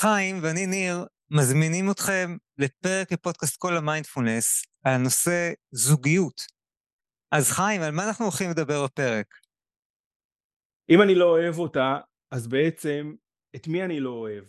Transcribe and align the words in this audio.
חיים 0.00 0.36
ואני 0.42 0.66
ניר 0.66 1.06
מזמינים 1.30 1.90
אתכם 1.90 2.36
לפרק 2.58 3.12
בפודקאסט 3.12 3.56
כל 3.58 3.76
המיינדפולנס 3.76 4.62
על 4.84 4.96
נושא 4.96 5.52
זוגיות. 5.70 6.40
אז 7.32 7.50
חיים, 7.52 7.82
על 7.82 7.92
מה 7.92 8.08
אנחנו 8.08 8.24
הולכים 8.24 8.50
לדבר 8.50 8.84
בפרק? 8.84 9.26
אם 10.90 11.02
אני 11.02 11.14
לא 11.14 11.24
אוהב 11.24 11.58
אותה, 11.58 11.98
אז 12.30 12.48
בעצם 12.48 13.14
את 13.56 13.68
מי 13.68 13.84
אני 13.84 14.00
לא 14.00 14.10
אוהב? 14.10 14.44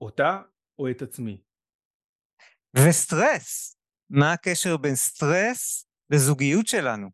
אותה 0.00 0.42
או 0.78 0.90
את 0.90 1.02
עצמי? 1.02 1.42
וסטרס. 2.76 3.76
מה 4.10 4.32
הקשר 4.32 4.76
בין 4.76 4.94
סטרס 4.94 5.86
לזוגיות 6.12 6.66
שלנו? 6.66 7.08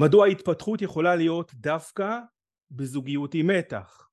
מדוע 0.00 0.26
ההתפתחות 0.26 0.82
יכולה 0.82 1.16
להיות 1.16 1.54
דווקא 1.54 2.18
בזוגיות 2.70 3.34
עם 3.34 3.46
מתח? 3.46 4.03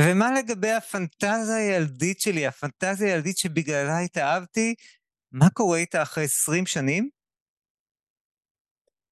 ומה 0.00 0.26
לגבי 0.38 0.70
הפנטזיה 0.70 1.56
הילדית 1.56 2.20
שלי, 2.20 2.46
הפנטזיה 2.46 3.14
הילדית 3.14 3.38
שבגללה 3.38 3.98
התאהבתי, 3.98 4.74
מה 5.32 5.50
קורה 5.50 5.78
איתה 5.78 6.02
אחרי 6.02 6.24
20 6.24 6.66
שנים? 6.66 7.10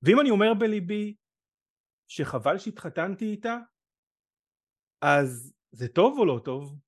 ואם 0.03 0.21
אני 0.21 0.31
אומר 0.31 0.55
בליבי 0.55 1.15
שחבל 2.09 2.59
שהתחתנתי 2.59 3.25
איתה, 3.25 3.59
אז 5.03 5.53
זה 5.73 5.89
טוב 5.89 6.19
או 6.19 6.25
לא 6.27 6.41
טוב? 6.45 6.79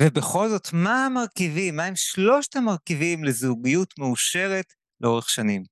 ובכל 0.00 0.48
זאת, 0.48 0.68
מה 0.72 1.06
המרכיבים, 1.06 1.76
מה 1.76 1.84
הם 1.84 1.96
שלושת 1.96 2.56
המרכיבים 2.56 3.24
לזוגיות 3.24 3.94
מאושרת 3.98 4.72
לאורך 5.00 5.30
שנים? 5.30 5.62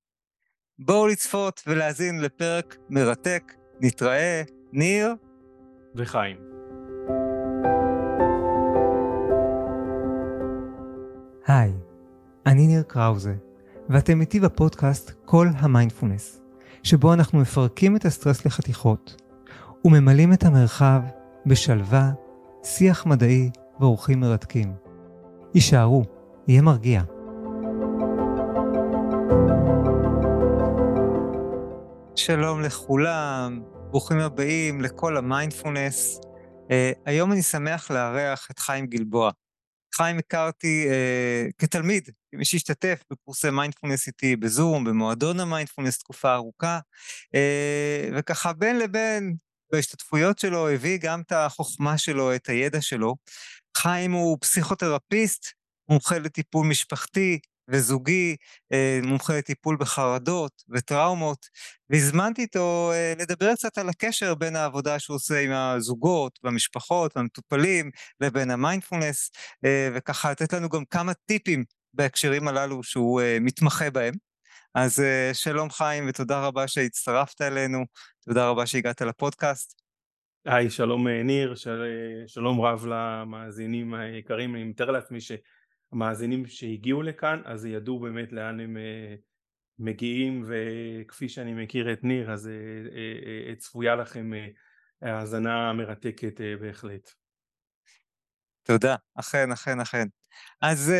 בואו 0.79 1.07
לצפות 1.07 1.61
ולהאזין 1.67 2.21
לפרק 2.21 2.75
מרתק. 2.89 3.43
נתראה, 3.81 4.41
ניר 4.73 5.15
וחיים. 5.95 6.48
היי, 11.51 11.73
אני 12.45 12.67
ניר 12.67 12.83
קראוזה, 12.83 13.35
ואתם 13.89 14.21
איתי 14.21 14.39
בפודקאסט 14.39 15.11
כל 15.25 15.47
המיינדפולנס, 15.57 16.41
שבו 16.83 17.13
אנחנו 17.13 17.39
מפרקים 17.39 17.95
את 17.95 18.05
הסטרס 18.05 18.45
לחתיכות, 18.45 19.21
וממלאים 19.85 20.33
את 20.33 20.43
המרחב 20.43 21.01
בשלווה, 21.45 22.11
שיח 22.63 23.05
מדעי 23.05 23.49
ואורחים 23.79 24.19
מרתקים. 24.19 24.73
הישארו, 25.53 26.03
יהיה 26.47 26.61
מרגיע. 26.61 27.01
שלום 32.15 32.61
לכולם, 32.61 33.61
ברוכים 33.89 34.19
הבאים 34.19 34.81
לכל 34.81 35.17
המיינדפולנס. 35.17 36.21
אה, 36.67 36.71
היום 37.05 37.31
אני 37.31 37.41
שמח 37.41 37.91
לארח 37.91 38.47
את 38.51 38.59
חיים 38.59 38.85
גלבוע. 38.85 39.31
חיים 39.95 40.17
הכרתי 40.17 40.87
אה, 40.89 41.45
כתלמיד, 41.57 42.09
כמי 42.31 42.45
שהשתתף 42.45 43.03
בקורסי 43.11 43.49
מיינדפולנס 43.49 44.07
איתי 44.07 44.35
בזום, 44.35 44.83
במועדון 44.83 45.39
המיינדפולנס 45.39 45.97
תקופה 45.97 46.33
ארוכה, 46.33 46.79
אה, 47.35 48.09
וככה 48.17 48.53
בין 48.53 48.79
לבין 48.79 49.35
בהשתתפויות 49.71 50.39
שלו 50.39 50.69
הביא 50.69 50.97
גם 51.01 51.21
את 51.21 51.31
החוכמה 51.31 51.97
שלו, 51.97 52.35
את 52.35 52.49
הידע 52.49 52.81
שלו. 52.81 53.15
חיים 53.77 54.11
הוא 54.11 54.37
פסיכותרפיסט, 54.41 55.45
מומחה 55.89 56.19
לטיפול 56.19 56.67
משפחתי, 56.67 57.39
וזוגי, 57.71 58.35
אה, 58.73 58.99
מומחה 59.03 59.37
לטיפול 59.37 59.77
בחרדות 59.79 60.63
וטראומות, 60.69 61.45
והזמנתי 61.89 62.41
איתו 62.41 62.91
אה, 62.93 63.13
לדבר 63.19 63.55
קצת 63.55 63.77
על 63.77 63.89
הקשר 63.89 64.35
בין 64.35 64.55
העבודה 64.55 64.99
שהוא 64.99 65.15
עושה 65.15 65.39
עם 65.39 65.51
הזוגות 65.51 66.39
והמשפחות 66.43 67.17
והמטופלים 67.17 67.91
לבין 68.21 68.51
המיינדפולנס, 68.51 69.31
אה, 69.65 69.89
וככה 69.95 70.31
לתת 70.31 70.53
לנו 70.53 70.69
גם 70.69 70.85
כמה 70.85 71.13
טיפים 71.13 71.63
בהקשרים 71.93 72.47
הללו 72.47 72.83
שהוא 72.83 73.21
מתמחה 73.41 73.89
בהם. 73.89 74.13
אז 74.75 75.03
שלום 75.33 75.69
חיים 75.69 76.05
ותודה 76.09 76.41
רבה 76.41 76.67
שהצטרפת 76.67 77.41
אלינו, 77.41 77.85
תודה 78.25 78.49
רבה 78.49 78.65
שהגעת 78.65 79.01
לפודקאסט. 79.01 79.81
היי, 80.45 80.69
שלום 80.69 81.07
ניר, 81.07 81.55
של, 81.55 81.83
שלום 82.27 82.61
רב 82.61 82.85
למאזינים 82.85 83.93
היקרים, 83.93 84.55
אני 84.55 84.63
מתאר 84.63 84.91
לעצמי 84.91 85.21
ש... 85.21 85.31
המאזינים 85.91 86.47
שהגיעו 86.47 87.01
לכאן 87.01 87.41
אז 87.45 87.65
ידעו 87.65 87.99
באמת 87.99 88.31
לאן 88.31 88.59
הם 88.59 88.77
אה, 88.77 89.15
מגיעים 89.79 90.45
וכפי 90.47 91.29
שאני 91.29 91.63
מכיר 91.63 91.93
את 91.93 92.03
ניר 92.03 92.31
אז 92.31 92.47
אה, 92.47 93.49
אה, 93.49 93.55
צפויה 93.55 93.95
לכם 93.95 94.31
האזנה 95.01 95.73
מרתקת 95.73 96.41
בהחלט. 96.61 97.11
תודה, 98.63 98.95
אכן 99.15 99.51
אכן 99.51 99.79
אכן. 99.79 100.07
אז 100.61 100.93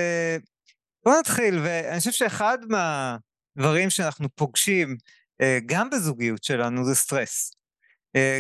בוא 1.05 1.13
נתחיל 1.19 1.59
ואני 1.63 1.99
חושב 1.99 2.11
שאחד 2.11 2.57
מהדברים 2.69 3.89
שאנחנו 3.89 4.29
פוגשים 4.29 4.97
גם 5.66 5.89
בזוגיות 5.89 6.44
שלנו 6.44 6.85
זה 6.85 6.95
סטרס. 6.95 7.51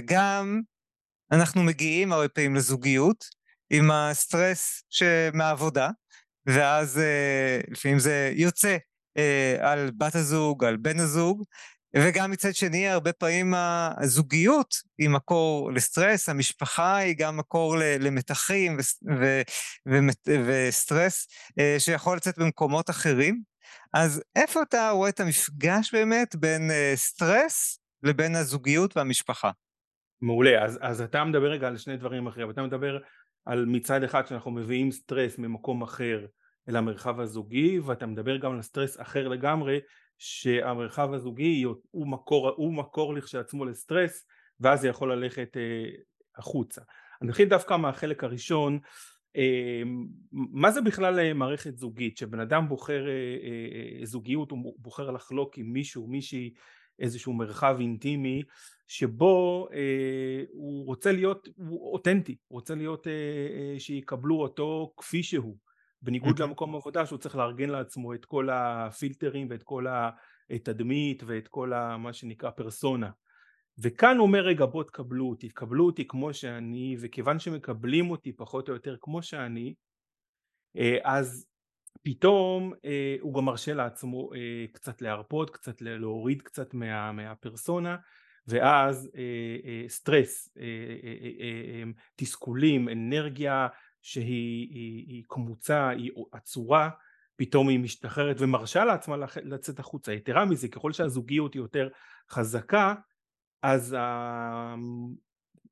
גם 0.05 0.61
אנחנו 1.31 1.63
מגיעים 1.63 2.11
הרבה 2.13 2.29
פעמים 2.29 2.55
לזוגיות 2.55 3.25
עם 3.69 3.91
הסטרס 3.91 4.83
מהעבודה, 5.33 5.89
ואז 6.45 6.99
אה, 6.99 7.59
לפעמים 7.71 7.99
זה 7.99 8.31
יוצא 8.35 8.77
אה, 9.17 9.71
על 9.71 9.91
בת 9.97 10.15
הזוג, 10.15 10.65
על 10.65 10.77
בן 10.77 10.99
הזוג, 10.99 11.43
וגם 11.95 12.31
מצד 12.31 12.55
שני, 12.55 12.87
הרבה 12.87 13.13
פעמים 13.13 13.53
הזוגיות 13.97 14.75
היא 14.97 15.09
מקור 15.09 15.71
לסטרס, 15.71 16.29
המשפחה 16.29 16.95
היא 16.95 17.15
גם 17.17 17.37
מקור 17.37 17.75
למתחים 17.99 18.77
וסטרס 20.27 21.27
אה, 21.59 21.75
שיכול 21.79 22.17
לצאת 22.17 22.37
במקומות 22.37 22.89
אחרים. 22.89 23.41
אז 23.93 24.21
איפה 24.35 24.61
אתה 24.61 24.89
רואה 24.89 25.09
את 25.09 25.19
המפגש 25.19 25.93
באמת 25.93 26.35
בין 26.35 26.71
סטרס 26.95 27.79
לבין 28.03 28.35
הזוגיות 28.35 28.97
והמשפחה? 28.97 29.51
מעולה, 30.21 30.63
אז, 30.65 30.79
אז 30.81 31.01
אתה 31.01 31.23
מדבר 31.23 31.51
רגע 31.51 31.67
על 31.67 31.77
שני 31.77 31.97
דברים 31.97 32.27
אחרים, 32.27 32.49
אתה 32.49 32.61
מדבר 32.61 32.97
על 33.49 33.65
מצד 33.65 34.03
אחד 34.03 34.27
שאנחנו 34.27 34.51
מביאים 34.51 34.91
סטרס 34.91 35.37
ממקום 35.37 35.81
אחר 35.81 36.25
אל 36.69 36.75
המרחב 36.75 37.19
הזוגי 37.19 37.79
ואתה 37.79 38.05
מדבר 38.05 38.37
גם 38.37 38.51
על 38.51 38.61
סטרס 38.61 39.01
אחר 39.01 39.27
לגמרי 39.27 39.79
שהמרחב 40.17 41.13
הזוגי 41.13 41.63
הוא 41.91 42.07
מקור, 42.07 42.49
הוא 42.49 42.73
מקור 42.73 43.13
לכשעצמו 43.13 43.65
לסטרס 43.65 44.25
ואז 44.59 44.81
זה 44.81 44.87
יכול 44.87 45.13
ללכת 45.13 45.57
אה, 45.57 45.85
החוצה. 46.37 46.81
אני 47.21 47.29
אתחיל 47.29 47.49
דווקא 47.49 47.77
מהחלק 47.77 48.23
הראשון 48.23 48.79
אה, 49.35 49.81
מה 50.31 50.71
זה 50.71 50.81
בכלל 50.81 51.19
אה, 51.19 51.33
מערכת 51.33 51.77
זוגית 51.77 52.17
שבן 52.17 52.39
אדם 52.39 52.69
בוחר 52.69 53.07
אה, 53.07 53.13
אה, 53.99 54.05
זוגיות 54.05 54.51
הוא 54.51 54.75
בוחר 54.77 55.11
לחלוק 55.11 55.57
עם 55.57 55.73
מישהו 55.73 56.07
מישהי 56.07 56.53
איזשהו 56.99 57.33
מרחב 57.33 57.77
אינטימי 57.79 58.43
שבו 58.89 59.67
אה, 59.73 60.43
הוא 60.51 60.85
רוצה 60.85 61.11
להיות 61.11 61.47
הוא 61.55 61.93
אותנטי, 61.93 62.37
הוא 62.47 62.59
רוצה 62.59 62.75
להיות 62.75 63.07
אה, 63.07 63.13
אה, 63.13 63.79
שיקבלו 63.79 64.41
אותו 64.41 64.93
כפי 64.97 65.23
שהוא. 65.23 65.57
בניגוד 66.01 66.39
למקום 66.39 66.75
עבודה 66.75 67.05
שהוא 67.05 67.19
צריך 67.19 67.35
לארגן 67.35 67.69
לעצמו 67.69 68.13
את 68.13 68.25
כל 68.25 68.49
הפילטרים 68.49 69.47
ואת 69.49 69.63
כל 69.63 69.85
התדמית 70.49 71.23
ואת 71.27 71.47
כל 71.47 71.73
ה, 71.73 71.97
מה 71.97 72.13
שנקרא 72.13 72.49
פרסונה. 72.49 73.09
וכאן 73.83 74.17
הוא 74.17 74.27
אומר 74.27 74.39
רגע 74.39 74.65
בוא 74.65 74.83
תקבלו 74.83 75.29
אותי, 75.29 75.49
תקבלו 75.49 75.85
אותי 75.85 76.07
כמו 76.07 76.33
שאני 76.33 76.97
וכיוון 77.01 77.39
שמקבלים 77.39 78.11
אותי 78.11 78.33
פחות 78.33 78.69
או 78.69 78.73
יותר 78.73 78.95
כמו 79.01 79.23
שאני 79.23 79.73
אה, 80.77 80.97
אז 81.03 81.45
פתאום 82.03 82.73
אה, 82.85 83.15
הוא 83.21 83.33
גם 83.33 83.45
מרשה 83.45 83.73
לעצמו 83.73 84.33
אה, 84.33 84.65
קצת 84.73 85.01
להרפות, 85.01 85.49
קצת 85.49 85.81
להוריד 85.81 86.41
קצת 86.41 86.73
מה, 86.73 87.11
מהפרסונה 87.11 87.97
ואז 88.49 89.11
סטרס, 89.87 90.57
תסכולים, 92.15 92.89
אנרגיה 92.89 93.67
שהיא 94.01 94.69
היא, 94.73 95.05
היא 95.07 95.23
קמוצה, 95.27 95.89
היא 95.89 96.11
עצורה, 96.31 96.89
פתאום 97.35 97.69
היא 97.69 97.79
משתחררת 97.79 98.35
ומרשה 98.39 98.85
לעצמה 98.85 99.15
לצאת 99.43 99.79
החוצה. 99.79 100.13
יתרה 100.13 100.45
מזה, 100.45 100.67
ככל 100.67 100.93
שהזוגיות 100.93 101.53
היא 101.53 101.61
יותר 101.61 101.89
חזקה, 102.29 102.95
אז 103.61 103.95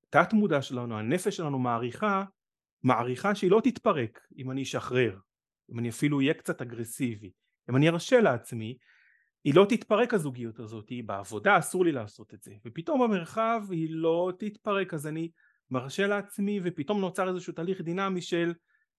התת 0.10 0.34
מודע 0.34 0.62
שלנו, 0.62 1.00
הנפש 1.00 1.38
שלנו 1.38 1.60
מעריכה, 1.60 2.24
מעריכה 2.84 3.36
שהיא 3.36 3.52
לא 3.52 3.62
תתפרק 3.64 4.20
אם 4.38 4.52
אני 4.52 4.64
אשחרר, 4.64 5.18
אם 5.72 5.80
אני 5.80 5.90
אפילו 5.90 6.20
אהיה 6.20 6.34
קצת 6.34 6.62
אגרסיבי, 6.62 7.32
אם 7.70 7.76
אני 7.76 7.90
ארשה 7.90 8.22
לעצמי, 8.22 8.78
היא 9.44 9.56
לא 9.56 9.66
תתפרק 9.70 10.14
הזוגיות 10.14 10.60
הזאת, 10.60 10.90
היא 10.90 11.04
בעבודה 11.04 11.60
אסור 11.60 11.86
לי 11.86 11.92
לעשות 11.92 12.34
את 12.34 12.44
זה, 12.44 12.54
ופתאום 12.66 13.02
במרחב 13.02 13.62
היא 13.70 13.88
לא 13.92 14.32
תתפרק 14.40 14.94
אז 14.94 15.08
אני 15.08 15.32
מרשה 15.72 16.08
לעצמי 16.08 16.60
ופתאום 16.64 17.02
נוצר 17.02 17.30
איזשהו 17.30 17.54
תהליך 17.54 17.82
דינמי 17.82 18.22
של 18.22 18.54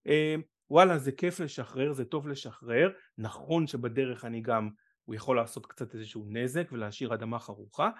אה, 0.07 0.35
וואלה 0.71 0.99
זה 0.99 1.13
כיף 1.13 1.41
לשחרר 1.41 1.93
זה 1.93 2.05
טוב 2.05 2.29
לשחרר. 2.29 2.91
נכון 3.19 3.67
שבדרך 3.67 4.25
אני 4.25 4.41
גם 4.41 4.71
הוא 5.05 5.15
יכול 5.15 5.37
לעשות 5.37 5.67
קצת 5.67 5.95
איזשהו 5.95 6.27
נזק 6.29 6.69
ולהשאיר 6.73 7.15
אדמה 7.15 7.39
חרוכה 7.39 7.91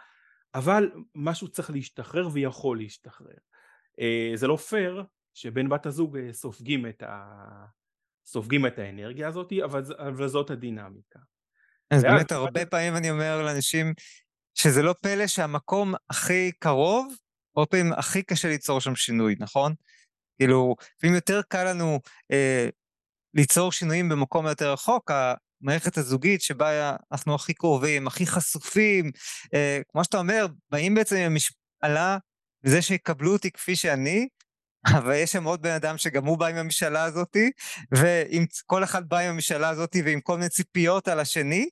אבל 0.55 0.91
משהו 1.15 1.49
צריך 1.49 1.71
להשתחרר 1.71 2.29
ויכול 2.33 2.79
להשתחרר. 2.79 3.39
אה, 4.01 4.33
זה 4.35 4.47
לא 4.47 4.57
פייר 4.57 5.05
שבן 5.35 5.69
בת 5.69 5.87
הזוג 5.87 6.19
סופגים 6.33 6.87
את, 6.87 7.03
ה... 7.03 7.45
סופגים 8.27 8.67
את 8.67 8.79
האנרגיה 8.79 9.29
הזאת, 9.29 9.53
אבל, 9.65 9.83
אבל 9.99 10.29
זאת 10.29 10.51
הדינמיקה. 10.51 11.19
אז 11.91 12.03
באמת 12.03 12.33
הרבה 12.33 12.67
פעמים 12.67 12.97
אני 12.97 13.11
אומר 13.11 13.43
לאנשים 13.43 13.95
שזה 14.55 14.83
לא 14.83 14.95
פלא 15.03 15.27
שהמקום 15.27 15.95
הכי 16.11 16.53
קרוב, 16.59 17.15
הרבה 17.57 17.67
פעמים 17.67 17.93
הכי 17.93 18.23
קשה 18.23 18.49
ליצור 18.49 18.81
שם 18.81 18.97
שינוי, 18.97 19.35
נכון? 19.39 19.75
כאילו, 20.39 20.77
לפעמים 20.97 21.15
יותר 21.15 21.41
קל 21.49 21.71
לנו 21.71 22.01
אה, 22.33 22.69
ליצור 23.35 23.73
שינויים 23.73 24.09
במקום 24.09 24.47
יותר 24.47 24.73
רחוק, 24.73 25.11
המערכת 25.63 25.99
הזוגית 25.99 26.43
שבה 26.43 26.97
אנחנו 27.13 27.35
הכי 27.35 27.55
קרובים, 27.55 28.07
הכי 28.07 28.27
חשופים, 28.27 29.11
אה, 29.55 29.81
כמו 29.93 30.05
שאתה 30.05 30.19
אומר, 30.19 30.47
באים 30.71 30.95
בעצם 30.95 31.17
עם 31.17 31.23
המשאלה 31.23 32.19
לזה 32.65 32.83
שיקבלו 32.83 33.33
אותי 33.33 33.51
כפי 33.51 33.77
שאני, 33.77 34.29
אבל 34.97 35.15
יש 35.15 35.33
שם 35.33 35.45
עוד 35.45 35.63
בן 35.63 35.71
אדם 35.71 35.99
שגם 35.99 36.25
הוא 36.25 36.39
בא 36.39 36.47
עם 36.47 36.57
המשאלה 36.57 37.05
הזאתי, 37.05 37.51
ואם 37.93 38.45
כל 38.67 38.85
אחד 38.85 39.09
בא 39.09 39.19
עם 39.19 39.31
המשאלה 39.31 39.69
הזאתי 39.69 40.03
ועם 40.03 40.21
כל 40.21 40.37
מיני 40.37 40.49
ציפיות 40.49 41.09
על 41.09 41.21
השני, 41.21 41.69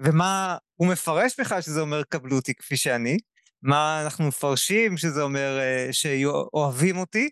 ומה 0.00 0.56
הוא 0.74 0.88
מפרש 0.88 1.40
בכלל 1.40 1.60
שזה 1.60 1.80
אומר 1.80 2.02
קבלו 2.02 2.36
אותי 2.36 2.54
כפי 2.54 2.76
שאני, 2.76 3.18
מה 3.62 4.02
אנחנו 4.04 4.28
מפרשים 4.28 4.96
שזה 4.96 5.22
אומר 5.22 5.58
אה, 5.58 5.88
שאוהבים 5.92 6.96
אותי, 6.96 7.30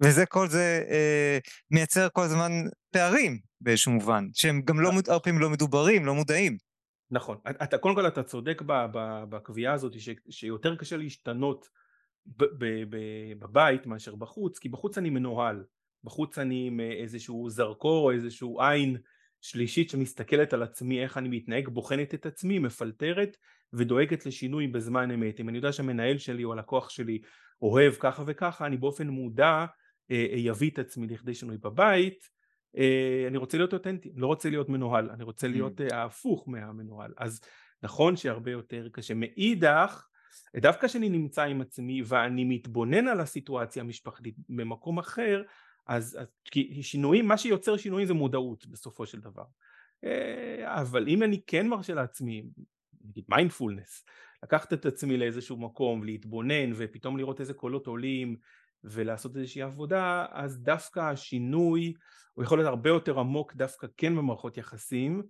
וזה 0.00 0.26
כל 0.26 0.48
זה 0.48 0.84
אה, 0.90 1.38
מייצר 1.70 2.08
כל 2.12 2.22
הזמן 2.22 2.52
פערים 2.90 3.38
באיזשהו 3.60 3.92
מובן, 3.92 4.28
שהם 4.32 4.62
גם 4.64 4.80
לא, 4.80 4.90
הרבה 5.08 5.20
פעמים 5.20 5.40
לא 5.40 5.50
מדוברים, 5.50 6.06
לא 6.06 6.14
מודעים. 6.14 6.56
נכון, 7.10 7.38
אתה 7.62 7.78
קודם 7.78 7.94
כל 7.94 8.06
אתה 8.06 8.22
צודק 8.22 8.62
בקביעה 9.28 9.74
הזאת 9.74 10.00
ש, 10.00 10.08
שיותר 10.30 10.76
קשה 10.76 10.96
להשתנות 10.96 11.68
בבית 13.38 13.86
מאשר 13.86 14.14
בחוץ, 14.14 14.58
כי 14.58 14.68
בחוץ 14.68 14.98
אני 14.98 15.10
מנוהל, 15.10 15.64
בחוץ 16.04 16.38
אני 16.38 16.66
עם 16.66 16.80
איזשהו 16.80 17.50
זרקור 17.50 18.04
או 18.04 18.10
איזשהו 18.10 18.60
עין 18.60 18.96
שלישית 19.44 19.90
שמסתכלת 19.90 20.52
על 20.52 20.62
עצמי 20.62 21.02
איך 21.02 21.18
אני 21.18 21.28
מתנהג, 21.28 21.68
בוחנת 21.68 22.14
את 22.14 22.26
עצמי, 22.26 22.58
מפלטרת 22.58 23.36
ודואגת 23.72 24.26
לשינוי 24.26 24.66
בזמן 24.66 25.10
אמת. 25.10 25.40
אם 25.40 25.48
אני 25.48 25.58
יודע 25.58 25.72
שהמנהל 25.72 26.18
שלי 26.18 26.44
או 26.44 26.52
הלקוח 26.52 26.90
שלי 26.90 27.20
אוהב 27.62 27.92
ככה 27.98 28.22
וככה, 28.26 28.66
אני 28.66 28.76
באופן 28.76 29.08
מודע 29.08 29.64
אביא 30.50 30.70
את 30.70 30.78
עצמי 30.78 31.06
לכדי 31.06 31.34
שינוי 31.34 31.58
בבית, 31.58 32.28
אה, 32.76 33.24
אני 33.28 33.38
רוצה 33.38 33.56
להיות 33.56 33.72
אותנטי, 33.72 34.12
לא 34.16 34.26
רוצה 34.26 34.50
להיות 34.50 34.68
מנוהל, 34.68 35.10
אני 35.10 35.24
רוצה 35.24 35.48
להיות 35.48 35.80
mm. 35.80 35.94
ההפוך 35.94 36.48
מהמנוהל. 36.48 37.12
אז 37.16 37.40
נכון 37.82 38.16
שהרבה 38.16 38.50
יותר 38.50 38.88
קשה. 38.92 39.14
מאידך, 39.14 40.06
דווקא 40.56 40.86
כשאני 40.86 41.08
נמצא 41.08 41.42
עם 41.42 41.60
עצמי 41.60 42.02
ואני 42.06 42.44
מתבונן 42.44 43.08
על 43.08 43.20
הסיטואציה 43.20 43.82
המשפחתית 43.82 44.34
במקום 44.48 44.98
אחר, 44.98 45.42
אז, 45.86 46.18
אז 46.20 46.26
כי 46.44 46.82
שינויים, 46.82 47.28
מה 47.28 47.38
שיוצר 47.38 47.76
שינויים 47.76 48.06
זה 48.06 48.14
מודעות 48.14 48.66
בסופו 48.66 49.06
של 49.06 49.20
דבר. 49.20 49.44
אה, 50.04 50.80
אבל 50.80 51.08
אם 51.08 51.22
אני 51.22 51.40
כן 51.46 51.68
מרשה 51.68 51.94
לעצמי, 51.94 52.44
נגיד 53.04 53.24
מיינדפולנס, 53.28 54.04
לקחת 54.42 54.72
את 54.72 54.86
עצמי 54.86 55.16
לאיזשהו 55.16 55.56
מקום 55.56 56.00
ולהתבונן 56.00 56.72
ופתאום 56.76 57.16
לראות 57.16 57.40
איזה 57.40 57.54
קולות 57.54 57.86
עולים 57.86 58.36
ולעשות 58.84 59.36
איזושהי 59.36 59.62
עבודה, 59.62 60.26
אז 60.30 60.62
דווקא 60.62 61.00
השינוי 61.00 61.94
הוא 62.34 62.44
יכול 62.44 62.58
להיות 62.58 62.68
הרבה 62.68 62.90
יותר 62.90 63.18
עמוק 63.18 63.54
דווקא 63.54 63.86
כן 63.96 64.16
במערכות 64.16 64.58
יחסים, 64.58 65.22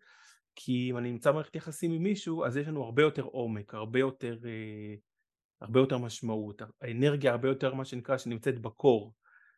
כי 0.55 0.91
אם 0.91 0.99
אני 0.99 1.12
נמצא 1.12 1.31
במערכת 1.31 1.56
יחסים 1.56 1.93
עם 1.93 2.03
מישהו, 2.03 2.45
אז 2.45 2.56
יש 2.56 2.69
לנו 2.69 2.85
הרבה 2.85 3.03
יותר 3.03 3.23
עומק, 3.23 3.75
הרבה 3.75 3.99
יותר, 3.99 4.39
אה, 4.45 4.95
הרבה 5.61 5.81
יותר 5.81 5.99
משמעות, 5.99 6.62
האנרגיה 6.81 7.31
הרבה 7.31 7.49
יותר 7.49 7.75
מה 7.75 7.85
שנקרא 7.85 8.19
שנמצאת 8.19 8.59
בקור 8.59 9.15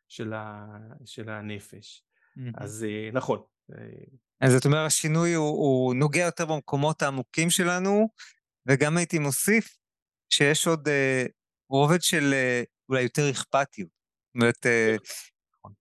של, 0.08 0.32
ה, 0.32 0.66
של 1.04 1.28
הנפש. 1.28 2.02
Mm-hmm. 2.38 2.50
אז 2.64 2.86
אה, 2.88 3.10
נכון. 3.12 3.42
אה, 3.72 3.76
אז 4.40 4.52
זאת 4.52 4.64
אומרת 4.64 4.86
השינוי 4.86 5.34
הוא, 5.34 5.48
הוא 5.48 5.94
נוגע 5.94 6.24
יותר 6.24 6.46
במקומות 6.46 7.02
העמוקים 7.02 7.50
שלנו, 7.50 8.08
וגם 8.68 8.96
הייתי 8.96 9.18
מוסיף 9.18 9.76
שיש 10.30 10.66
עוד 10.66 10.88
אה, 10.88 11.26
רובד 11.70 12.02
של 12.02 12.32
אה, 12.32 12.62
אולי 12.88 13.02
יותר 13.02 13.30
אכפתיות. 13.30 13.88
זאת 13.88 14.34
אומרת, 14.34 14.66
אה, 14.66 14.96
נכון. 15.58 15.72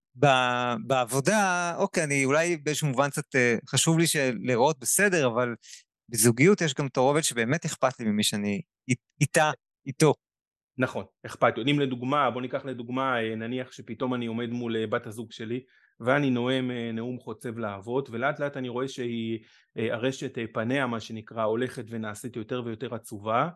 בעבודה, 0.87 1.73
אוקיי, 1.77 2.03
אני 2.03 2.25
אולי 2.25 2.57
באיזשהו 2.57 2.87
מובן 2.87 3.09
קצת 3.09 3.35
אה, 3.35 3.55
חשוב 3.69 3.99
לי 3.99 4.05
לראות 4.43 4.79
בסדר, 4.79 5.27
אבל 5.27 5.55
בזוגיות 6.09 6.61
יש 6.61 6.73
גם 6.73 6.87
את 6.87 6.97
הרובד 6.97 7.21
שבאמת 7.21 7.65
אכפת 7.65 7.99
לי 7.99 8.05
ממי 8.05 8.23
שאני 8.23 8.61
איתה, 9.21 9.51
איתו. 9.85 10.13
נכון, 10.77 11.05
אכפתיות. 11.25 11.67
אם 11.67 11.79
לדוגמה, 11.79 12.31
בוא 12.31 12.41
ניקח 12.41 12.65
לדוגמה, 12.65 13.15
נניח 13.37 13.71
שפתאום 13.71 14.13
אני 14.13 14.25
עומד 14.25 14.49
מול 14.49 14.85
בת 14.85 15.07
הזוג 15.07 15.31
שלי, 15.31 15.63
ואני 15.99 16.29
נואם 16.29 16.71
נאום 16.71 17.19
חוצב 17.19 17.57
להבות, 17.57 18.09
ולאט 18.09 18.39
לאט 18.39 18.57
אני 18.57 18.69
רואה 18.69 18.87
שהיא, 18.87 19.39
הרשת 19.75 20.37
פניה, 20.53 20.87
מה 20.87 20.99
שנקרא, 20.99 21.43
הולכת 21.43 21.85
ונעשית 21.89 22.35
יותר 22.35 22.61
ויותר 22.65 22.95
עצובה, 22.95 23.49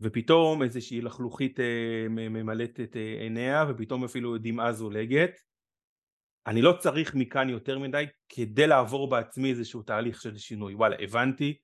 ופתאום 0.00 0.62
איזושהי 0.62 1.00
לחלוכית 1.00 1.60
אה, 1.60 2.06
ממלאת 2.08 2.80
את 2.80 2.96
אה, 2.96 3.16
עיניה 3.20 3.64
ופתאום 3.68 4.04
אפילו 4.04 4.38
דמעה 4.38 4.72
זולגת. 4.72 5.30
אני 6.46 6.62
לא 6.62 6.76
צריך 6.78 7.14
מכאן 7.14 7.48
יותר 7.48 7.78
מדי 7.78 8.04
כדי 8.28 8.66
לעבור 8.66 9.10
בעצמי 9.10 9.50
איזשהו 9.50 9.82
תהליך 9.82 10.22
של 10.22 10.36
שינוי. 10.38 10.74
וואלה 10.74 10.96
הבנתי. 11.00 11.58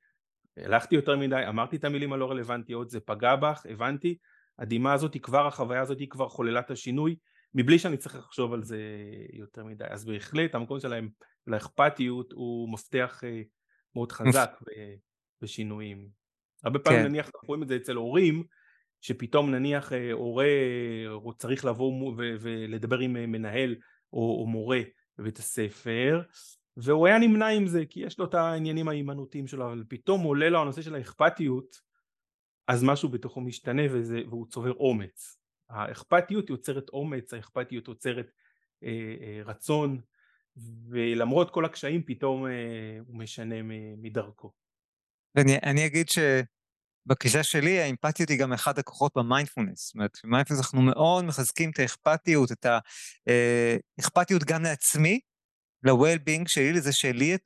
הלכתי 0.57 0.95
יותר 0.95 1.17
מדי 1.17 1.43
אמרתי 1.49 1.77
את 1.77 1.85
המילים 1.85 2.13
הלא 2.13 2.31
רלוונטיות 2.31 2.91
זה 2.91 3.01
פגע 3.01 3.37
בך 3.37 3.67
הבנתי 3.71 4.17
הדמעה 4.61 4.93
הזאת 4.93 5.17
כבר 5.23 5.47
החוויה 5.47 5.81
הזאת 5.81 5.99
כבר 6.11 6.29
חוללה 6.29 6.61
את 6.61 6.71
השינוי 6.71 7.17
מבלי 7.55 7.79
שאני 7.79 7.97
צריך 7.97 8.15
לחשוב 8.15 8.53
על 8.53 8.63
זה 8.63 8.79
יותר 9.33 9.65
מדי 9.65 9.85
אז 9.89 10.05
בהחלט 10.05 10.55
המקום 10.55 10.81
של 10.81 10.93
האכפתיות 11.53 12.33
הוא 12.33 12.73
מפתח 12.73 13.21
אה, 13.25 13.43
מאוד 13.95 14.13
חזק 14.13 14.51
בשינויים 15.43 16.09
הרבה 16.65 16.79
פעמים 16.79 17.01
כן. 17.01 17.09
נניח 17.09 17.27
אנחנו 17.27 17.47
רואים 17.49 17.63
את 17.63 17.69
זה 17.69 17.77
אצל 17.77 17.97
הורים 17.97 18.45
שפתאום 19.01 19.51
נניח 19.51 19.93
אה, 19.93 20.13
הורה 20.13 20.47
צריך 21.39 21.65
לבוא 21.65 22.15
ולדבר 22.17 22.99
עם 22.99 23.17
אה, 23.17 23.27
מנהל 23.27 23.77
או, 24.13 24.41
או 24.41 24.47
מורה 24.47 24.81
בבית 25.19 25.39
הספר 25.39 26.23
והוא 26.77 27.07
היה 27.07 27.19
נמנע 27.19 27.47
עם 27.47 27.67
זה 27.67 27.85
כי 27.91 28.01
יש 28.01 28.19
לו 28.19 28.25
את 28.25 28.35
העניינים 28.35 28.89
ההימנותיים 28.89 29.47
שלו 29.47 29.67
אבל 29.67 29.85
פתאום 29.89 30.23
עולה 30.23 30.49
לו 30.51 30.61
הנושא 30.61 30.83
של 30.83 30.95
האכפתיות 30.95 31.90
אז 32.71 32.83
משהו 32.83 33.09
בתוכו 33.09 33.41
משתנה 33.41 33.83
וזה, 33.93 34.21
והוא 34.29 34.47
צובר 34.47 34.73
אומץ 34.73 35.37
האכפתיות 35.71 36.51
יוצרת 36.51 36.89
אומץ 36.89 37.35
האכפתיות 37.35 37.89
יוצרת 37.89 38.31
אה, 38.85 38.89
אה, 39.21 39.43
רצון 39.45 40.01
ולמרות 40.89 41.51
כל 41.51 41.65
הקשיים 41.65 42.03
פתאום 42.03 42.47
אה, 42.47 42.53
הוא 43.07 43.17
משנה 43.17 43.55
מדרכו 43.97 44.53
ואני 45.35 45.87
אגיד 45.87 46.07
שבגישה 46.09 47.43
שלי 47.43 47.81
האמפתיות 47.81 48.29
היא 48.29 48.41
גם 48.41 48.53
אחד 48.53 48.79
הכוחות 48.79 49.13
במיינדפולנס. 49.17 49.87
זאת 49.87 49.95
אומרת, 49.95 50.19
במיינדפולנס 50.25 50.63
אנחנו 50.63 50.83
מאוד 50.83 51.25
מחזקים 51.25 51.71
את 51.71 51.79
האכפתיות, 51.79 52.53
את 52.53 52.67
האכפתיות 53.99 54.45
גם 54.45 54.63
לעצמי, 54.63 55.21
ל-well-being 55.83 56.49
שלי, 56.49 56.73
לזה 56.73 56.93
שלי 56.93 57.25
יהיה 57.25 57.39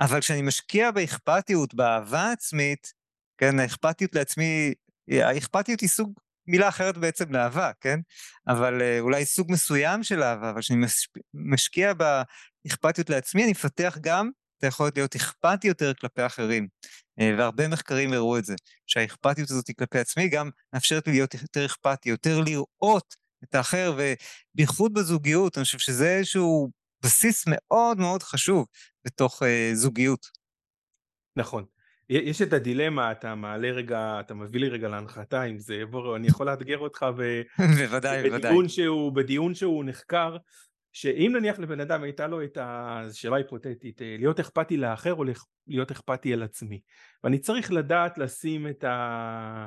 אבל 0.00 0.20
כשאני 0.20 0.42
משקיע 0.42 0.90
באכפתיות, 0.90 1.74
באהבה 1.74 2.32
עצמית, 2.32 3.03
כן, 3.50 3.58
האכפתיות 3.58 4.14
לעצמי, 4.14 4.74
האכפתיות 5.10 5.80
היא 5.80 5.88
סוג, 5.88 6.12
מילה 6.46 6.68
אחרת 6.68 6.96
בעצם 6.96 7.32
לאהבה, 7.32 7.70
כן? 7.80 8.00
אבל 8.48 8.80
uh, 8.80 9.00
אולי 9.00 9.24
סוג 9.24 9.52
מסוים 9.52 10.02
של 10.02 10.22
אהבה, 10.22 10.50
אבל 10.50 10.60
כשאני 10.60 10.86
משקיע 11.34 11.92
באכפתיות 11.94 13.10
לעצמי, 13.10 13.42
אני 13.42 13.50
מפתח 13.50 13.98
גם 14.00 14.30
אתה 14.58 14.66
יכול 14.66 14.90
להיות 14.96 15.14
אכפתי 15.14 15.68
יותר 15.68 15.94
כלפי 15.94 16.26
אחרים. 16.26 16.68
אה, 17.20 17.34
והרבה 17.38 17.68
מחקרים 17.68 18.12
הראו 18.12 18.38
את 18.38 18.44
זה, 18.44 18.54
שהאכפתיות 18.86 19.50
הזאת 19.50 19.70
כלפי 19.78 19.98
עצמי 19.98 20.28
גם 20.28 20.50
מאפשרת 20.72 21.06
לי 21.06 21.12
להיות 21.12 21.34
יותר 21.34 21.66
אכפתי, 21.66 22.08
יותר 22.08 22.40
לראות 22.40 23.14
את 23.44 23.54
האחר, 23.54 23.96
ובייחוד 23.96 24.94
בזוגיות, 24.94 25.58
אני 25.58 25.64
חושב 25.64 25.78
שזה 25.78 26.16
איזשהו 26.16 26.70
בסיס 27.02 27.44
מאוד 27.46 27.98
מאוד 27.98 28.22
חשוב 28.22 28.66
בתוך 29.04 29.42
uh, 29.42 29.46
זוגיות. 29.74 30.26
נכון. 31.36 31.73
יש 32.08 32.42
את 32.42 32.52
הדילמה, 32.52 33.12
אתה 33.12 33.34
מעלה 33.34 33.70
רגע, 33.70 34.20
אתה 34.20 34.34
מביא 34.34 34.60
לי 34.60 34.68
רגע 34.68 34.88
להנחתה 34.88 35.42
עם 35.42 35.58
זה, 35.58 35.82
בוא, 35.90 36.16
אני 36.16 36.26
יכול 36.26 36.46
לאתגר 36.46 36.78
אותך 36.78 37.06
ב... 37.16 37.42
בוודאי, 37.78 38.30
בוודאי. 38.30 38.68
שהוא, 38.68 39.12
בדיון 39.12 39.54
שהוא 39.54 39.84
נחקר, 39.84 40.36
שאם 40.94 41.32
נניח 41.36 41.58
לבן 41.58 41.80
אדם 41.80 42.02
הייתה 42.02 42.26
לו 42.26 42.44
את 42.44 42.58
השאלה 42.60 43.34
ההיפותטית 43.34 44.02
אה, 44.02 44.16
להיות 44.18 44.40
אכפתי 44.40 44.76
לאחר 44.76 45.14
או 45.14 45.24
להיות 45.66 45.90
אכפתי 45.90 46.32
על 46.32 46.42
עצמי 46.42 46.80
ואני 47.24 47.38
צריך 47.38 47.72
לדעת 47.72 48.18
לשים 48.18 48.68
את, 48.68 48.84
ה, 48.84 49.66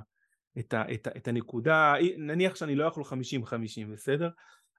את, 0.59 0.73
ה, 0.73 0.83
את, 0.93 1.07
ה, 1.07 1.09
את 1.17 1.27
הנקודה 1.27 1.93
נניח 2.17 2.55
שאני 2.55 2.75
לא 2.75 2.85
יכול 2.85 3.03
50-50 3.03 3.07
בסדר 3.93 4.29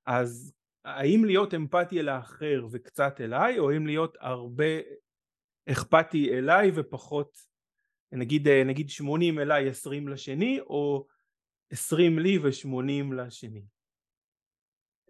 אז 0.07 0.53
האם 0.85 1.25
להיות 1.25 1.55
אמפתי 1.55 2.01
אל 2.01 2.09
האחר 2.09 2.67
וקצת 2.73 3.21
אליי 3.21 3.59
או 3.59 3.71
האם 3.71 3.87
להיות 3.87 4.17
הרבה 4.21 4.81
אכפתי 5.71 6.39
אליי 6.39 6.71
ופחות 6.75 7.48
נגיד 8.13 8.49
אה, 8.49 8.65
נגיד 8.65 8.91
80 8.91 9.39
אליי 9.39 9.69
20 9.69 10.09
לשני 10.09 10.61
או 10.61 11.07
20 11.71 12.19
לי 12.19 12.39
ו80 12.39 13.15
לשני? 13.15 13.63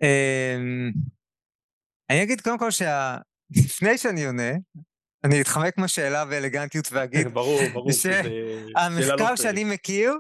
אמ, 0.03 0.93
אני 2.11 2.23
אגיד 2.23 2.41
קודם 2.41 2.59
כל 2.59 2.71
שלפני 2.71 3.99
שאני 3.99 4.25
עונה, 4.25 4.53
אני 5.25 5.41
אתחמק 5.41 5.79
מהשאלה 5.79 6.25
באלגנטיות 6.25 6.89
ואגיד, 6.93 7.29
ברור, 7.35 7.61
ברור, 7.73 7.93
שהמחקר 7.93 9.37
שאני 9.37 9.65
מכיר 9.65 10.13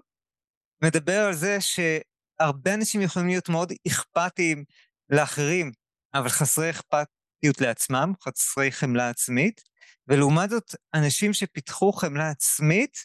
מדבר 0.85 1.21
על 1.21 1.35
זה 1.35 1.59
שהרבה 1.61 2.75
אנשים 2.75 3.01
יכולים 3.01 3.29
להיות 3.29 3.49
מאוד 3.49 3.73
אכפתיים 3.89 4.65
לאחרים, 5.11 5.73
אבל 6.15 6.29
חסרי 6.29 6.71
אכפתיות 6.71 7.61
לעצמם, 7.61 8.13
חסרי 8.23 8.73
חמלה 8.73 9.09
עצמית, 9.09 9.61
ולעומת 10.09 10.51
זאת, 10.51 10.75
אנשים 10.95 11.33
שפיתחו 11.33 11.93
חמלה 11.93 12.31
עצמית, 12.31 12.99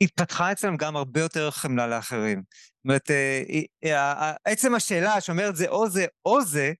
התפתחה 0.00 0.52
אצלם 0.52 0.76
גם 0.76 0.96
הרבה 0.96 1.20
יותר 1.20 1.50
חמלה 1.50 1.86
לאחרים. 1.86 2.38
זאת 2.38 2.84
אומרת, 2.84 3.10
אה, 3.84 4.32
עצם 4.44 4.74
השאלה 4.74 5.20
שאומרת 5.20 5.56
זה 5.56 5.68
או 5.68 5.88
זה 5.90 6.06
או 6.24 6.44
זה, 6.44 6.72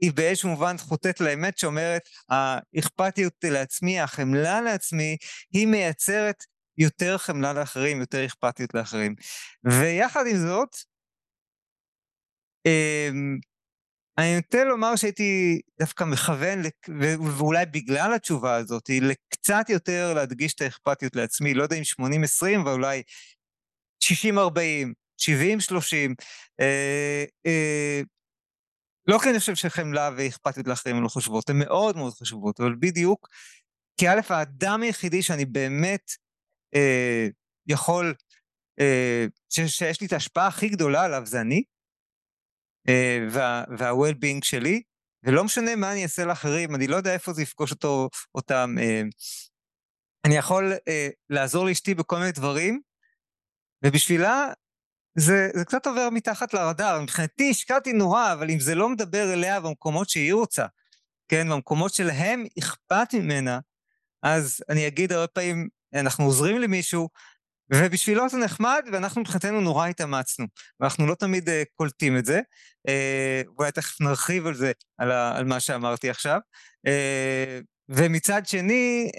היא 0.00 0.12
באיזשהו 0.12 0.48
מובן 0.48 0.78
חוטאת 0.78 1.20
לאמת 1.20 1.58
שאומרת, 1.58 2.02
האכפתיות 2.28 3.34
לעצמי, 3.44 4.00
החמלה 4.00 4.60
לעצמי, 4.60 5.16
היא 5.52 5.66
מייצרת 5.66 6.44
יותר 6.78 7.18
חמלה 7.18 7.52
לאחרים, 7.52 8.00
יותר 8.00 8.26
אכפתיות 8.26 8.74
לאחרים. 8.74 9.14
ויחד 9.64 10.24
עם 10.26 10.36
זאת, 10.36 10.76
אמ, 12.66 13.38
אני 14.18 14.36
נוטה 14.36 14.64
לומר 14.64 14.96
שהייתי 14.96 15.60
דווקא 15.78 16.04
מכוון, 16.04 16.62
ואולי 17.38 17.66
בגלל 17.66 18.14
התשובה 18.14 18.54
הזאת, 18.54 18.90
לקצת 19.02 19.66
יותר 19.68 20.14
להדגיש 20.14 20.54
את 20.54 20.60
האכפתיות 20.60 21.16
לעצמי, 21.16 21.54
לא 21.54 21.62
יודע 21.62 21.76
אם 21.76 21.82
80-20, 22.02 22.60
אבל 22.62 22.72
אולי 22.72 23.02
60-40, 24.04 24.06
70-30. 25.22 25.28
אה, 26.60 27.24
אה, 27.46 28.00
לא 29.06 29.18
כי 29.18 29.30
אני 29.30 29.38
חושב 29.38 29.54
שחמלה 29.54 30.10
ואכפתיות 30.16 30.66
לאחרים 30.66 31.02
לא 31.02 31.08
חשובות, 31.08 31.50
הן 31.50 31.58
מאוד 31.58 31.96
מאוד 31.96 32.12
חשובות, 32.14 32.60
אבל 32.60 32.74
בדיוק, 32.78 33.28
כי 33.96 34.08
א', 34.08 34.20
האדם 34.28 34.82
היחידי 34.82 35.22
שאני 35.22 35.44
באמת 35.44 36.10
אה, 36.74 37.26
יכול, 37.66 38.14
אה, 38.80 39.26
ש, 39.48 39.60
שיש 39.60 40.00
לי 40.00 40.06
את 40.06 40.12
ההשפעה 40.12 40.46
הכי 40.46 40.68
גדולה 40.68 41.04
עליו 41.04 41.22
זה 41.26 41.40
אני, 41.40 41.62
אה, 42.88 43.26
וה-well-being 43.78 44.38
שלי, 44.42 44.82
ולא 45.22 45.44
משנה 45.44 45.76
מה 45.76 45.92
אני 45.92 46.02
אעשה 46.02 46.24
לאחרים, 46.24 46.74
אני 46.74 46.86
לא 46.86 46.96
יודע 46.96 47.12
איפה 47.12 47.32
זה 47.32 47.42
יפגוש 47.42 47.70
אותו, 47.70 48.08
אותם. 48.34 48.74
אה, 48.80 49.02
אני 50.24 50.36
יכול 50.36 50.72
אה, 50.88 51.08
לעזור 51.30 51.66
לאשתי 51.66 51.94
בכל 51.94 52.18
מיני 52.18 52.32
דברים, 52.32 52.80
ובשבילה 53.84 54.52
זה, 55.18 55.48
זה 55.54 55.64
קצת 55.64 55.86
עובר 55.86 56.08
מתחת 56.12 56.54
לרדאר. 56.54 57.00
מבחינתי 57.00 57.50
השקעתי 57.50 57.92
נורא, 57.92 58.32
אבל 58.32 58.50
אם 58.50 58.60
זה 58.60 58.74
לא 58.74 58.88
מדבר 58.88 59.32
אליה 59.32 59.60
במקומות 59.60 60.08
שהיא 60.08 60.34
רוצה, 60.34 60.66
כן, 61.28 61.48
במקומות 61.48 61.94
שלהם 61.94 62.44
אכפת 62.58 63.14
ממנה, 63.14 63.60
אז 64.22 64.60
אני 64.68 64.86
אגיד 64.86 65.12
הרבה 65.12 65.26
פעמים, 65.26 65.68
אנחנו 65.94 66.24
עוזרים 66.24 66.58
למישהו, 66.58 67.08
ובשבילו 67.72 68.28
זה 68.28 68.36
נחמד, 68.38 68.84
ואנחנו 68.92 69.20
מבחינתנו 69.20 69.60
נורא 69.60 69.88
התאמצנו. 69.88 70.46
ואנחנו 70.80 71.06
לא 71.06 71.14
תמיד 71.14 71.48
uh, 71.48 71.52
קולטים 71.74 72.18
את 72.18 72.26
זה. 72.26 72.40
Uh, 72.88 73.48
אולי 73.58 73.72
תכף 73.72 74.00
נרחיב 74.00 74.46
על 74.46 74.54
זה, 74.54 74.72
על, 74.98 75.10
ה, 75.10 75.36
על 75.36 75.44
מה 75.44 75.60
שאמרתי 75.60 76.10
עכשיו. 76.10 76.38
Uh, 76.86 77.64
ומצד 77.88 78.46
שני, 78.46 79.10
uh, 79.14 79.18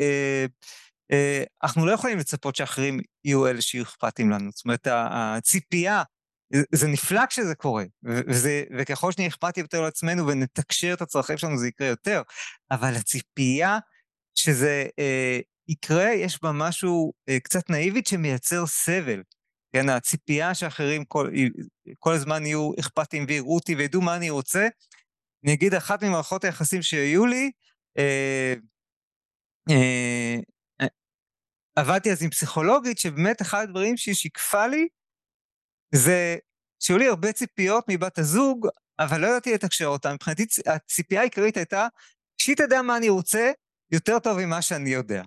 uh, 0.00 0.68
uh, 1.12 1.46
אנחנו 1.62 1.86
לא 1.86 1.92
יכולים 1.92 2.18
לצפות 2.18 2.56
שאחרים 2.56 3.00
יהיו 3.24 3.46
אלה 3.46 3.62
שיהיו 3.62 3.84
אכפתים 3.84 4.30
לנו. 4.30 4.50
זאת 4.54 4.64
אומרת, 4.64 4.86
הציפייה, 4.90 6.02
זה 6.72 6.88
נפלא 6.88 7.26
כשזה 7.26 7.54
קורה, 7.54 7.84
וזה, 8.02 8.62
וככל 8.78 9.12
שנהיה 9.12 9.28
אכפתים 9.28 9.64
יותר 9.64 9.80
לעצמנו 9.80 10.26
ונתקשר 10.26 10.92
את 10.92 11.02
הצרכים 11.02 11.38
שלנו, 11.38 11.58
זה 11.58 11.68
יקרה 11.68 11.88
יותר, 11.88 12.22
אבל 12.70 12.94
הציפייה 12.96 13.78
שזה 14.34 14.86
יקרה, 15.70 16.10
יש 16.14 16.42
בה 16.42 16.52
משהו 16.52 17.12
אה, 17.28 17.40
קצת 17.40 17.70
נאיבית 17.70 18.06
שמייצר 18.06 18.66
סבל. 18.66 19.22
כן, 19.72 19.88
הציפייה 19.88 20.54
שאחרים 20.54 21.04
כל, 21.04 21.30
כל 21.98 22.12
הזמן 22.12 22.46
יהיו 22.46 22.70
אכפתיים 22.80 23.24
ויראו 23.28 23.54
אותי 23.54 23.74
וידעו 23.74 24.00
מה 24.00 24.16
אני 24.16 24.30
רוצה. 24.30 24.68
אני 25.44 25.52
אגיד, 25.54 25.74
אחת 25.74 26.04
ממערכות 26.04 26.44
היחסים 26.44 26.82
שהיו 26.82 27.26
לי, 27.26 27.50
אה, 27.98 28.54
אה, 29.70 30.36
אה, 30.80 30.86
עבדתי 31.76 32.12
אז 32.12 32.22
עם 32.22 32.30
פסיכולוגית, 32.30 32.98
שבאמת 32.98 33.42
אחד 33.42 33.62
הדברים 33.62 33.96
שהיא 33.96 34.14
שיקפה 34.14 34.66
לי, 34.66 34.88
זה 35.94 36.36
שהיו 36.80 36.98
לי 36.98 37.08
הרבה 37.08 37.32
ציפיות 37.32 37.84
מבת 37.88 38.18
הזוג, 38.18 38.68
אבל 38.98 39.20
לא 39.20 39.26
ידעתי 39.26 39.54
לתקשר 39.54 39.86
אותה. 39.86 40.14
מבחינתי 40.14 40.46
הציפייה 40.66 41.20
העיקרית 41.20 41.56
הייתה, 41.56 41.86
שהיא 42.42 42.56
תדע 42.56 42.82
מה 42.82 42.96
אני 42.96 43.08
רוצה 43.08 43.50
יותר 43.90 44.18
טוב 44.18 44.38
ממה 44.38 44.62
שאני 44.62 44.90
יודע. 44.90 45.22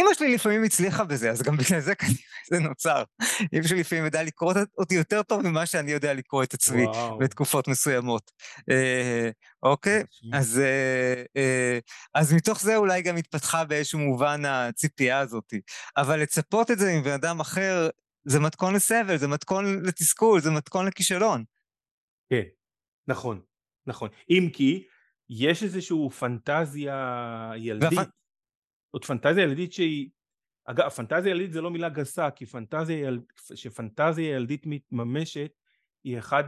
אמא 0.00 0.14
שלי 0.14 0.34
לפעמים 0.34 0.64
הצליחה 0.64 1.04
בזה, 1.04 1.30
אז 1.30 1.42
גם 1.42 1.56
בגלל 1.56 1.80
זה 1.80 1.94
כנראה 1.94 2.14
זה 2.50 2.58
נוצר. 2.58 3.02
אמא 3.52 3.66
שלי 3.66 3.80
לפעמים 3.80 4.06
ידעה 4.06 4.22
לקרוא 4.22 4.54
אותי 4.78 4.94
יותר 4.94 5.22
טוב 5.22 5.42
ממה 5.42 5.66
שאני 5.66 5.92
יודע 5.92 6.14
לקרוא 6.14 6.42
את 6.42 6.54
עצמי 6.54 6.84
וואו. 6.84 7.18
בתקופות 7.18 7.68
מסוימות. 7.68 8.30
אה, 8.70 9.30
אוקיי? 9.62 10.02
אז, 10.32 10.58
אה, 10.58 11.22
אה, 11.36 11.78
אז 12.14 12.32
מתוך 12.32 12.60
זה 12.60 12.76
אולי 12.76 13.02
גם 13.02 13.16
התפתחה 13.16 13.64
באיזשהו 13.64 13.98
מובן 13.98 14.44
הציפייה 14.44 15.18
הזאת. 15.18 15.54
אבל 15.96 16.20
לצפות 16.20 16.70
את 16.70 16.78
זה 16.78 16.98
מבן 17.00 17.12
אדם 17.12 17.40
אחר, 17.40 17.88
זה 18.24 18.40
מתכון 18.40 18.74
לסבל, 18.74 19.16
זה 19.16 19.28
מתכון 19.28 19.82
לתסכול, 19.84 20.40
זה 20.40 20.50
מתכון 20.50 20.86
לכישלון. 20.86 21.44
כן, 22.30 22.42
נכון, 23.08 23.40
נכון. 23.86 24.08
אם 24.30 24.48
כי, 24.52 24.86
יש 25.30 25.62
איזושהי 25.62 26.10
פנטזיה 26.18 27.52
ילדית. 27.56 27.98
והפ... 27.98 28.08
זאת 28.92 29.04
פנטזיה 29.04 29.42
ילדית 29.44 29.72
שהיא, 29.72 30.08
אגב 30.64 30.88
פנטזיה 30.88 31.30
ילדית 31.30 31.52
זה 31.52 31.60
לא 31.60 31.70
מילה 31.70 31.88
גסה 31.88 32.30
כי 32.30 32.46
פנטזיה 32.46 32.98
יל... 32.98 33.20
שפנטזיה 33.54 34.36
ילדית 34.36 34.66
מתממשת 34.66 35.52
היא 36.04 36.18
אחד 36.18 36.44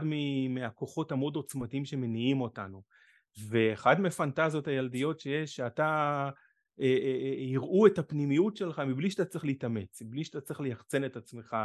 מהכוחות 0.49 1.11
המאוד 1.11 1.35
עוצמתיים 1.35 1.85
שמניעים 1.85 2.41
אותנו. 2.41 2.83
ואחד 3.37 4.01
מפנטזיות 4.01 4.67
הילדיות 4.67 5.19
שיש 5.19 5.55
שאתה 5.55 6.29
אה, 6.81 6.85
אה, 6.85 7.19
אה, 7.21 7.35
יראו 7.37 7.87
את 7.87 7.99
הפנימיות 7.99 8.57
שלך 8.57 8.79
מבלי 8.79 9.11
שאתה 9.11 9.25
צריך 9.25 9.45
להתאמץ, 9.45 10.01
מבלי 10.01 10.23
שאתה 10.23 10.41
צריך 10.41 10.61
ליחצן 10.61 11.05
את 11.05 11.17
עצמך 11.17 11.55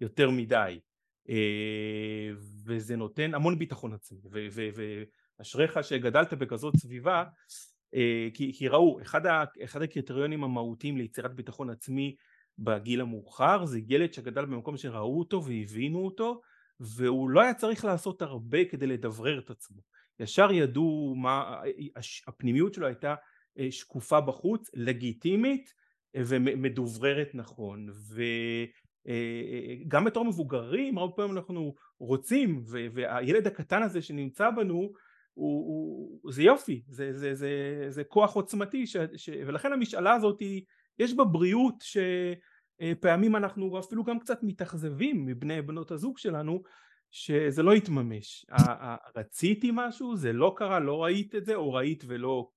יותר 0.00 0.30
מדי. 0.30 0.80
וזה 2.64 2.96
נותן 2.96 3.34
המון 3.34 3.58
ביטחון 3.58 3.92
עצמי. 3.92 4.18
ואשריך 5.38 5.84
שגדלת 5.84 6.34
בכזאת 6.34 6.76
סביבה 6.76 7.24
כי, 8.34 8.52
כי 8.54 8.68
ראו 8.68 9.00
אחד, 9.02 9.26
ה, 9.26 9.44
אחד 9.64 9.82
הקריטריונים 9.82 10.44
המהותיים 10.44 10.96
ליצירת 10.96 11.34
ביטחון 11.34 11.70
עצמי 11.70 12.16
בגיל 12.58 13.00
המאוחר 13.00 13.64
זה 13.64 13.80
ילד 13.88 14.12
שגדל 14.12 14.44
במקום 14.44 14.76
שראו 14.76 15.18
אותו 15.18 15.44
והבינו 15.44 16.04
אותו 16.04 16.40
והוא 16.80 17.30
לא 17.30 17.40
היה 17.40 17.54
צריך 17.54 17.84
לעשות 17.84 18.22
הרבה 18.22 18.64
כדי 18.64 18.86
לדברר 18.86 19.38
את 19.38 19.50
עצמו. 19.50 19.80
ישר 20.20 20.52
ידעו 20.52 21.14
מה 21.16 21.60
הפנימיות 22.26 22.74
שלו 22.74 22.86
הייתה 22.86 23.14
אה, 23.58 23.70
שקופה 23.70 24.20
בחוץ 24.20 24.70
לגיטימית 24.74 25.74
אה, 26.16 26.22
ומדובררת 26.26 27.28
נכון. 27.34 27.88
וגם 29.86 30.04
בתור 30.04 30.24
מבוגרים 30.24 30.98
הרבה 30.98 31.12
פעמים 31.16 31.36
אנחנו 31.36 31.74
רוצים 31.98 32.62
והילד 32.66 33.46
הקטן 33.46 33.82
הזה 33.82 34.02
שנמצא 34.02 34.50
בנו 34.50 34.92
הוא, 35.34 35.66
הוא, 36.22 36.32
זה 36.32 36.42
יופי, 36.42 36.82
זה, 36.88 37.12
זה, 37.12 37.34
זה, 37.34 37.84
זה 37.88 38.04
כוח 38.04 38.34
עוצמתי 38.34 38.86
ש, 38.86 38.96
ש, 39.16 39.30
ולכן 39.46 39.72
המשאלה 39.72 40.14
הזאת 40.14 40.42
יש 40.98 41.14
בה 41.14 41.24
בריאות 41.24 41.74
שפעמים 41.80 43.36
אנחנו 43.36 43.78
אפילו 43.78 44.04
גם 44.04 44.18
קצת 44.18 44.38
מתאכזבים 44.42 45.26
מבני 45.26 45.62
בנות 45.62 45.90
הזוג 45.90 46.18
שלנו 46.18 46.62
שזה 47.10 47.62
לא 47.62 47.74
יתממש, 47.74 48.46
רציתי 49.16 49.70
משהו, 49.72 50.16
זה 50.16 50.32
לא 50.32 50.54
קרה, 50.56 50.80
לא 50.80 51.04
ראית 51.04 51.34
את 51.34 51.44
זה 51.44 51.54
או 51.54 51.72
ראית 51.72 52.04
ולא 52.06 52.50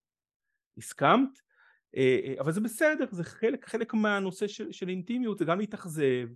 הסכמת 0.78 1.40
אה, 1.98 2.20
אה, 2.24 2.34
אבל 2.40 2.52
זה 2.52 2.62
בסדר, 2.62 3.06
זה 3.12 3.24
חלק, 3.24 3.70
חלק 3.70 3.94
מהנושא 3.94 4.48
של, 4.48 4.72
של 4.72 4.90
אינטימיות, 4.90 5.38
זה 5.38 5.46
גם 5.46 5.60
להתאכזב 5.60 6.28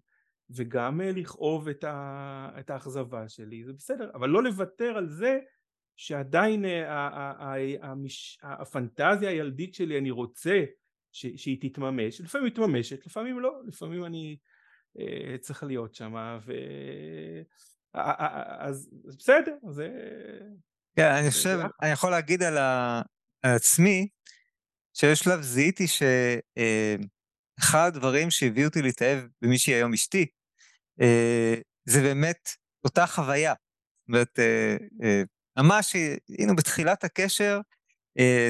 וגם 0.50 1.02
אה, 1.02 1.12
לכאוב 1.12 1.68
את, 1.68 1.84
ה, 1.84 2.50
את 2.60 2.70
האכזבה 2.70 3.30
שלי, 3.30 3.64
זה 3.64 3.74
בסדר, 3.74 4.12
אבל 4.14 4.30
לא 4.30 4.44
לוותר 4.44 4.98
על 4.98 5.10
זה 5.10 5.40
שעדיין 5.98 6.66
אה, 6.66 7.54
הפנטזיה 8.44 9.30
הילדית 9.30 9.74
שלי 9.74 9.98
אני 9.98 10.12
רוצה 10.12 10.64
שהיא 11.12 11.58
תתממש, 11.62 12.22
לפעמים 12.22 12.46
היא 12.46 12.52
מתממשת, 12.52 13.06
לפעמים 13.06 13.40
לא, 13.40 13.62
לפעמים 13.68 14.06
אני 14.06 14.38
אה, 15.00 15.38
צריך 15.38 15.64
להיות 15.64 15.96
שם, 15.96 16.38
ו... 16.46 16.54
אז 17.94 18.90
בסדר, 19.18 19.56
זה... 19.70 19.90
כן, 20.96 21.12
אני 21.12 21.32
חושב, 21.32 21.60
אני 21.82 21.92
יכול 21.92 22.12
להגיד 22.12 22.44
על 22.44 22.58
עצמי, 23.44 24.08
שיש 24.94 25.20
שלב 25.20 25.42
זיהיתי 25.42 25.88
שאחד 25.88 26.08
אה, 27.78 27.86
הדברים 27.86 28.30
שהביאו 28.32 28.68
אותי 28.68 28.82
להתאהב 28.82 29.20
במי 29.42 29.58
שהיא 29.58 29.76
היום 29.76 29.94
אשתי, 29.94 30.26
זה 31.86 32.02
באמת 32.02 32.50
אותה 32.84 33.08
חוויה. 33.08 33.54
זאת 33.54 34.08
אומרת, 34.08 34.40
ממש 35.58 35.94
היינו 36.28 36.56
בתחילת 36.56 37.04
הקשר, 37.04 37.60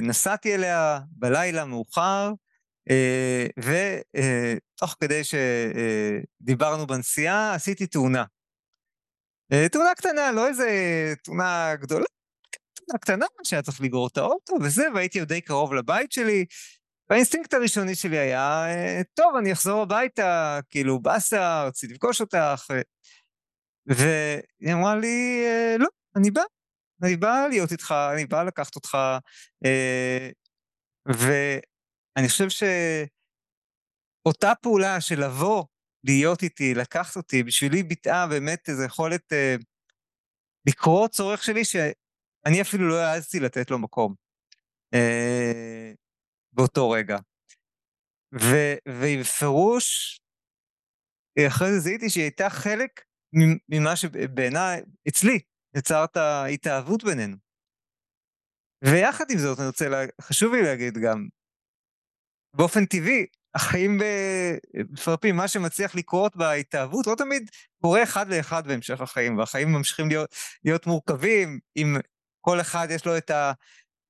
נסעתי 0.01 0.55
אליה 0.55 0.99
בלילה 1.11 1.65
מאוחר, 1.65 2.31
ותוך 3.59 4.95
כדי 4.99 5.21
שדיברנו 5.23 6.87
בנסיעה, 6.87 7.53
עשיתי 7.55 7.87
תאונה. 7.87 8.23
תאונה 9.71 9.95
קטנה, 9.95 10.31
לא 10.31 10.47
איזה 10.47 10.67
תאונה 11.23 11.75
גדולה, 11.75 12.05
תאונה 12.73 12.99
קטנה 12.99 13.25
שהיה 13.43 13.61
צריך 13.61 13.81
לגרור 13.81 14.07
את 14.07 14.17
האוטו 14.17 14.53
וזה, 14.63 14.87
והייתי 14.95 15.19
עוד 15.19 15.27
די 15.27 15.41
קרוב 15.41 15.73
לבית 15.73 16.11
שלי, 16.11 16.45
והאינסטינקט 17.09 17.53
הראשוני 17.53 17.95
שלי 17.95 18.17
היה, 18.17 18.65
טוב, 19.13 19.35
אני 19.35 19.53
אחזור 19.53 19.81
הביתה, 19.81 20.59
כאילו, 20.69 20.99
באסה, 20.99 21.63
רציתי 21.63 21.93
לפגוש 21.93 22.21
אותך, 22.21 22.65
והיא 23.87 24.73
אמרה 24.73 24.95
לי, 24.95 25.43
לא, 25.79 25.87
אני 26.15 26.31
בא, 26.31 26.41
אני 27.03 27.17
בא 27.17 27.47
להיות 27.49 27.71
איתך, 27.71 27.93
אני 28.13 28.25
בא 28.25 28.43
לקחת 28.43 28.75
אותך, 28.75 28.97
ואני 31.05 32.27
חושב 32.27 32.49
שאותה 34.25 34.51
פעולה 34.61 35.01
של 35.01 35.19
לבוא, 35.19 35.63
להיות 36.03 36.43
איתי, 36.43 36.73
לקחת 36.73 37.15
אותי, 37.15 37.43
בשבילי 37.43 37.83
ביטאה 37.83 38.27
באמת 38.27 38.69
איזו 38.69 38.83
יכולת 38.83 39.33
אה, 39.33 39.55
לקרוא 40.67 41.07
צורך 41.07 41.43
שלי, 41.43 41.65
שאני 41.65 42.61
אפילו 42.61 42.89
לא 42.89 42.95
העזתי 42.95 43.39
לתת 43.39 43.71
לו 43.71 43.79
מקום 43.79 44.15
אה, 44.93 45.91
באותו 46.53 46.89
רגע. 46.89 47.17
ובפירוש, 48.85 50.19
אחרי 51.47 51.71
זה 51.71 51.79
זיהיתי 51.79 52.09
שהיא 52.09 52.23
הייתה 52.23 52.49
חלק 52.49 53.03
ממה 53.69 53.95
שבעיניי, 53.95 54.81
אצלי, 55.07 55.39
יצר 55.75 56.03
את 56.03 56.17
ההתאהבות 56.17 57.03
בינינו. 57.03 57.37
ויחד 58.83 59.25
עם 59.31 59.37
זאת, 59.37 59.59
אני 59.59 59.67
רוצה, 59.67 59.89
לה... 59.89 60.01
חשוב 60.21 60.53
לי 60.53 60.61
להגיד 60.61 60.97
גם, 60.97 61.27
באופן 62.53 62.85
טבעי, 62.85 63.25
החיים 63.55 63.99
מפרפים, 64.89 65.35
מה 65.35 65.47
שמצליח 65.47 65.95
לקרות 65.95 66.35
בהתאהבות 66.35 67.07
לא 67.07 67.15
תמיד 67.17 67.49
קורה 67.81 68.03
אחד 68.03 68.33
לאחד 68.33 68.67
בהמשך 68.67 69.01
החיים, 69.01 69.37
והחיים 69.37 69.71
ממשיכים 69.71 70.07
להיות, 70.07 70.35
להיות 70.63 70.87
מורכבים, 70.87 71.59
אם 71.77 71.95
כל 72.41 72.61
אחד 72.61 72.87
יש 72.91 73.05
לו 73.05 73.17
את 73.17 73.31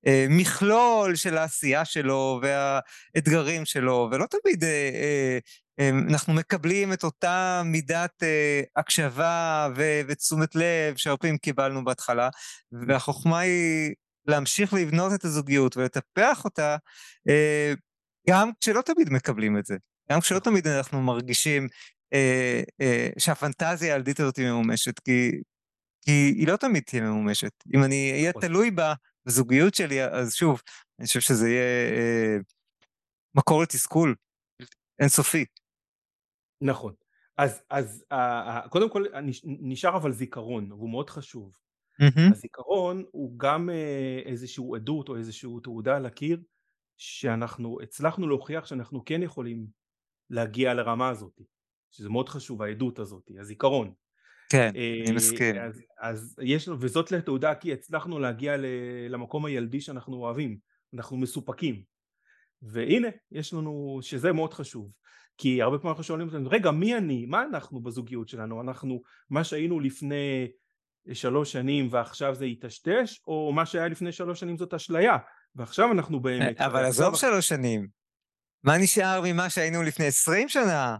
המכלול 0.05 1.15
של 1.15 1.37
העשייה 1.37 1.85
שלו 1.85 2.41
והאתגרים 2.41 3.65
שלו, 3.65 4.09
ולא 4.11 4.25
תמיד 4.25 4.63
אה, 4.63 4.69
אה, 4.93 5.37
אנחנו 5.79 6.33
מקבלים 6.33 6.93
את 6.93 7.03
אותה 7.03 7.61
מידת 7.65 8.23
הקשבה 8.75 9.69
ותשומת 10.07 10.55
לב 10.55 10.95
שהרבה 10.97 11.17
פעמים 11.17 11.37
קיבלנו 11.37 11.85
בהתחלה, 11.85 12.29
והחוכמה 12.87 13.39
היא 13.39 13.93
להמשיך 14.25 14.73
לבנות 14.73 15.13
את 15.13 15.25
הזוגיות 15.25 15.77
ולטפח 15.77 16.45
אותה 16.45 16.77
גם 18.29 18.51
כשלא 18.61 18.81
תמיד 18.81 19.09
מקבלים 19.09 19.57
את 19.57 19.65
זה, 19.65 19.75
גם 20.11 20.21
כשלא 20.21 20.39
תמיד 20.39 20.67
אנחנו 20.67 21.01
מרגישים 21.01 21.67
אה, 22.13 22.61
אה, 22.81 23.09
שהפנטזיה 23.17 23.93
הילדית 23.93 24.19
הזאת 24.19 24.37
היא 24.37 24.47
ממומשת, 24.47 24.99
כי, 24.99 25.31
כי 26.01 26.11
היא 26.11 26.47
לא 26.47 26.55
תמיד 26.57 26.83
תהיה 26.83 27.01
ממומשת. 27.01 27.51
אם 27.75 27.83
אני 27.83 28.11
אהיה 28.11 28.29
נכון. 28.29 28.41
תלוי 28.41 28.71
בה, 28.71 28.93
בזוגיות 29.25 29.75
שלי, 29.75 30.03
אז 30.03 30.33
שוב, 30.33 30.61
אני 30.99 31.07
חושב 31.07 31.19
שזה 31.19 31.49
יהיה 31.49 31.91
אה, 31.91 32.37
מקור 33.35 33.61
לתסכול 33.61 34.15
אינסופי. 34.99 35.45
נכון. 36.61 36.93
אז, 37.37 37.61
אז 37.69 38.05
אה, 38.11 38.61
קודם 38.69 38.89
כל 38.89 39.05
נשאר 39.43 39.95
אבל 39.95 40.11
זיכרון, 40.11 40.71
והוא 40.71 40.89
מאוד 40.89 41.09
חשוב. 41.09 41.51
Mm-hmm. 42.01 42.31
הזיכרון 42.31 43.03
הוא 43.11 43.39
גם 43.39 43.69
אה, 43.69 44.21
איזושהי 44.25 44.63
עדות 44.75 45.09
או 45.09 45.15
איזושהי 45.15 45.49
תעודה 45.63 45.95
על 45.95 46.05
הקיר 46.05 46.41
שאנחנו 46.97 47.77
הצלחנו 47.83 48.27
להוכיח 48.27 48.65
שאנחנו 48.65 49.05
כן 49.05 49.23
יכולים 49.23 49.67
להגיע 50.29 50.73
לרמה 50.73 51.09
הזאת, 51.09 51.41
שזה 51.91 52.09
מאוד 52.09 52.29
חשוב 52.29 52.61
העדות 52.61 52.99
הזאת, 52.99 53.31
הזיכרון. 53.39 53.93
כן, 54.49 54.71
אה, 54.75 55.03
אני 55.07 55.15
מסכים. 55.15 55.55
אז, 55.55 55.81
אז 56.01 56.35
יש, 56.41 56.67
וזאת 56.67 57.11
לתעודה 57.11 57.55
כי 57.55 57.73
הצלחנו 57.73 58.19
להגיע 58.19 58.55
למקום 59.09 59.45
הילדי 59.45 59.81
שאנחנו 59.81 60.15
אוהבים, 60.15 60.57
אנחנו 60.93 61.17
מסופקים. 61.17 61.83
והנה, 62.61 63.07
יש 63.31 63.53
לנו, 63.53 63.99
שזה 64.01 64.33
מאוד 64.33 64.53
חשוב. 64.53 64.91
כי 65.37 65.61
הרבה 65.61 65.77
פעמים 65.77 65.91
אנחנו 65.91 66.03
שואלים 66.03 66.27
אותנו, 66.27 66.49
רגע, 66.49 66.71
מי 66.71 66.97
אני? 66.97 67.25
מה 67.25 67.43
אנחנו 67.43 67.79
בזוגיות 67.79 68.29
שלנו? 68.29 68.61
אנחנו 68.61 69.01
מה 69.29 69.43
שהיינו 69.43 69.79
לפני 69.79 70.47
שלוש 71.13 71.51
שנים 71.51 71.87
ועכשיו 71.91 72.35
זה 72.35 72.45
היטשטש, 72.45 73.21
או 73.27 73.51
מה 73.53 73.65
שהיה 73.65 73.87
לפני 73.87 74.11
שלוש 74.11 74.39
שנים 74.39 74.57
זאת 74.57 74.73
אשליה? 74.73 75.17
ועכשיו 75.55 75.91
אנחנו 75.91 76.19
באמת... 76.19 76.61
אבל 76.61 76.85
עזוב 76.85 77.15
שלוש 77.15 77.47
שנים. 77.47 77.87
מה 78.63 78.77
נשאר 78.77 79.21
ממה 79.23 79.49
שהיינו 79.49 79.83
לפני 79.83 80.05
עשרים 80.05 80.49
שנה? 80.49 80.97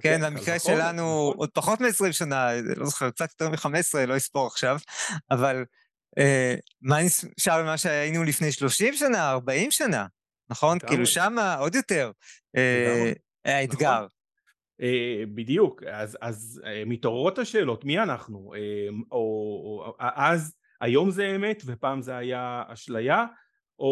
כן, 0.00 0.20
במקרה 0.24 0.58
שלנו 0.58 1.32
עוד 1.36 1.50
פחות 1.50 1.80
מ-20 1.80 2.12
שנה, 2.12 2.48
לא 2.76 2.86
זוכר, 2.86 3.10
קצת 3.10 3.30
יותר 3.30 3.50
מ-15, 3.50 4.06
לא 4.06 4.16
אספור 4.16 4.46
עכשיו, 4.46 4.78
אבל 5.30 5.64
אה, 6.18 6.54
מה 6.82 6.96
נשאר 7.02 7.62
ממה 7.62 7.78
שהיינו 7.78 8.24
לפני 8.24 8.52
30 8.52 8.94
שנה, 8.94 9.30
40 9.30 9.70
שנה, 9.70 10.06
נכון? 10.50 10.78
כאילו 10.78 11.06
שמה 11.06 11.54
עוד 11.54 11.74
יותר 11.74 12.10
אה, 12.56 13.12
האתגר. 13.44 13.94
נכון. 13.94 14.08
אה, 14.80 15.24
בדיוק, 15.34 15.82
אז 16.20 16.62
מתעוררות 16.86 17.38
השאלות, 17.38 17.84
מי 17.84 17.98
אנחנו? 17.98 18.52
או 19.10 19.94
אז, 19.98 20.54
היום 20.80 21.10
זה 21.10 21.36
אמת 21.36 21.62
ופעם 21.66 22.02
זה 22.02 22.16
היה 22.16 22.62
אשליה, 22.66 23.26
או, 23.78 23.84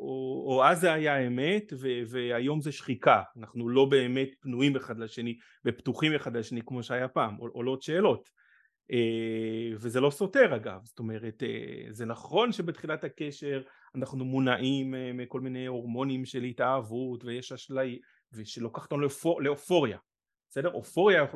או, 0.00 0.44
או 0.46 0.64
אז 0.64 0.80
זה 0.80 0.92
היה 0.92 1.26
אמת 1.26 1.72
ו, 1.80 1.88
והיום 2.06 2.60
זה 2.60 2.72
שחיקה, 2.72 3.22
אנחנו 3.38 3.68
לא 3.68 3.84
באמת 3.84 4.28
פנויים 4.40 4.76
אחד 4.76 4.98
לשני 4.98 5.36
ופתוחים 5.64 6.14
אחד 6.14 6.36
לשני 6.36 6.60
כמו 6.66 6.82
שהיה 6.82 7.08
פעם, 7.08 7.36
עולות 7.36 7.82
שאלות 7.82 8.28
אה, 8.92 9.76
וזה 9.76 10.00
לא 10.00 10.10
סותר 10.10 10.56
אגב, 10.56 10.80
זאת 10.84 10.98
אומרת 10.98 11.42
אה, 11.42 11.86
זה 11.90 12.04
נכון 12.04 12.52
שבתחילת 12.52 13.04
הקשר 13.04 13.62
אנחנו 13.94 14.24
מונעים 14.24 14.94
אה, 14.94 15.10
מכל 15.14 15.40
מיני 15.40 15.66
הורמונים 15.66 16.24
של 16.24 16.42
התאהבות 16.42 17.24
ויש 17.24 17.52
אשליה 17.52 17.96
ושלוקחת 18.32 18.84
אותנו 18.84 19.00
לאופור, 19.00 19.42
לאופוריה, 19.42 19.98
בסדר? 20.50 20.72
אופוריה 20.72 21.26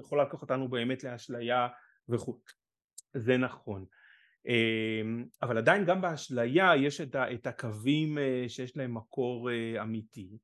יכולה 0.00 0.22
לקחת 0.22 0.42
אותנו 0.42 0.68
באמת 0.68 1.04
לאשליה 1.04 1.68
וכו', 2.08 2.40
זה 3.14 3.36
נכון. 3.36 3.84
אמ, 4.46 5.24
אבל 5.42 5.58
עדיין 5.58 5.84
גם 5.84 6.00
באשליה 6.00 6.76
יש 6.76 7.00
את 7.00 7.46
הקווים 7.46 8.18
אה, 8.18 8.44
שיש 8.48 8.76
להם 8.76 8.94
מקור 8.94 9.50
אה, 9.50 9.82
אמיתי. 9.82 10.38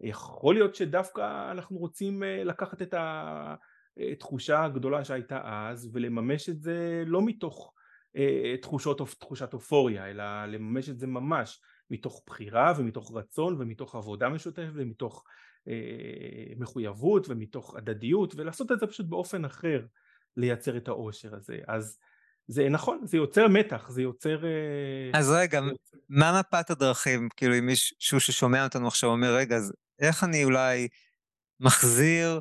יכול 0.00 0.54
להיות 0.54 0.74
שדווקא 0.74 1.50
אנחנו 1.50 1.78
רוצים 1.78 2.22
אה, 2.22 2.44
לקחת 2.44 2.82
את 2.82 2.94
התחושה 2.96 4.64
הגדולה 4.64 5.04
שהייתה 5.04 5.40
אז 5.44 5.90
ולממש 5.92 6.48
את 6.48 6.62
זה 6.62 7.02
לא 7.06 7.22
מתוך 7.22 7.74
תחושות, 8.62 9.00
תחושת 9.20 9.54
אופוריה 9.54 10.10
אלא 10.10 10.46
לממש 10.46 10.88
את 10.88 10.98
זה 10.98 11.06
ממש 11.06 11.60
מתוך 11.90 12.22
בחירה 12.26 12.72
ומתוך 12.78 13.16
רצון 13.16 13.56
ומתוך 13.58 13.94
עבודה 13.94 14.28
משותפת 14.28 14.72
ומתוך 14.74 15.24
מחויבות 16.56 17.28
ומתוך 17.28 17.76
הדדיות 17.76 18.34
ולעשות 18.36 18.72
את 18.72 18.80
זה 18.80 18.86
פשוט 18.86 19.06
באופן 19.06 19.44
אחר 19.44 19.86
לייצר 20.36 20.76
את 20.76 20.88
האושר 20.88 21.34
הזה 21.34 21.58
אז 21.68 21.98
זה 22.50 22.68
נכון, 22.68 23.00
זה 23.04 23.16
יוצר 23.16 23.48
מתח, 23.48 23.90
זה 23.90 24.02
יוצר... 24.02 24.44
אה, 24.44 25.18
אז 25.18 25.30
רגע, 25.30 25.60
מה 26.08 26.40
מפת 26.40 26.70
הדרכים? 26.70 27.28
כאילו, 27.36 27.58
אם 27.58 27.66
מישהו 27.66 28.20
ששומע 28.20 28.64
אותנו 28.64 28.88
עכשיו 28.88 29.10
אומר, 29.10 29.34
רגע, 29.36 29.56
אז 29.56 29.72
איך 29.98 30.24
אני 30.24 30.44
אולי 30.44 30.88
מחזיר 31.60 32.40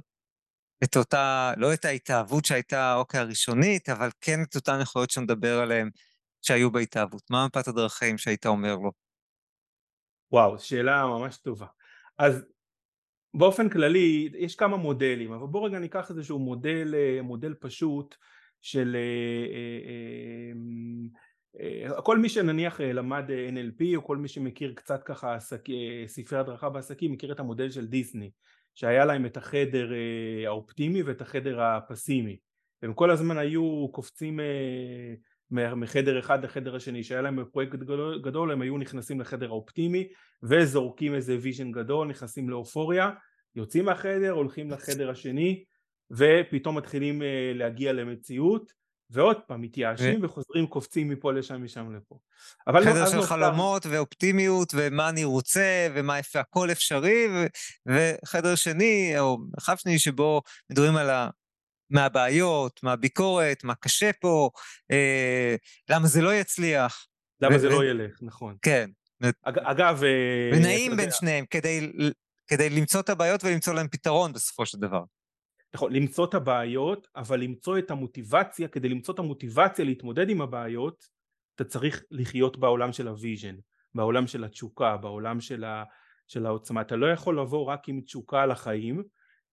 את 0.83 0.97
אותה, 0.97 1.53
לא 1.57 1.73
את 1.73 1.85
ההתאהבות 1.85 2.45
שהייתה 2.45 2.95
אוקיי 2.95 3.19
הראשונית, 3.19 3.89
אבל 3.89 4.09
כן 4.21 4.43
את 4.43 4.55
אותן 4.55 4.79
יכולות 4.81 5.09
שנדבר 5.09 5.59
עליהן 5.59 5.89
שהיו 6.41 6.71
בהתאהבות? 6.71 7.23
מה 7.29 7.47
מפת 7.47 7.67
הדרכים 7.67 8.17
שהיית 8.17 8.45
אומר 8.45 8.75
לו? 8.75 8.91
וואו, 10.31 10.59
שאלה 10.59 11.05
ממש 11.05 11.37
טובה. 11.37 11.65
אז 12.17 12.45
באופן 13.33 13.69
כללי, 13.69 14.29
יש 14.37 14.55
כמה 14.55 14.77
מודלים, 14.77 15.31
אבל 15.31 15.47
בואו 15.47 15.63
רגע 15.63 15.79
ניקח 15.79 16.09
איזשהו 16.09 16.39
מודל, 16.39 16.95
אה, 16.97 17.21
מודל 17.21 17.53
פשוט, 17.59 18.15
של 18.61 18.95
אה, 18.95 20.53
אה, 21.59 22.01
כל 22.01 22.17
מי 22.17 22.29
שנניח 22.29 22.81
למד 22.81 23.23
NLP 23.29 23.95
או 23.95 24.03
כל 24.03 24.17
מי 24.17 24.27
שמכיר 24.27 24.73
קצת 24.75 25.03
ככה 25.03 25.35
עסק, 25.35 25.61
ספרי 26.07 26.39
הדרכה 26.39 26.69
בעסקים 26.69 27.11
מכיר 27.11 27.31
את 27.31 27.39
המודל 27.39 27.69
של 27.69 27.87
דיסני 27.87 28.31
שהיה 28.75 29.05
להם 29.05 29.25
את 29.25 29.37
החדר 29.37 29.91
האופטימי 30.47 31.03
ואת 31.03 31.21
החדר 31.21 31.61
הפסימי 31.61 32.37
והם 32.81 32.93
כל 32.93 33.11
הזמן 33.11 33.37
היו 33.37 33.87
קופצים 33.91 34.39
מחדר 35.51 36.19
אחד 36.19 36.43
לחדר 36.45 36.75
השני 36.75 37.03
שהיה 37.03 37.21
להם 37.21 37.45
פרויקט 37.51 37.75
גדול, 37.75 38.21
גדול 38.23 38.51
הם 38.51 38.61
היו 38.61 38.77
נכנסים 38.77 39.21
לחדר 39.21 39.47
האופטימי 39.49 40.07
וזורקים 40.43 41.15
איזה 41.15 41.37
vision 41.41 41.71
גדול 41.71 42.07
נכנסים 42.07 42.49
לאופוריה 42.49 43.09
יוצאים 43.55 43.85
מהחדר 43.85 44.31
הולכים 44.31 44.71
לחדר 44.71 45.09
השני 45.09 45.63
ופתאום 46.11 46.77
מתחילים 46.77 47.21
אה, 47.21 47.51
להגיע 47.55 47.93
למציאות 47.93 48.79
ועוד 49.09 49.37
פעם 49.47 49.61
מתייאשים 49.61 50.21
ו... 50.21 50.25
וחוזרים 50.25 50.67
קופצים 50.67 51.09
מפה 51.09 51.33
לשם 51.33 51.63
משם 51.63 51.95
לפה. 51.95 52.17
אבל 52.67 52.85
חדר 52.85 53.05
של 53.05 53.15
נוצר... 53.15 53.27
חלומות 53.27 53.85
ואופטימיות 53.85 54.73
ומה 54.75 55.09
אני 55.09 55.23
רוצה 55.23 55.87
ומה 55.95 56.19
יפה 56.19 56.39
הכל 56.39 56.71
אפשרי 56.71 57.27
ו... 57.33 57.45
וחדר 57.85 58.55
שני 58.55 59.19
או 59.19 59.37
מרחב 59.51 59.75
שני 59.75 59.99
שבו 59.99 60.41
מדברים 60.71 60.95
על 60.95 61.09
ה... 61.09 61.29
מהבעיות, 61.89 62.79
מהביקורת, 62.83 63.63
מה 63.63 63.75
קשה 63.75 64.11
פה, 64.21 64.49
אה, 64.91 65.55
למה 65.89 66.07
זה 66.07 66.21
לא 66.21 66.33
יצליח. 66.33 67.07
למה 67.41 67.55
ו... 67.55 67.59
זה 67.59 67.69
לא 67.69 67.85
ילך, 67.85 68.19
נכון. 68.21 68.55
כן. 68.61 68.89
אג, 69.43 69.59
אגב... 69.59 70.03
אה, 70.03 70.49
ונעים 70.53 70.97
בין. 70.97 71.11
שניהם 71.11 71.45
כדי, 71.49 71.91
כדי 72.47 72.69
למצוא 72.69 72.99
את 72.99 73.09
הבעיות 73.09 73.43
ולמצוא 73.43 73.73
להם 73.73 73.87
פתרון 73.87 74.33
בסופו 74.33 74.65
של 74.65 74.77
דבר. 74.77 75.03
נכון, 75.75 75.93
למצוא 75.93 76.25
את 76.25 76.33
הבעיות, 76.33 77.07
אבל 77.15 77.39
למצוא 77.39 77.77
את 77.77 77.91
המוטיבציה, 77.91 78.67
כדי 78.67 78.89
למצוא 78.89 79.13
את 79.13 79.19
המוטיבציה 79.19 79.85
להתמודד 79.85 80.29
עם 80.29 80.41
הבעיות, 80.41 81.03
אתה 81.55 81.63
צריך 81.63 82.03
לחיות 82.11 82.57
בעולם 82.57 82.93
של 82.93 83.07
ה 83.07 83.13
vision, 83.13 83.55
בעולם 83.95 84.27
של 84.27 84.43
התשוקה, 84.43 84.97
בעולם 84.97 85.41
של, 85.41 85.63
ה, 85.63 85.83
של 86.27 86.45
העוצמה. 86.45 86.81
אתה 86.81 86.95
לא 86.95 87.11
יכול 87.11 87.39
לבוא 87.39 87.65
רק 87.65 87.89
עם 87.89 88.01
תשוקה 88.01 88.45
לחיים, 88.45 89.03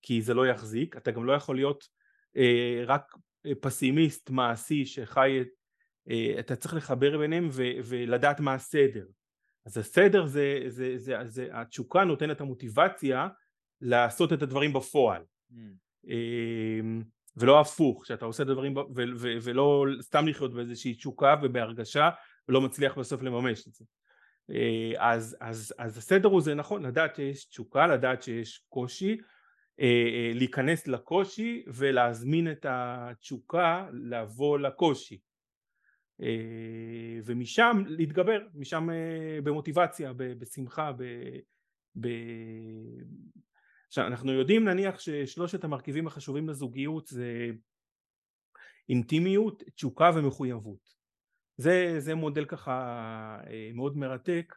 כי 0.02 0.22
זה 0.22 0.34
לא 0.34 0.46
יחזיק, 0.46 0.96
אתה 0.96 1.10
גם 1.10 1.24
לא 1.24 1.32
יכול 1.32 1.56
להיות 1.56 1.88
רק 2.86 3.16
אה, 3.46 3.52
פסימיסט 3.60 4.30
מעשי 4.30 4.86
שחי, 4.86 5.44
אה, 6.10 6.34
אתה 6.38 6.56
צריך 6.56 6.74
לחבר 6.74 7.18
ביניהם 7.18 7.48
ו, 7.50 7.62
ולדעת 7.84 8.40
מה 8.40 8.54
הסדר. 8.54 9.06
אז 9.66 9.78
הסדר 9.78 10.26
זה, 10.26 10.60
זה, 10.66 10.68
זה, 10.68 10.98
זה, 10.98 11.24
זה 11.24 11.48
התשוקה 11.52 12.04
נותנת 12.04 12.40
המוטיבציה 12.40 13.28
לעשות 13.80 14.32
את 14.32 14.42
הדברים 14.42 14.72
בפועל. 14.72 15.22
Mm. 15.52 15.54
אמ, 16.08 17.02
ולא 17.36 17.60
הפוך, 17.60 18.06
שאתה 18.06 18.24
עושה 18.24 18.42
את 18.42 18.48
הדברים 18.48 18.74
ולא 19.16 19.86
סתם 20.00 20.28
לחיות 20.28 20.54
באיזושהי 20.54 20.94
תשוקה 20.94 21.34
ובהרגשה 21.42 22.10
ולא 22.48 22.60
מצליח 22.60 22.98
בסוף 22.98 23.22
לממש 23.22 23.68
את 23.68 23.74
זה. 23.74 23.84
אה, 24.50 25.12
אז, 25.12 25.36
אז, 25.40 25.74
אז 25.78 25.98
הסדר 25.98 26.28
הוא 26.28 26.40
זה 26.40 26.54
נכון, 26.54 26.86
לדעת 26.86 27.16
שיש 27.16 27.44
תשוקה, 27.44 27.86
לדעת 27.86 28.22
שיש 28.22 28.66
קושי, 28.68 29.10
אה, 29.10 29.16
אה, 29.16 29.22
להיכנס 30.34 30.86
לקושי 30.86 31.64
ולהזמין 31.66 32.50
את 32.50 32.66
התשוקה 32.68 33.88
לבוא 33.92 34.58
לקושי. 34.58 35.18
ומשם 37.24 37.82
להתגבר, 37.86 38.38
משם 38.54 38.88
במוטיבציה, 39.44 40.12
בשמחה, 40.16 40.92
ב... 42.00 42.08
עכשיו 43.86 44.06
אנחנו 44.06 44.32
יודעים 44.32 44.64
נניח 44.64 44.98
ששלושת 44.98 45.64
המרכיבים 45.64 46.06
החשובים 46.06 46.48
לזוגיות 46.48 47.06
זה 47.06 47.50
אינטימיות, 48.88 49.62
תשוקה 49.74 50.10
ומחויבות. 50.14 50.94
זה, 51.56 51.94
זה 51.98 52.14
מודל 52.14 52.44
ככה 52.44 52.72
אה, 53.46 53.70
מאוד 53.74 53.96
מרתק 53.96 54.54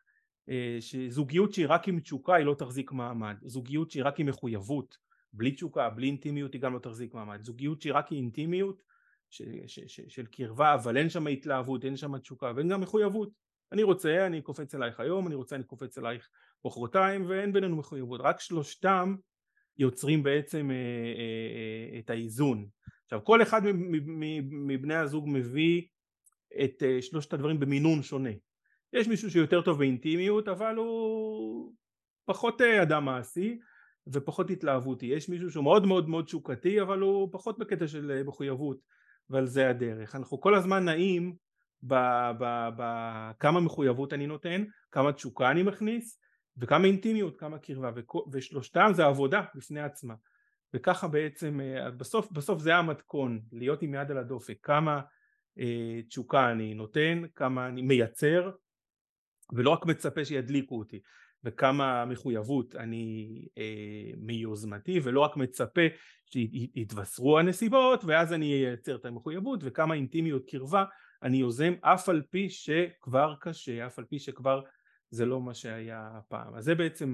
אה, 0.50 0.78
שזוגיות 0.80 1.54
שהיא 1.54 1.66
רק 1.70 1.88
עם 1.88 2.00
תשוקה 2.00 2.36
היא 2.36 2.46
לא 2.46 2.56
תחזיק 2.60 2.92
מעמד, 2.92 3.36
זוגיות 3.42 3.92
שהיא 3.92 4.04
רק 4.04 4.20
עם 4.20 4.26
מחויבות 4.26 4.98
בלי 5.34 5.52
תשוקה, 5.52 5.90
בלי 5.90 6.08
אינטימיות 6.08 6.54
היא 6.54 6.62
גם 6.62 6.74
לא 6.74 6.80
תחזיק 6.80 7.14
מעמד, 7.14 7.44
זוגיות 7.44 7.82
שהיא 7.82 7.94
רק 7.94 8.12
אינטימיות 8.12 8.82
ש, 9.30 9.42
ש, 9.68 9.80
ש, 9.88 10.02
של 10.08 10.26
קרבה 10.26 10.74
אבל 10.74 10.98
אין 10.98 11.10
שם 11.10 11.28
התלהבות, 11.28 11.86
אין 11.86 11.98
שם 11.98 12.18
תשוקה 12.18 12.52
ואין 12.56 12.70
גם 12.70 12.82
מחויבות 12.82 13.30
אני 13.72 13.84
רוצה 13.84 14.26
אני 14.26 14.42
קופץ 14.42 14.76
אלייך 14.76 15.00
היום, 15.00 15.28
אני 15.28 15.36
רוצה 15.36 15.56
אני 15.56 15.64
קופץ 15.64 15.98
אלייך 15.98 16.30
מחרתיים 16.66 17.26
ואין 17.30 17.54
בינינו 17.54 17.76
מחויבות, 17.76 18.22
רק 18.22 18.40
שלושתם 18.40 19.16
יוצרים 19.78 20.24
בעצם 20.24 20.72
אה, 20.72 20.76
אה, 20.76 21.94
אה, 21.94 22.00
את 22.00 22.10
האיזון. 22.10 22.68
עכשיו 23.04 23.24
כל 23.24 23.42
אחד 23.42 23.62
מבני 24.52 24.96
הזוג 24.96 25.26
מביא 25.28 25.82
את 26.64 26.84
שלושת 27.02 27.34
הדברים 27.34 27.60
במינון 27.60 28.04
שונה. 28.04 28.30
יש 28.94 29.08
מישהו 29.08 29.32
שיותר 29.32 29.62
טוב 29.62 29.78
באינטימיות 29.78 30.48
אבל 30.48 30.76
הוא 30.76 31.74
פחות 32.26 32.62
אדם 32.62 33.06
מעשי 33.06 33.60
ופחות 34.14 34.50
התלהבותי. 34.50 35.06
יש 35.06 35.30
מישהו 35.30 35.52
שהוא 35.52 35.64
מאוד 35.64 35.86
מאוד 35.86 36.10
מאוד 36.10 36.26
תשוקתי 36.26 36.82
אבל 36.82 37.00
הוא 37.00 37.30
פחות 37.32 37.60
בקטע 37.60 37.88
של 37.88 38.24
מחויבות 38.26 38.78
ועל 39.30 39.46
זה 39.46 39.70
הדרך. 39.70 40.16
אנחנו 40.16 40.42
כל 40.42 40.56
הזמן 40.56 40.86
נעים 40.86 41.36
בכמה 41.84 43.60
מחויבות 43.60 44.14
אני 44.14 44.28
נותן, 44.28 44.64
כמה 44.92 45.14
תשוקה 45.14 45.52
אני 45.52 45.64
מכניס 45.64 46.20
וכמה 46.58 46.88
אינטימיות, 46.88 47.40
כמה 47.40 47.60
קרבה, 47.60 47.92
ושלושתם 48.32 48.92
זה 48.94 49.06
עבודה 49.06 49.42
בפני 49.56 49.82
עצמה. 49.82 50.14
וככה 50.74 51.08
בעצם, 51.08 51.60
אה, 51.62 51.92
בסוף, 51.92 52.32
בסוף 52.32 52.60
זה 52.60 52.76
המתכון, 52.76 53.42
להיות 53.52 53.82
עם 53.82 53.94
יד 53.94 54.12
על 54.12 54.18
הדופק, 54.18 54.58
כמה 54.64 55.02
אה, 55.60 56.02
תשוקה 56.08 56.52
אני 56.52 56.74
נותן, 56.74 57.22
כמה 57.36 57.68
אני 57.68 57.82
מייצר, 57.82 58.52
ולא 59.54 59.70
רק 59.70 59.86
מצפה 59.86 60.26
שידליקו 60.26 60.80
אותי, 60.80 61.00
וכמה 61.44 62.06
מחויבות 62.06 62.76
אני 62.76 63.46
אה, 63.58 64.12
מיוזמתי, 64.18 65.00
ולא 65.04 65.20
רק 65.20 65.38
מצפה 65.38 65.82
שיתבשרו 66.26 67.40
הנסיבות, 67.40 68.04
ואז 68.04 68.34
אני 68.34 68.54
אייצר 68.54 68.96
את 68.96 69.06
המחויבות, 69.06 69.60
וכמה 69.64 69.96
אינטימיות 69.96 70.44
קרבה 70.50 70.84
אני 71.24 71.38
יוזם, 71.38 71.74
אף 71.82 72.10
על 72.10 72.22
פי 72.30 72.50
שכבר 72.50 73.36
קשה, 73.42 73.88
אף 73.88 74.00
על 74.00 74.06
פי 74.06 74.20
שכבר 74.20 74.62
זה 75.10 75.26
לא 75.26 75.42
מה 75.42 75.54
שהיה 75.54 76.10
פעם. 76.28 76.56
אז 76.56 76.64
זה 76.64 76.76
בעצם 76.76 77.14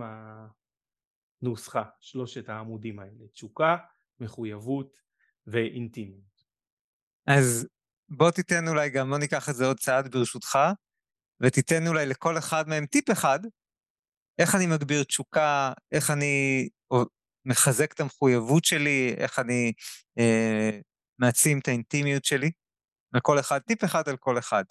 הנוסחה, 1.41 1.83
שלושת 1.99 2.49
העמודים 2.49 2.99
האלה, 2.99 3.27
תשוקה, 3.33 3.77
מחויבות 4.19 4.97
ואינטימיות. 5.47 6.35
אז 7.27 7.67
בוא 8.09 8.31
תיתן 8.31 8.67
אולי 8.67 8.89
גם, 8.89 9.09
בוא 9.09 9.17
ניקח 9.17 9.49
את 9.49 9.55
זה 9.55 9.65
עוד 9.65 9.79
צעד 9.79 10.11
ברשותך, 10.11 10.57
ותיתן 11.41 11.87
אולי 11.87 12.05
לכל 12.05 12.37
אחד 12.37 12.67
מהם 12.67 12.85
טיפ 12.85 13.11
אחד, 13.11 13.39
איך 14.39 14.55
אני 14.55 14.67
מגביר 14.67 15.03
תשוקה, 15.03 15.73
איך 15.91 16.11
אני 16.11 16.67
מחזק 17.45 17.93
את 17.93 17.99
המחויבות 17.99 18.65
שלי, 18.65 19.13
איך 19.17 19.39
אני 19.39 19.73
אה, 20.19 20.79
מעצים 21.19 21.59
את 21.59 21.67
האינטימיות 21.67 22.25
שלי. 22.25 22.51
לכל 23.13 23.39
אחד, 23.39 23.59
טיפ 23.59 23.83
אחד 23.83 24.09
על 24.09 24.17
כל 24.17 24.37
אחד. 24.37 24.63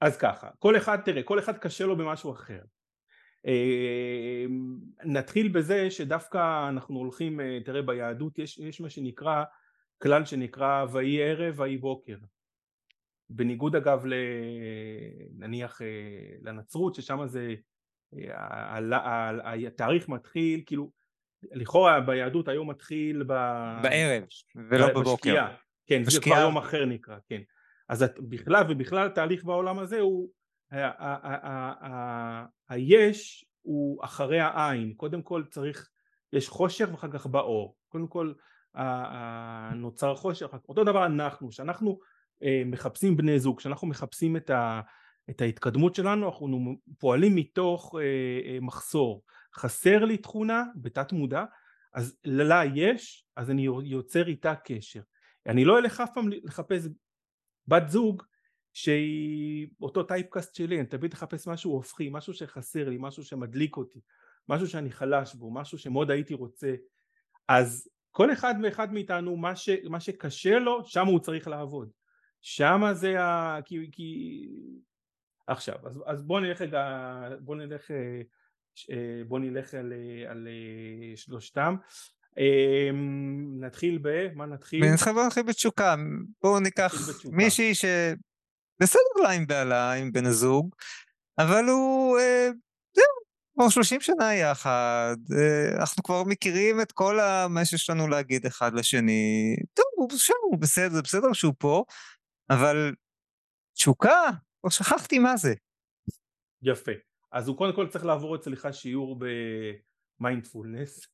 אז 0.00 0.16
ככה, 0.16 0.48
כל 0.58 0.76
אחד, 0.76 0.98
תראה, 1.04 1.22
כל 1.22 1.38
אחד 1.38 1.58
קשה 1.58 1.84
לו 1.86 1.96
במשהו 1.96 2.32
אחר. 2.32 2.60
אה, 3.46 4.44
נתחיל 5.04 5.48
בזה 5.48 5.90
שדווקא 5.90 6.68
אנחנו 6.68 6.98
הולכים, 6.98 7.40
אה, 7.40 7.58
תראה 7.64 7.82
ביהדות 7.82 8.38
יש, 8.38 8.58
יש 8.58 8.80
מה 8.80 8.90
שנקרא, 8.90 9.44
כלל 10.02 10.24
שנקרא 10.24 10.84
ויהי 10.92 11.22
ערב 11.22 11.60
ויהי 11.60 11.76
בוקר. 11.76 12.16
בניגוד 13.30 13.76
אגב 13.76 14.06
ל... 14.06 14.14
נניח 15.38 15.82
אה, 15.82 15.86
לנצרות 16.42 16.94
ששם 16.94 17.26
זה 17.26 17.54
התאריך 19.66 20.08
מתחיל 20.08 20.62
כאילו 20.66 20.90
לכאורה 21.52 22.00
ביהדות 22.00 22.48
היום 22.48 22.70
מתחיל 22.70 23.22
ב... 23.22 23.32
בערב 23.82 24.22
ולא 24.56 24.88
בבוקר. 24.88 25.14
בשקיעה, 25.14 25.54
כן 25.86 26.02
זה 26.04 26.20
כבר 26.20 26.40
יום 26.40 26.56
אחר 26.56 26.84
נקרא, 26.84 27.16
כן. 27.28 27.40
אז 27.88 28.04
בכלל 28.18 28.64
ובכלל 28.68 29.08
תהליך 29.08 29.44
בעולם 29.44 29.78
הזה 29.78 30.00
הוא 30.00 30.28
היש 32.68 33.44
הוא 33.62 34.04
אחרי 34.04 34.40
העין. 34.40 34.94
קודם 34.96 35.22
כל 35.22 35.42
צריך 35.50 35.88
יש 36.32 36.48
חושך 36.48 36.88
ואחר 36.92 37.10
כך 37.10 37.26
באור. 37.26 37.76
קודם 37.88 38.06
כל 38.06 38.32
נוצר 39.74 40.14
חושך. 40.14 40.54
אותו 40.68 40.84
דבר 40.84 41.06
אנחנו 41.06 41.52
שאנחנו 41.52 41.98
אה, 42.42 42.62
מחפשים 42.66 43.16
בני 43.16 43.38
זוג 43.38 43.58
כשאנחנו 43.58 43.88
מחפשים 43.88 44.36
את, 44.36 44.50
ה, 44.50 44.80
את 45.30 45.40
ההתקדמות 45.40 45.94
שלנו 45.94 46.26
אנחנו 46.26 46.76
פועלים 46.98 47.36
מתוך 47.36 47.94
אה, 47.98 48.02
אה, 48.50 48.58
מחסור. 48.60 49.24
חסר 49.54 50.04
לי 50.04 50.16
תכונה 50.16 50.64
בתת 50.76 51.12
מודע 51.12 51.44
אז 51.94 52.16
לה 52.24 52.62
יש 52.74 53.26
אז 53.36 53.50
אני 53.50 53.62
יוצר 53.84 54.26
איתה 54.26 54.54
קשר. 54.54 55.00
אני 55.46 55.64
לא 55.64 55.78
אלך 55.78 56.00
אף 56.00 56.10
פעם 56.14 56.28
לחפש 56.28 56.88
בת 57.68 57.88
זוג 57.88 58.22
שהיא 58.72 59.68
אותו 59.82 60.02
טייפקאסט 60.02 60.54
שלי, 60.54 60.78
אני 60.78 60.86
תמיד 60.86 61.12
אחפש 61.12 61.48
משהו 61.48 61.72
הופכי, 61.72 62.08
משהו 62.12 62.34
שחסר 62.34 62.88
לי, 62.88 62.96
משהו 63.00 63.24
שמדליק 63.24 63.76
אותי, 63.76 64.00
משהו 64.48 64.66
שאני 64.66 64.90
חלש 64.90 65.34
בו, 65.34 65.50
משהו 65.50 65.78
שמאוד 65.78 66.10
הייתי 66.10 66.34
רוצה, 66.34 66.74
אז 67.48 67.88
כל 68.10 68.32
אחד 68.32 68.54
ואחד 68.62 68.92
מאיתנו 68.92 69.36
מה, 69.36 69.56
ש, 69.56 69.68
מה 69.84 70.00
שקשה 70.00 70.58
לו 70.58 70.84
שם 70.84 71.06
הוא 71.06 71.20
צריך 71.20 71.48
לעבוד, 71.48 71.90
שם 72.40 72.80
זה 72.92 73.20
ה... 73.20 73.58
כי... 73.64 73.88
כי... 73.92 74.48
עכשיו 75.48 75.76
אז, 75.86 76.02
אז 76.06 76.22
בוא 76.22 76.40
נלך 76.40 76.60
רגע 76.60 76.82
בוא 77.40 77.56
נלך 77.56 77.90
אה, 77.90 78.20
אה, 78.90 79.24
בוא 79.28 79.38
נלך 79.38 79.74
על, 79.74 79.92
על 80.28 80.48
אה, 80.48 81.16
שלושתם 81.16 81.74
אמ, 82.38 83.64
נתחיל 83.64 83.98
ב... 84.02 84.08
מה 84.34 84.46
נתחיל? 84.46 84.80
בוא 85.14 85.26
נתחיל 85.26 85.42
בתשוקה. 85.42 85.94
בואו 86.42 86.60
ניקח 86.60 86.94
מישהי 87.24 87.74
שבסדר 87.74 89.22
לה 89.22 89.30
עם 89.30 89.46
בעלה, 89.46 89.92
עם 89.92 90.12
בן 90.12 90.26
הזוג, 90.26 90.74
אבל 91.38 91.64
הוא... 91.64 92.18
זהו, 92.96 93.04
כבר 93.54 93.68
30 93.68 94.00
שנה 94.00 94.34
יחד, 94.34 95.16
אנחנו 95.78 96.02
כבר 96.02 96.24
מכירים 96.24 96.80
את 96.80 96.92
כל 96.92 97.18
מה 97.48 97.64
שיש 97.64 97.90
לנו 97.90 98.08
להגיד 98.08 98.46
אחד 98.46 98.74
לשני. 98.74 99.56
טוב, 99.74 99.86
הוא 99.96 100.18
שם, 100.18 100.34
הוא 100.50 100.58
בסדר, 100.58 100.94
זה 100.94 101.02
בסדר 101.02 101.32
שהוא 101.32 101.54
פה, 101.58 101.84
אבל 102.50 102.94
תשוקה, 103.74 104.30
כבר 104.60 104.70
שכחתי 104.70 105.18
מה 105.18 105.36
זה. 105.36 105.54
יפה. 106.62 106.92
אז 107.32 107.48
הוא 107.48 107.56
קודם 107.56 107.74
כל 107.74 107.88
צריך 107.88 108.04
לעבור 108.04 108.36
אצלך 108.36 108.68
שיעור 108.72 109.18
במיינדפולנס, 110.20 111.06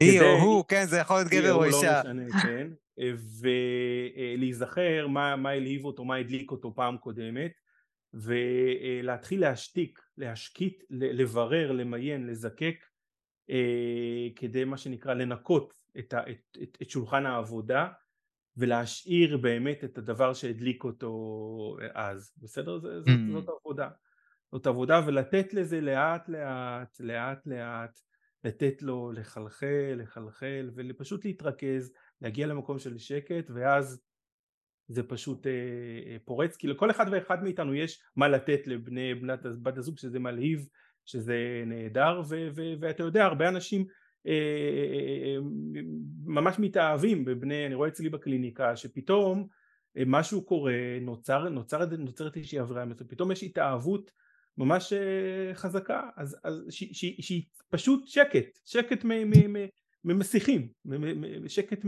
היא 0.00 0.20
או 0.22 0.26
הוא, 0.26 0.64
כן, 0.68 0.84
זה 0.86 0.96
יכול 0.96 1.16
להיות 1.16 1.28
גבר 1.28 1.52
או 1.52 1.60
לא 1.60 1.64
אישה. 1.64 2.02
לא 2.04 2.12
משנה, 2.12 2.42
כן. 2.42 2.68
ולהיזכר 4.38 5.06
מה, 5.06 5.36
מה 5.36 5.50
הלהיב 5.50 5.84
אותו, 5.84 6.04
מה 6.04 6.16
הדליק 6.16 6.50
אותו 6.50 6.74
פעם 6.74 6.98
קודמת, 6.98 7.52
ולהתחיל 8.14 9.40
להשתיק, 9.40 9.98
להשקיט, 10.16 10.84
לברר, 10.90 11.72
למיין, 11.72 12.26
לזקק, 12.26 12.84
אה, 13.50 14.28
כדי 14.36 14.64
מה 14.64 14.76
שנקרא 14.76 15.14
לנקות 15.14 15.74
את, 15.98 16.14
את, 16.14 16.58
את, 16.62 16.78
את 16.82 16.90
שולחן 16.90 17.26
העבודה 17.26 17.88
ולהשאיר 18.58 19.36
באמת 19.36 19.84
את 19.84 19.98
הדבר 19.98 20.34
שהדליק 20.34 20.84
אותו 20.84 21.76
אז, 21.94 22.32
בסדר? 22.38 22.78
זה, 22.78 23.00
זאת, 23.00 23.08
mm. 23.08 23.32
זאת 23.32 23.48
עבודה. 23.48 23.88
זאת 24.52 24.66
עבודה 24.66 25.00
ולתת 25.06 25.54
לזה 25.54 25.80
לאט 25.80 26.28
לאט, 26.28 27.00
לאט 27.00 27.46
לאט, 27.46 27.98
לתת 28.44 28.82
לו 28.82 29.12
לחלחל, 29.12 29.94
לחלחל 29.96 30.70
ופשוט 30.74 31.24
להתרכז, 31.24 31.92
להגיע 32.20 32.46
למקום 32.46 32.78
של 32.78 32.98
שקט 32.98 33.50
ואז 33.54 34.02
זה 34.88 35.02
פשוט 35.02 35.46
אה, 35.46 35.52
אה, 36.06 36.16
פורץ, 36.24 36.56
כי 36.56 36.66
לכל 36.66 36.90
אחד 36.90 37.06
ואחד 37.12 37.42
מאיתנו 37.42 37.74
יש 37.74 38.02
מה 38.16 38.28
לתת 38.28 38.66
לבני 38.66 39.14
בנת 39.14 39.40
בת 39.62 39.78
הזוג 39.78 39.98
שזה 39.98 40.18
מלהיב, 40.18 40.68
שזה 41.04 41.62
נהדר 41.66 42.22
ואתה 42.80 43.02
יודע 43.02 43.24
הרבה 43.24 43.48
אנשים 43.48 43.80
אה, 43.80 43.86
אה, 43.86 43.86
אה, 43.86 44.07
ממש 46.24 46.58
מתאהבים 46.58 47.24
בבני, 47.24 47.66
אני 47.66 47.74
רואה 47.74 47.88
אצלי 47.88 48.08
בקליניקה 48.08 48.76
שפתאום 48.76 49.46
אה, 49.98 50.02
משהו 50.06 50.42
קורה, 50.42 50.72
נוצר, 51.00 51.48
נוצר, 51.48 51.84
נוצרת 51.98 52.36
איזושהי 52.36 52.58
עבירה, 52.58 52.84
פתאום 53.08 53.32
יש 53.32 53.42
התאהבות 53.42 54.10
ממש 54.58 54.92
אה, 54.92 55.54
חזקה, 55.54 56.00
אז, 56.16 56.36
אז 56.44 56.54
שהיא 56.70 57.42
פשוט 57.70 58.06
שקט, 58.06 58.58
שקט 58.64 59.04
ממסיכים, 60.04 60.68
שקט 61.48 61.80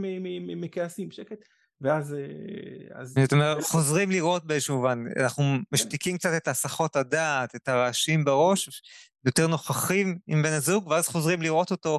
מכעסים, 0.57 1.11
שקט. 1.11 1.44
ואז... 1.81 2.14
אה, 2.14 3.05
זאת 3.05 3.33
אומרת, 3.33 3.62
חוזרים 3.62 4.11
לראות 4.11 4.44
באיזשהו 4.44 4.76
מובן, 4.76 5.05
אנחנו 5.16 5.44
משתיקים 5.72 6.18
קצת 6.18 6.31
את 6.37 6.48
הסחות 6.48 6.96
הדעת, 6.96 7.57
את 7.57 7.68
הרעשים 7.68 8.24
בראש, 8.24 8.83
יותר 9.24 9.46
נוכחים 9.46 10.18
עם 10.26 10.42
בן 10.42 10.53
הזוג, 10.53 10.87
ואז 10.87 11.09
חוזרים 11.09 11.42
לראות 11.42 11.70
אותו 11.70 11.98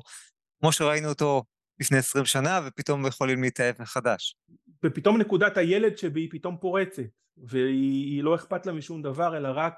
כמו 0.61 0.71
שראינו 0.71 1.09
אותו 1.09 1.43
לפני 1.79 1.97
20 1.97 2.25
שנה, 2.25 2.59
ופתאום 2.67 3.07
יכולים 3.07 3.43
להתאהב 3.43 3.75
מחדש. 3.79 4.35
ופתאום 4.85 5.17
נקודת 5.17 5.57
הילד 5.57 5.97
שבי 5.97 6.29
פתאום 6.29 6.57
פורצת, 6.57 7.03
והיא 7.37 8.23
לא 8.23 8.35
אכפת 8.35 8.65
לה 8.65 8.73
משום 8.73 9.01
דבר, 9.01 9.37
אלא 9.37 9.49
רק 9.53 9.73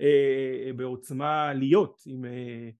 אה, 0.00 0.70
בעוצמה 0.76 1.52
להיות 1.54 2.02
עם 2.06 2.24
אה, 2.24 2.70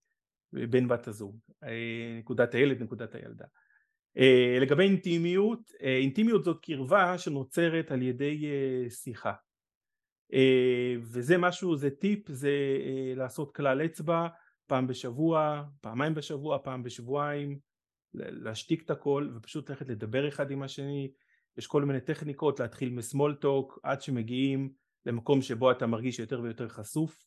בן 0.67 0.89
בת 0.89 1.09
הזוג. 1.09 1.39
אה, 1.65 2.17
נקודת 2.19 2.55
הילד, 2.55 2.83
נקודת 2.83 3.15
הילדה. 3.15 3.45
Uh, 4.19 4.61
לגבי 4.61 4.83
אינטימיות, 4.83 5.71
uh, 5.71 5.85
אינטימיות 5.85 6.45
זאת 6.45 6.61
קרבה 6.63 7.19
שנוצרת 7.19 7.91
על 7.91 8.03
ידי 8.03 8.45
uh, 8.45 8.91
שיחה 8.91 9.33
uh, 10.33 10.37
וזה 11.01 11.39
משהו, 11.39 11.77
זה 11.77 11.91
טיפ, 11.91 12.31
זה 12.31 12.51
uh, 12.79 13.19
לעשות 13.19 13.55
כלל 13.55 13.85
אצבע 13.85 14.27
פעם 14.67 14.87
בשבוע, 14.87 15.63
פעמיים 15.81 16.15
בשבוע, 16.15 16.59
פעם 16.59 16.83
בשבועיים, 16.83 17.59
להשתיק 18.15 18.83
את 18.83 18.91
הכל 18.91 19.29
ופשוט 19.37 19.71
ללכת 19.71 19.89
לדבר 19.89 20.29
אחד 20.29 20.51
עם 20.51 20.63
השני, 20.63 21.13
יש 21.59 21.67
כל 21.67 21.85
מיני 21.85 22.01
טכניקות 22.01 22.61
להתחיל 22.61 22.91
מסמול 22.91 23.35
טוק 23.35 23.79
עד 23.83 24.03
שמגיעים 24.03 24.73
למקום 25.07 25.43
שבו 25.43 25.71
אתה 25.71 25.87
מרגיש 25.87 26.19
יותר 26.19 26.41
ויותר 26.41 26.69
חשוף 26.69 27.25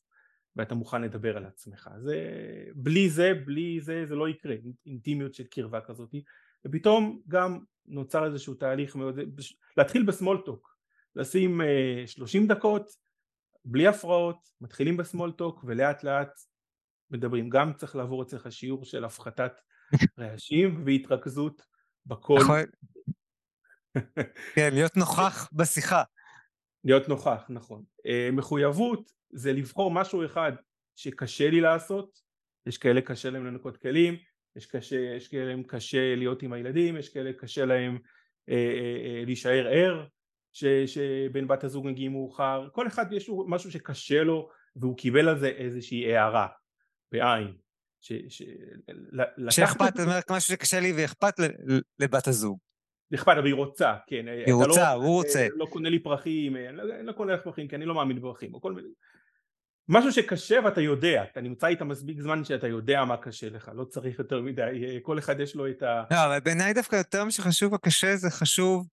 ואתה 0.55 0.75
מוכן 0.75 1.01
לדבר 1.01 1.37
על 1.37 1.45
עצמך, 1.45 1.89
זה, 1.99 2.27
בלי 2.75 3.09
זה, 3.09 3.33
בלי 3.45 3.79
זה, 3.81 4.05
זה 4.07 4.15
לא 4.15 4.29
יקרה, 4.29 4.55
אינטימיות 4.85 5.33
של 5.33 5.43
קרבה 5.43 5.81
כזאת. 5.81 6.15
ופתאום 6.65 7.21
גם 7.27 7.59
נוצר 7.85 8.25
איזשהו 8.25 8.53
תהליך 8.53 8.95
מאוד, 8.95 9.19
להתחיל 9.77 10.03
בסמולטוק, 10.03 10.77
לשים 11.15 11.61
uh, 11.61 12.07
30 12.07 12.47
דקות 12.47 12.89
בלי 13.65 13.87
הפרעות, 13.87 14.37
מתחילים 14.61 14.97
בסמולטוק 14.97 15.63
ולאט 15.67 16.03
לאט 16.03 16.31
מדברים, 17.11 17.49
גם 17.49 17.73
צריך 17.73 17.95
לעבור 17.95 18.23
אצלך 18.23 18.51
שיעור 18.51 18.85
של 18.85 19.05
הפחתת 19.05 19.61
רעשים 20.19 20.83
והתרכזות 20.85 21.61
בכל. 22.05 22.39
נכון. 22.41 22.63
כן, 24.55 24.73
להיות 24.73 24.97
נוכח 24.97 25.49
בשיחה. 25.53 26.03
להיות 26.83 27.09
נוכח, 27.09 27.45
נכון. 27.49 27.83
Uh, 27.99 28.31
מחויבות 28.31 29.11
זה 29.29 29.53
לבחור 29.53 29.91
משהו 29.91 30.25
אחד 30.25 30.51
שקשה 30.95 31.49
לי 31.49 31.61
לעשות, 31.61 32.19
יש 32.65 32.77
כאלה 32.77 33.01
קשה 33.01 33.29
להם 33.29 33.45
לנקות 33.45 33.77
כלים, 33.77 34.17
יש, 34.55 34.65
קשה, 34.65 34.95
יש 34.95 35.27
כאלה 35.27 35.45
להם 35.45 35.63
קשה 35.63 36.15
להיות 36.15 36.43
עם 36.43 36.53
הילדים, 36.53 36.97
יש 36.97 37.09
כאלה 37.09 37.33
קשה 37.33 37.65
להם 37.65 37.97
אה, 38.49 38.55
אה, 38.55 39.19
אה, 39.19 39.25
להישאר 39.25 39.67
ער, 39.67 40.05
ש, 40.53 40.65
שבן 40.65 41.47
בת 41.47 41.63
הזוג 41.63 41.87
מגיעים 41.87 42.11
מאוחר, 42.11 42.67
כל 42.71 42.87
אחד 42.87 43.13
יש 43.13 43.29
משהו 43.47 43.71
שקשה 43.71 44.23
לו 44.23 44.49
והוא 44.75 44.97
קיבל 44.97 45.29
על 45.29 45.39
זה 45.39 45.47
איזושהי 45.47 46.15
הערה, 46.15 46.47
בעין. 47.11 47.53
ש, 48.01 48.13
ש, 48.29 48.43
שאכפת, 49.49 49.95
זאת 49.95 50.05
אומרת 50.05 50.31
משהו 50.31 50.53
שקשה 50.53 50.79
לי 50.79 50.93
ואכפת 50.97 51.33
לבת 51.99 52.27
הזוג. 52.27 52.59
אכפת 53.15 53.35
לה 53.35 53.41
והיא 53.41 53.53
רוצה, 53.53 53.95
כן. 54.07 54.25
היא 54.45 54.53
רוצה, 54.53 54.95
לא, 54.95 55.03
הוא 55.03 55.13
רוצה. 55.13 55.47
לא 55.55 55.65
קונה 55.65 55.89
לי 55.89 55.99
פרחים, 55.99 56.55
אני 56.55 56.77
לא, 56.77 57.03
לא 57.03 57.11
קונה 57.11 57.33
לך 57.33 57.41
פרחים 57.43 57.67
כי 57.67 57.75
אני 57.75 57.85
לא 57.85 57.95
מאמין 57.95 58.17
בפרחים, 58.17 58.53
או 58.53 58.61
כל 58.61 58.73
מיני. 58.73 58.87
משהו 59.89 60.11
שקשה 60.11 60.59
ואתה 60.65 60.81
יודע, 60.81 61.23
אתה 61.23 61.41
נמצא 61.41 61.67
איתה 61.67 61.85
מספיק 61.85 62.21
זמן 62.21 62.43
שאתה 62.43 62.67
יודע 62.67 63.05
מה 63.05 63.17
קשה 63.17 63.49
לך, 63.49 63.71
לא 63.75 63.83
צריך 63.83 64.19
יותר 64.19 64.41
מדי, 64.41 64.99
כל 65.01 65.19
אחד 65.19 65.39
יש 65.39 65.55
לו 65.55 65.69
את 65.69 65.83
ה... 65.83 66.03
לא, 66.11 66.25
אבל 66.25 66.39
בעיניי 66.39 66.73
דווקא 66.73 66.95
יותר 66.95 67.25
משחשוב 67.25 67.73
הקשה 67.73 68.15
זה 68.15 68.29
חשוב 68.29 68.87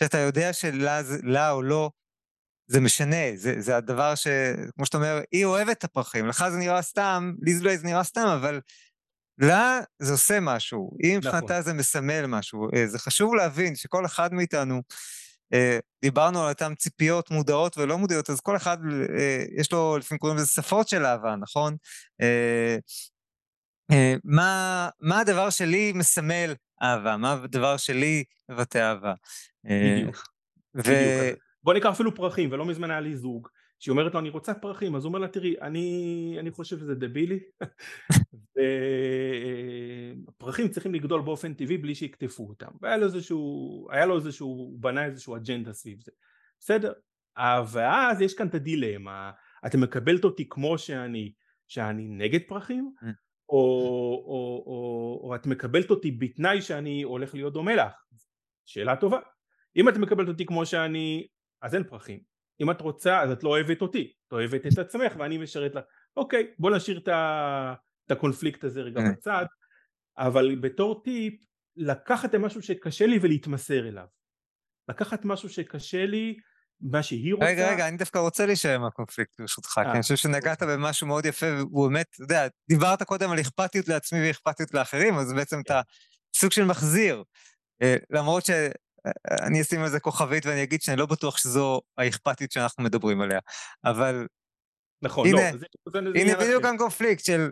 שאתה 0.00 0.18
יודע 0.18 0.52
שלה 0.52 1.50
או 1.50 1.62
לא 1.62 1.90
זה 2.68 2.80
משנה, 2.80 3.36
זה, 3.36 3.54
זה 3.60 3.76
הדבר 3.76 4.14
ש... 4.14 4.26
כמו 4.74 4.86
שאתה 4.86 4.96
אומר, 4.96 5.20
היא 5.32 5.44
אוהבת 5.44 5.78
את 5.78 5.84
הפרחים, 5.84 6.26
לך 6.26 6.44
זה 6.48 6.56
נראה 6.56 6.82
סתם, 6.82 7.34
לי 7.42 7.78
זה 7.78 7.86
נראה 7.86 8.04
סתם, 8.04 8.26
אבל 8.26 8.60
לה 9.38 9.80
זה 9.98 10.12
עושה 10.12 10.40
משהו, 10.40 10.90
היא 11.02 11.16
מבחינתה 11.16 11.38
נכון. 11.38 11.62
זה 11.62 11.72
מסמל 11.72 12.26
משהו. 12.26 12.68
אה, 12.74 12.86
זה 12.86 12.98
חשוב 12.98 13.34
להבין 13.34 13.76
שכל 13.76 14.06
אחד 14.06 14.34
מאיתנו, 14.34 14.82
אה, 15.52 15.78
דיברנו 16.02 16.42
על 16.42 16.48
אותן 16.48 16.74
ציפיות 16.74 17.30
מודעות 17.30 17.78
ולא 17.78 17.98
מודעות, 17.98 18.30
אז 18.30 18.40
כל 18.40 18.56
אחד, 18.56 18.78
אה, 19.18 19.44
יש 19.56 19.72
לו, 19.72 19.98
לפעמים 19.98 20.18
קוראים 20.18 20.38
לזה 20.38 20.46
שפות 20.46 20.88
של 20.88 21.04
אהבה, 21.04 21.36
נכון? 21.36 21.76
מה, 24.24 24.88
מה 25.00 25.20
הדבר 25.20 25.50
שלי 25.50 25.92
מסמל 25.92 26.54
אהבה? 26.82 27.16
מה 27.16 27.32
הדבר 27.32 27.76
שלי 27.76 28.24
מבטא 28.48 28.78
אהבה? 28.78 29.14
בדיוק. 29.64 30.28
ו... 30.76 30.80
בדיוק. 30.80 31.47
בוא 31.68 31.74
ניקח 31.74 31.90
אפילו 31.90 32.14
פרחים, 32.14 32.52
ולא 32.52 32.64
מזמן 32.64 32.90
היה 32.90 33.00
לי 33.00 33.16
זוג, 33.16 33.48
שהיא 33.78 33.92
אומרת 33.92 34.14
לו 34.14 34.20
אני 34.20 34.28
רוצה 34.28 34.54
פרחים, 34.54 34.96
אז 34.96 35.04
הוא 35.04 35.08
אומר 35.08 35.18
לה 35.18 35.28
תראי, 35.28 35.54
אני, 35.60 36.36
אני 36.40 36.50
חושב 36.50 36.78
שזה 36.78 36.94
דבילי, 36.94 37.40
פרחים 40.38 40.68
צריכים 40.68 40.94
לגדול 40.94 41.22
באופן 41.22 41.54
טבעי 41.54 41.78
בלי 41.78 41.94
שיקטפו 41.94 42.48
אותם, 42.48 42.70
והיה 42.80 42.96
לו 42.96 43.04
איזשהו, 43.04 43.86
היה 43.90 44.06
לו 44.06 44.16
איזשהו, 44.16 44.48
הוא 44.48 44.78
בנה 44.80 45.04
איזשהו 45.04 45.36
אג'נדה 45.36 45.72
סביב 45.72 46.00
זה, 46.00 46.12
בסדר, 46.60 46.92
ואז 47.72 48.20
יש 48.20 48.34
כאן 48.34 48.46
את 48.46 48.54
הדילמה, 48.54 49.30
אתה 49.66 49.78
מקבלת 49.78 50.24
אותי 50.24 50.46
כמו 50.50 50.78
שאני, 50.78 51.32
שאני 51.66 52.08
נגד 52.08 52.40
פרחים, 52.48 52.92
mm. 53.02 53.06
או, 53.48 53.58
או, 54.26 54.62
או, 54.66 55.20
או 55.24 55.34
את 55.34 55.46
מקבלת 55.46 55.90
אותי 55.90 56.10
בתנאי 56.10 56.62
שאני 56.62 57.02
הולך 57.02 57.34
להיות 57.34 57.52
דומה 57.52 57.74
לך, 57.74 57.92
שאלה 58.66 58.96
טובה, 58.96 59.18
אם 59.76 59.88
את 59.88 59.96
מקבלת 59.96 60.28
אותי 60.28 60.46
כמו 60.46 60.66
שאני, 60.66 61.26
אז 61.62 61.74
אין 61.74 61.84
פרחים, 61.84 62.20
אם 62.60 62.70
את 62.70 62.80
רוצה 62.80 63.20
אז 63.20 63.30
את 63.30 63.44
לא 63.44 63.48
אוהבת 63.48 63.82
אותי, 63.82 64.12
את 64.26 64.32
אוהבת 64.32 64.66
את 64.66 64.78
עצמך 64.78 65.12
ואני 65.18 65.38
משרת 65.38 65.74
לך, 65.74 65.84
אוקיי 66.16 66.54
בוא 66.58 66.70
נשאיר 66.76 66.98
את, 66.98 67.08
הקונפליקט 68.10 68.64
הזה 68.64 68.80
רגע 68.80 69.00
כן. 69.00 69.12
בצד, 69.12 69.44
אבל 70.18 70.56
בתור 70.60 71.02
טיפ 71.04 71.34
לקחת 71.76 72.34
משהו 72.34 72.62
שקשה 72.62 73.06
לי 73.06 73.18
ולהתמסר 73.22 73.88
אליו, 73.88 74.06
לקחת 74.88 75.24
משהו 75.24 75.48
שקשה 75.48 76.06
לי 76.06 76.36
מה 76.80 77.02
שהיא 77.02 77.34
רוצה. 77.34 77.46
רגע, 77.46 77.72
רגע, 77.72 77.88
אני 77.88 77.96
דווקא 77.96 78.18
רוצה 78.18 78.46
להישאר 78.46 78.74
עם 78.74 78.84
הקונפליקט 78.84 79.40
ברשותך, 79.40 79.68
כי 79.68 79.90
אני 79.90 80.02
חושב 80.02 80.16
שנגעת 80.16 80.62
במשהו 80.62 81.06
מאוד 81.06 81.26
יפה, 81.26 81.46
והוא 81.46 81.88
באמת, 81.88 82.06
אתה 82.14 82.22
יודע, 82.22 82.48
דיברת 82.68 83.02
קודם 83.02 83.30
על 83.30 83.40
אכפתיות 83.40 83.88
לעצמי 83.88 84.26
ואכפתיות 84.26 84.74
לאחרים, 84.74 85.14
אז 85.14 85.32
בעצם 85.32 85.60
אתה 85.60 85.80
סוג 86.36 86.52
של 86.52 86.64
מחזיר. 86.64 87.22
אה, 87.82 87.96
למרות 88.10 88.44
ש... 88.44 88.50
אני 89.46 89.60
אשים 89.60 89.80
על 89.80 89.88
זה 89.88 90.00
כוכבית 90.00 90.46
ואני 90.46 90.62
אגיד 90.62 90.82
שאני 90.82 90.96
לא 90.96 91.06
בטוח 91.06 91.36
שזו 91.36 91.80
האכפתיות 91.98 92.52
שאנחנו 92.52 92.84
מדברים 92.84 93.20
עליה, 93.20 93.38
אבל 93.84 94.26
נכון, 95.02 95.28
הנה, 95.28 95.36
לא, 95.36 95.52
זה, 95.52 95.58
זה, 95.58 96.00
זה 96.14 96.20
הנה 96.20 96.36
בדיוק 96.36 96.62
כאן 96.62 96.76
קונפליקט 96.78 97.24
של 97.24 97.50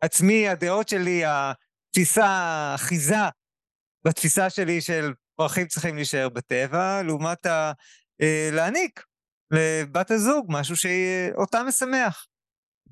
עצמי, 0.00 0.48
הדעות 0.48 0.88
שלי, 0.88 1.22
התפיסה, 1.24 2.26
האחיזה 2.26 3.16
בתפיסה 4.04 4.50
שלי 4.50 4.80
של 4.80 5.12
פרחים 5.36 5.66
צריכים 5.66 5.96
להישאר 5.96 6.28
בטבע, 6.28 7.02
לעומת 7.02 7.46
ה... 7.46 7.72
אה, 8.20 8.50
להעניק 8.52 9.04
לבת 9.50 10.10
הזוג 10.10 10.46
משהו 10.48 10.76
שאותה 10.76 11.62
משמח. 11.68 12.26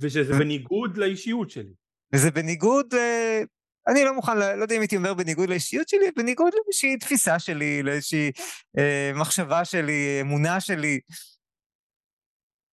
ושזה 0.00 0.32
בניגוד 0.38 0.96
לאישיות 0.96 1.50
שלי. 1.50 1.72
וזה 2.14 2.30
בניגוד, 2.30 2.94
אה, 2.94 3.42
אני 3.88 4.04
לא 4.04 4.14
מוכן, 4.14 4.38
לא 4.38 4.62
יודע 4.62 4.74
אם 4.74 4.80
הייתי 4.80 4.96
אומר 4.96 5.14
בניגוד 5.14 5.48
לאישיות 5.48 5.88
שלי, 5.88 6.10
בניגוד 6.16 6.52
לאיזושהי 6.54 6.96
תפיסה 6.96 7.38
שלי, 7.38 7.82
לאיזושהי 7.82 8.32
אה, 8.78 9.12
מחשבה 9.14 9.64
שלי, 9.64 10.18
אמונה 10.20 10.60
שלי. 10.60 11.00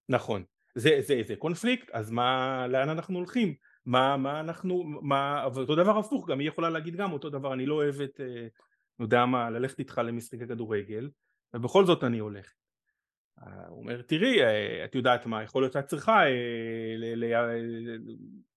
נכון. 0.09 0.43
זה, 0.75 0.89
זה, 0.99 1.21
זה 1.27 1.35
קונפליקט, 1.35 1.89
אז 1.93 2.11
מה, 2.11 2.67
לאן 2.67 2.89
אנחנו 2.89 3.17
הולכים? 3.17 3.55
מה, 3.85 4.17
מה 4.17 4.39
אנחנו, 4.39 4.83
מה, 4.83 5.47
ואותו 5.53 5.75
דבר 5.75 5.97
הפוך, 5.97 6.29
גם 6.29 6.39
היא 6.39 6.47
יכולה 6.47 6.69
להגיד 6.69 6.95
גם 6.95 7.11
אותו 7.11 7.29
דבר, 7.29 7.53
אני 7.53 7.65
לא 7.65 7.73
אוהבת, 7.73 8.19
אה, 8.19 8.47
לא 8.99 9.05
יודע 9.05 9.25
מה, 9.25 9.49
ללכת 9.49 9.79
איתך 9.79 10.01
למשחקי 10.05 10.47
כדורגל, 10.47 11.09
ובכל 11.53 11.85
זאת 11.85 12.03
אני 12.03 12.19
הולך. 12.19 12.53
הוא 13.41 13.79
אומר 13.79 14.01
תראי 14.01 14.41
אה, 14.43 14.85
את 14.85 14.95
יודעת 14.95 15.25
מה 15.25 15.43
יכול 15.43 15.63
להיות 15.63 15.73
שאת 15.73 15.85
צריכה 15.85 16.25
אה, 16.25 17.55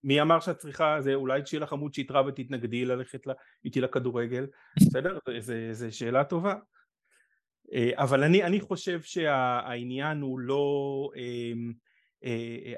מי 0.05 0.23
אמר 0.23 0.41
שאת 0.41 0.59
צריכה 0.59 0.97
זה 1.01 1.15
אולי 1.15 1.47
שיהיה 1.47 1.63
לך 1.63 1.73
עמוד 1.73 1.95
שיתרה 1.95 2.27
ותתנגדי 2.27 2.85
ללכת 2.85 3.21
איתי 3.65 3.81
לכדורגל. 3.81 4.47
בסדר? 4.77 5.19
זו 5.73 5.97
שאלה 5.99 6.25
טובה. 6.25 6.55
אה, 7.73 7.91
אבל 7.95 8.25
אני, 8.25 8.45
אני 8.45 8.61
חושב 8.61 9.03
שהעניין 9.03 10.21
הוא 10.21 10.39
לא 10.41 11.11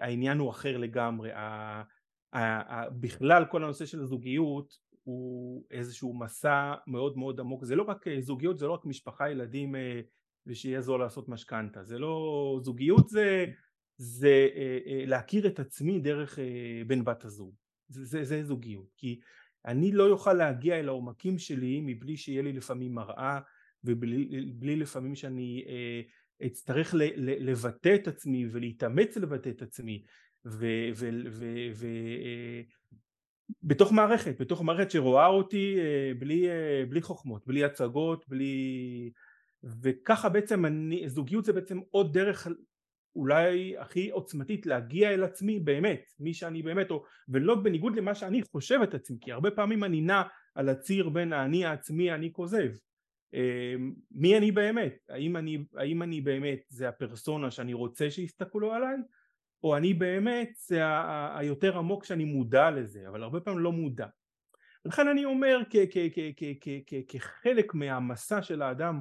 העניין 0.00 0.38
הוא 0.38 0.50
אחר 0.50 0.76
לגמרי. 0.76 1.30
בכלל 3.00 3.44
כל 3.50 3.64
הנושא 3.64 3.86
של 3.86 4.00
הזוגיות 4.00 4.74
הוא 5.02 5.64
איזשהו 5.70 6.18
מסע 6.18 6.74
מאוד 6.86 7.18
מאוד 7.18 7.40
עמוק. 7.40 7.64
זה 7.64 7.76
לא 7.76 7.82
רק 7.82 8.04
זוגיות 8.20 8.58
זה 8.58 8.66
לא 8.66 8.72
רק 8.72 8.84
משפחה 8.84 9.30
ילדים 9.30 9.74
ושיהיה 10.48 10.80
זול 10.80 11.00
לעשות 11.00 11.28
משכנתה. 11.28 11.84
זה 11.84 11.98
לא 11.98 12.60
זוגיות 12.62 13.08
זה, 13.08 13.46
זה 13.96 14.48
אה, 14.56 14.78
אה, 14.86 15.06
להכיר 15.06 15.46
את 15.46 15.60
עצמי 15.60 16.00
דרך 16.00 16.38
אה, 16.38 16.82
בן 16.86 17.04
בת 17.04 17.24
הזוג. 17.24 17.54
זה, 17.88 18.04
זה, 18.04 18.24
זה 18.24 18.44
זוגיות. 18.44 18.92
כי 18.96 19.20
אני 19.66 19.92
לא 19.92 20.04
יוכל 20.04 20.32
להגיע 20.32 20.80
אל 20.80 20.88
העומקים 20.88 21.38
שלי 21.38 21.80
מבלי 21.86 22.16
שיהיה 22.16 22.42
לי 22.42 22.52
לפעמים 22.52 22.94
מראה 22.94 23.38
ובלי 23.84 24.76
לפעמים 24.76 25.14
שאני 25.14 25.64
אצטרך 26.46 26.94
ל, 26.94 27.02
ל, 27.02 27.50
לבטא 27.50 27.94
את 27.94 28.08
עצמי 28.08 28.46
ולהתאמץ 28.50 29.16
לבטא 29.16 29.48
את 29.48 29.62
עצמי. 29.62 30.04
ו, 30.46 30.66
ו, 30.94 31.08
ו, 31.30 31.46
ו, 31.74 31.86
בתוך 33.62 33.92
מערכת, 33.92 34.40
בתוך 34.40 34.62
מערכת 34.62 34.90
שרואה 34.90 35.26
אותי 35.26 35.76
בלי, 36.18 36.46
בלי 36.88 37.02
חוכמות, 37.02 37.46
בלי 37.46 37.64
הצגות, 37.64 38.28
בלי 38.28 39.10
וככה 39.82 40.28
בעצם 40.28 40.66
אני, 40.66 41.08
זוגיות 41.08 41.44
זה 41.44 41.52
בעצם 41.52 41.78
עוד 41.90 42.18
דרך 42.18 42.48
אולי 43.16 43.78
הכי 43.78 44.10
עוצמתית 44.10 44.66
להגיע 44.66 45.10
אל 45.10 45.24
עצמי 45.24 45.60
באמת, 45.60 46.10
מי 46.20 46.34
שאני 46.34 46.62
באמת, 46.62 46.90
או, 46.90 47.04
ולא 47.28 47.54
בניגוד 47.54 47.96
למה 47.96 48.14
שאני 48.14 48.42
חושב 48.42 48.78
את 48.82 48.94
עצמי, 48.94 49.16
כי 49.20 49.32
הרבה 49.32 49.50
פעמים 49.50 49.84
אני 49.84 50.00
נע 50.00 50.22
על 50.54 50.68
הציר 50.68 51.08
בין 51.08 51.32
האני 51.32 51.64
העצמי 51.64 52.12
אני 52.12 52.32
כוזב. 52.32 52.70
אמ, 53.34 53.92
מי 54.10 54.38
אני 54.38 54.52
באמת? 54.52 54.98
האם 55.08 55.36
אני, 55.36 55.64
האם 55.76 56.02
אני 56.02 56.20
באמת 56.20 56.60
זה 56.68 56.88
הפרסונה 56.88 57.50
שאני 57.50 57.72
רוצה 57.72 58.10
שיסתכלו 58.10 58.72
עליי? 58.72 58.96
או 59.62 59.76
אני 59.76 59.94
באמת 59.94 60.50
זה 60.66 60.80
היותר 61.34 61.78
עמוק 61.78 62.04
שאני 62.04 62.24
מודע 62.24 62.70
לזה, 62.70 63.08
אבל 63.08 63.22
הרבה 63.22 63.40
פעמים 63.40 63.60
לא 63.60 63.72
מודע. 63.72 64.06
ולכן 64.84 65.08
אני 65.08 65.24
אומר 65.24 65.58
כחלק 67.08 67.74
מהמסע 67.74 68.42
של 68.42 68.62
האדם 68.62 69.00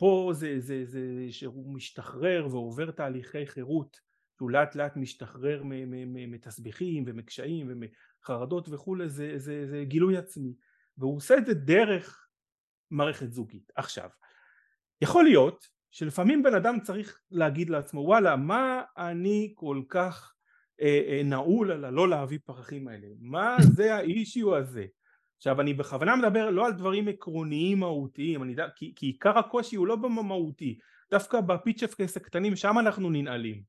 פה 0.00 0.30
זה, 0.34 0.60
זה, 0.60 0.84
זה 0.84 1.26
שהוא 1.30 1.74
משתחרר 1.74 2.46
ועובר 2.50 2.90
תהליכי 2.90 3.46
חירות 3.46 4.00
שהוא 4.36 4.50
לאט 4.50 4.74
לאט 4.74 4.96
משתחרר 4.96 5.62
מתסביכים 6.06 7.04
ומקשיים 7.06 7.66
ומחרדות 7.70 8.68
וכולי 8.68 9.08
זה, 9.08 9.38
זה, 9.38 9.66
זה 9.66 9.84
גילוי 9.84 10.16
עצמי. 10.16 10.54
והוא 10.98 11.16
עושה 11.16 11.38
את 11.38 11.46
זה 11.46 11.54
דרך 11.54 12.28
מערכת 12.90 13.32
זוגית. 13.32 13.72
עכשיו 13.76 14.08
יכול 15.00 15.24
להיות 15.24 15.68
שלפעמים 15.90 16.42
בן 16.42 16.54
אדם 16.54 16.80
צריך 16.80 17.20
להגיד 17.30 17.70
לעצמו 17.70 18.00
וואלה 18.00 18.36
מה 18.36 18.82
אני 18.96 19.52
כל 19.54 19.82
כך 19.88 20.34
אה, 20.80 21.02
אה, 21.08 21.22
נעול 21.24 21.72
על 21.72 21.84
הלא 21.84 22.08
להביא 22.08 22.38
פרחים 22.44 22.88
האלה? 22.88 23.06
מה 23.20 23.56
זה 23.72 23.94
האישיו 23.94 24.56
הזה 24.56 24.86
עכשיו 25.40 25.60
אני 25.60 25.74
בכוונה 25.74 26.16
מדבר 26.16 26.50
לא 26.50 26.66
על 26.66 26.72
דברים 26.72 27.08
עקרוניים 27.08 27.80
מהותיים 27.80 28.42
אני, 28.42 28.54
כי, 28.76 28.92
כי 28.96 29.06
עיקר 29.06 29.38
הקושי 29.38 29.76
הוא 29.76 29.86
לא 29.86 29.96
במהותי 29.96 30.78
דווקא 31.10 31.40
בפיצ'פקס 31.40 32.16
הקטנים 32.16 32.56
שם 32.56 32.78
אנחנו 32.78 33.10
ננעלים. 33.10 33.62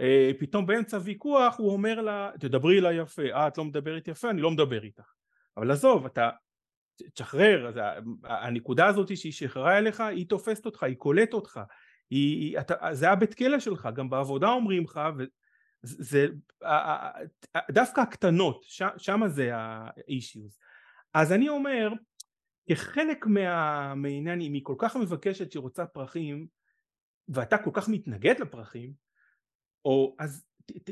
אה, 0.00 0.30
פתאום 0.38 0.66
באמצע 0.66 0.98
ויכוח 1.02 1.58
הוא 1.58 1.72
אומר 1.72 2.00
לה 2.00 2.30
תדברי 2.40 2.78
אליי 2.78 2.96
יפה. 2.96 3.22
אה 3.22 3.48
את 3.48 3.58
לא 3.58 3.64
מדברת 3.64 4.08
יפה 4.08 4.30
אני 4.30 4.40
לא 4.40 4.50
מדבר 4.50 4.84
איתך. 4.84 5.12
אבל 5.56 5.70
עזוב 5.70 6.06
אתה 6.06 6.30
תשחרר 7.14 7.68
אז 7.68 7.80
הנקודה 8.24 8.86
הזאת 8.86 9.16
שהיא 9.16 9.32
שחררה 9.32 9.78
אליך 9.78 10.00
היא 10.00 10.28
תופסת 10.28 10.66
אותך 10.66 10.82
היא 10.82 10.96
קולטת 10.96 11.32
אותך. 11.32 11.60
היא, 12.10 12.58
אתה, 12.58 12.74
זה 12.92 13.10
הבית 13.10 13.34
כלא 13.34 13.58
שלך 13.58 13.88
גם 13.94 14.10
בעבודה 14.10 14.48
אומרים 14.48 14.84
לך 14.84 15.00
וזה 15.84 16.26
דווקא 17.70 18.00
הקטנות 18.00 18.64
שם 18.98 19.20
זה 19.26 19.56
ה-issues 19.56 20.69
אז 21.14 21.32
אני 21.32 21.48
אומר 21.48 21.92
כחלק 22.68 23.26
מה, 23.26 23.94
מהעניין 23.94 24.40
אם 24.40 24.52
היא 24.52 24.62
כל 24.64 24.74
כך 24.78 24.96
מבקשת 24.96 25.52
שהיא 25.52 25.60
רוצה 25.60 25.86
פרחים 25.86 26.46
ואתה 27.28 27.58
כל 27.58 27.70
כך 27.72 27.88
מתנגד 27.88 28.40
לפרחים 28.40 28.92
או 29.84 30.16
אז 30.18 30.46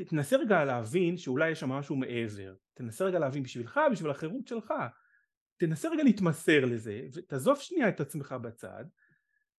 תנסה 0.09 0.37
רגע 0.37 0.65
להבין 0.65 1.17
שאולי 1.17 1.51
יש 1.51 1.59
שם 1.59 1.69
משהו 1.69 1.95
מעבר. 1.95 2.55
תנסה 2.73 3.05
רגע 3.05 3.19
להבין 3.19 3.43
בשבילך 3.43 3.79
בשביל 3.91 4.11
החירות 4.11 4.47
שלך. 4.47 4.73
תנסה 5.57 5.89
רגע 5.89 6.03
להתמסר 6.03 6.65
לזה 6.65 7.01
ותעזוב 7.13 7.59
שנייה 7.59 7.89
את 7.89 7.99
עצמך 7.99 8.35
בצד 8.41 8.85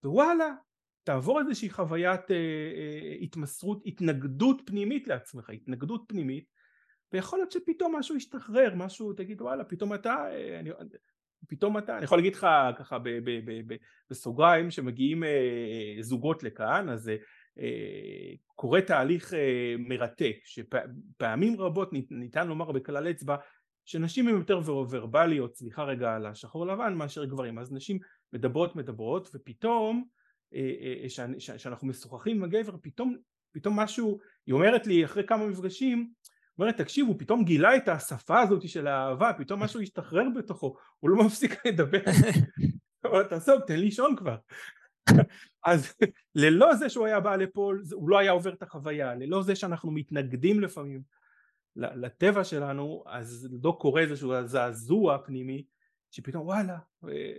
ווואלה 0.03 0.53
תעבור 1.03 1.39
איזושהי 1.39 1.69
חוויית 1.69 2.31
אה, 2.31 2.35
אה, 2.35 3.15
התמסרות 3.21 3.81
התנגדות 3.85 4.61
פנימית 4.65 5.07
לעצמך 5.07 5.49
התנגדות 5.49 6.03
פנימית 6.07 6.45
ויכול 7.13 7.39
להיות 7.39 7.51
שפתאום 7.51 7.95
משהו 7.95 8.15
ישתחרר, 8.15 8.75
משהו 8.75 9.13
תגיד 9.13 9.41
וואלה 9.41 9.63
פתאום 9.63 9.93
אתה, 9.93 10.15
אה, 10.31 10.59
אני, 10.59 10.69
פתאום 11.47 11.77
אתה, 11.77 11.95
אני 11.97 12.03
יכול 12.03 12.17
להגיד 12.17 12.35
לך 12.35 12.47
ככה 12.77 12.99
ב, 12.99 13.09
ב, 13.09 13.39
ב, 13.45 13.73
ב, 13.73 13.75
בסוגריים 14.09 14.71
שמגיעים 14.71 15.23
אה, 15.23 15.95
זוגות 16.01 16.43
לכאן 16.43 16.89
אז 16.89 17.11
אה, 17.59 18.35
קורה 18.55 18.81
תהליך 18.81 19.33
אה, 19.33 19.75
מרתק 19.79 20.35
שפעמים 20.43 21.61
רבות 21.61 21.89
ניתן 22.11 22.47
לומר 22.47 22.71
בכלל 22.71 23.09
אצבע 23.09 23.35
שנשים 23.85 24.27
הן 24.27 24.35
יותר 24.35 24.61
ורבליות, 24.65 25.55
סליחה 25.55 25.83
רגע 25.83 26.15
על 26.15 26.25
השחור 26.25 26.67
לבן 26.67 26.93
מאשר 26.93 27.25
גברים. 27.25 27.59
אז 27.59 27.73
נשים 27.73 27.99
מדברות 28.33 28.75
מדברות 28.75 29.29
ופתאום 29.33 30.03
אה, 30.53 31.03
אה, 31.03 31.57
שאנחנו 31.57 31.87
משוחחים 31.87 32.37
עם 32.37 32.43
הגבר 32.43 32.75
פתאום 32.81 33.15
פתאום 33.51 33.79
משהו 33.79 34.19
היא 34.47 34.53
אומרת 34.53 34.87
לי 34.87 35.05
אחרי 35.05 35.27
כמה 35.27 35.47
מפגשים 35.47 36.11
אומרת 36.59 36.77
תקשיב 36.77 37.07
הוא 37.07 37.15
פתאום 37.19 37.43
גילה 37.43 37.75
את 37.75 37.87
השפה 37.87 38.41
הזאת 38.41 38.69
של 38.69 38.87
האהבה 38.87 39.31
פתאום 39.37 39.63
משהו 39.63 39.81
השתחרר 39.81 40.23
בתוכו 40.35 40.75
הוא 40.99 41.09
לא 41.09 41.23
מפסיק 41.25 41.65
לדבר. 41.65 41.99
אבל 43.03 43.23
תעזוב 43.23 43.61
תן 43.67 43.75
לישון 43.75 44.15
כבר. 44.15 44.35
אז 45.65 45.93
ללא 46.35 46.75
זה 46.75 46.89
שהוא 46.89 47.05
היה 47.05 47.19
בא 47.19 47.35
לפה 47.35 47.73
הוא 47.91 48.09
לא 48.09 48.17
היה 48.19 48.31
עובר 48.31 48.53
את 48.53 48.63
החוויה. 48.63 49.15
ללא 49.15 49.43
זה 49.43 49.55
שאנחנו 49.55 49.91
מתנגדים 49.91 50.59
לפעמים 50.59 51.01
לטבע 51.75 52.43
שלנו 52.43 53.03
אז 53.07 53.47
לא 53.63 53.77
קורה 53.79 54.01
איזשהו 54.01 54.33
זעזוע 54.45 55.17
פנימי 55.25 55.63
שפתאום 56.11 56.45
וואלה 56.45 56.77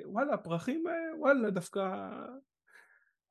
וואלה 0.05 0.37
פרחים 0.37 0.85
וואלה 1.19 1.51
דווקא. 1.51 2.09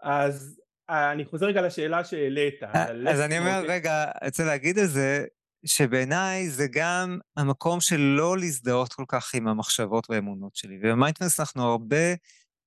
אז 0.01 0.61
אני 0.89 1.25
חוזר 1.25 1.45
רגע 1.45 1.61
לשאלה 1.61 2.03
שהעלית. 2.03 2.63
אז 3.09 3.19
אני 3.19 3.39
אומר 3.39 3.63
רגע, 3.67 4.03
אני 4.21 4.27
רוצה 4.27 4.45
להגיד 4.45 4.77
את 4.77 4.89
זה, 4.89 5.25
שבעיניי 5.65 6.49
זה 6.49 6.67
גם 6.71 7.19
המקום 7.37 7.81
של 7.81 7.97
לא 7.97 8.37
להזדהות 8.37 8.93
כל 8.93 9.05
כך 9.07 9.35
עם 9.35 9.47
המחשבות 9.47 10.09
והאמונות 10.09 10.55
שלי. 10.55 10.77
ובמיינדפלנס 10.83 11.39
אנחנו 11.39 11.63
הרבה 11.63 12.13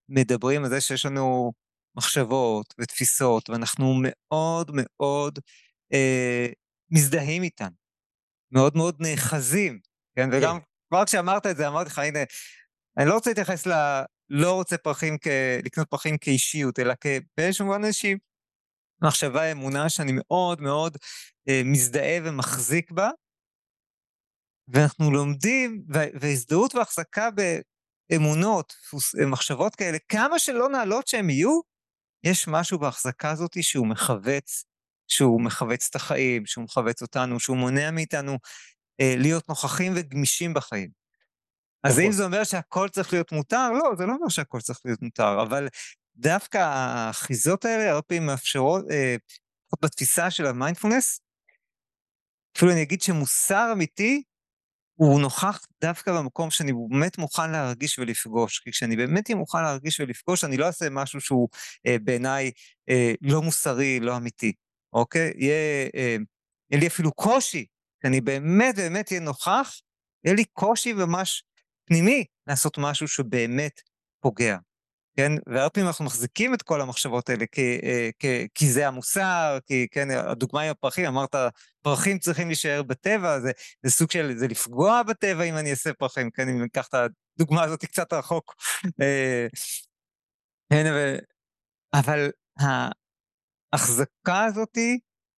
מדברים 0.09 0.64
על 0.64 0.70
זה 0.70 0.80
שיש 0.80 1.07
לנו 1.07 1.53
מחשבות 1.97 2.74
ותפיסות, 2.78 3.51
ואנחנו 3.51 3.95
מאוד 4.03 4.70
מאוד 4.74 5.38
אה, 5.93 6.47
מזדהים 6.90 7.43
איתן, 7.43 7.70
מאוד 8.53 8.76
מאוד 8.76 8.97
נאחזים, 9.01 9.78
כן? 10.16 10.30
כן. 10.30 10.38
וגם 10.38 10.59
כבר 10.88 11.05
כשאמרת 11.05 11.47
את 11.47 11.57
זה, 11.57 11.68
אמרתי 11.68 11.90
לך, 11.90 11.99
הנה, 11.99 12.18
אני 12.99 13.09
לא 13.09 13.14
רוצה 13.14 13.30
להתייחס 13.30 13.66
ל... 13.66 13.72
לא 14.28 14.53
רוצה 14.53 14.78
פרחים 14.78 15.16
כ... 15.20 15.26
לקנות 15.64 15.90
פרחים 15.90 16.18
כאישיות, 16.18 16.78
אלא 16.78 16.95
באיזשהו 17.36 17.66
מובן 17.66 17.84
איזושהי 17.84 18.14
מחשבה, 19.03 19.53
אמונה 19.53 19.88
שאני 19.88 20.12
מאוד 20.14 20.61
מאוד 20.61 20.97
מזדהה 21.64 22.18
ומחזיק 22.24 22.90
בה, 22.90 23.11
ואנחנו 24.68 25.11
לומדים, 25.11 25.84
והזדהות 26.20 26.74
והחזקה 26.74 27.28
באמונות, 28.11 28.74
מחשבות 29.28 29.76
כאלה, 29.76 29.99
כמה 30.09 30.38
שלא 30.38 30.68
נעלות 30.68 31.09
שהן 31.09 31.30
יהיו, 31.30 31.61
יש 32.24 32.49
משהו 32.49 32.78
בהחזקה 32.78 33.30
הזאת 33.30 33.62
שהוא 33.62 33.86
מכווץ, 33.86 34.64
שהוא 35.09 35.40
מכווץ 35.40 35.86
את 35.90 35.95
החיים, 35.95 36.47
שהוא 36.47 36.64
מכווץ 36.64 37.03
אותנו, 37.03 37.40
שהוא 37.40 37.57
מונע 37.57 37.90
מאיתנו 37.90 38.38
אה, 39.01 39.14
להיות 39.18 39.49
נוכחים 39.49 39.93
וגמישים 39.97 40.55
בחיים. 40.55 40.90
אז 41.84 41.99
נכון. 41.99 42.12
זה 42.12 42.24
אומר 42.24 42.45
שהכל 42.45 42.88
צריך 42.88 43.12
להיות 43.12 43.32
מותר? 43.32 43.70
לא, 43.70 43.90
זה 43.99 44.07
לא 44.07 44.12
אומר 44.12 44.28
שהכל 44.28 44.61
צריך 44.61 44.80
להיות 44.84 45.03
מותר, 45.03 45.43
אבל 45.43 45.68
דווקא 46.16 46.59
האחיזות 46.59 47.64
האלה 47.64 47.90
הרבה 47.90 48.03
פעמים 48.03 48.26
מאפשרות, 48.26 48.84
אה, 48.90 49.16
בתפיסה 49.82 50.30
של 50.30 50.47
המיינדפולנס, 50.47 51.20
אפילו 52.57 52.72
אני 52.72 52.82
אגיד 52.82 53.03
שמוסר 53.03 53.68
אמיתי 53.72 54.22
הוא 54.94 55.20
נוכח 55.20 55.61
דווקא 55.80 56.12
במקום 56.12 56.50
שאני 56.50 56.72
באמת 56.88 57.18
מוכן 57.18 57.50
להרגיש 57.50 57.98
ולפגוש. 57.98 58.59
כי 58.59 58.70
כשאני 58.70 58.96
באמת 58.96 59.30
אהיה 59.30 59.38
מוכן 59.38 59.62
להרגיש 59.62 60.00
ולפגוש, 60.00 60.44
אני 60.44 60.57
לא 60.57 60.66
אעשה 60.66 60.90
משהו 60.90 61.20
שהוא 61.20 61.48
אה, 61.86 61.96
בעיניי 62.05 62.50
אה, 62.88 63.12
לא 63.20 63.42
מוסרי, 63.42 64.00
לא 64.00 64.16
אמיתי, 64.16 64.53
אוקיי? 64.92 65.32
יהיה, 65.36 65.88
אה, 65.94 66.16
יהיה 66.70 66.80
לי 66.80 66.86
אפילו 66.86 67.12
קושי, 67.12 67.66
כי 68.00 68.09
אני 68.09 68.20
באמת 68.20 68.74
באמת 68.76 69.12
אהיה 69.12 69.22
נוכח, 69.22 69.80
יהיה 70.24 70.36
לי 70.36 70.44
קושי 70.44 70.92
ממש 70.92 71.44
פנימי 71.84 72.24
לעשות 72.46 72.78
משהו 72.78 73.09
שבאמת 73.09 73.80
פוגע. 74.20 74.57
כן? 75.16 75.32
והרבה 75.46 75.70
פעמים 75.70 75.86
אנחנו 75.86 76.04
מחזיקים 76.04 76.54
את 76.54 76.62
כל 76.62 76.80
המחשבות 76.80 77.28
האלה 77.28 77.44
כי, 77.52 77.80
אה, 77.82 78.10
כי, 78.18 78.48
כי 78.54 78.66
זה 78.72 78.88
המוסר, 78.88 79.58
כי, 79.66 79.86
כן, 79.90 80.10
הדוגמה 80.10 80.62
עם 80.62 80.70
הפרחים, 80.70 81.06
אמרת, 81.06 81.34
פרחים 81.82 82.18
צריכים 82.18 82.46
להישאר 82.46 82.82
בטבע, 82.82 83.40
זה, 83.40 83.50
זה 83.82 83.90
סוג 83.90 84.10
של, 84.10 84.32
זה 84.36 84.48
לפגוע 84.48 85.02
בטבע 85.02 85.42
אם 85.42 85.56
אני 85.56 85.70
אעשה 85.70 85.92
פרחים, 85.92 86.30
כן, 86.30 86.48
אם 86.48 86.62
ניקח 86.62 86.88
את 86.88 86.94
הדוגמה 86.94 87.62
הזאת 87.62 87.84
קצת 87.84 88.12
רחוק. 88.12 88.54
אה, 89.02 89.46
כן, 90.72 90.86
אבל, 90.86 91.16
אבל 91.94 92.30
ההחזקה 93.72 94.44
הזאת 94.44 94.76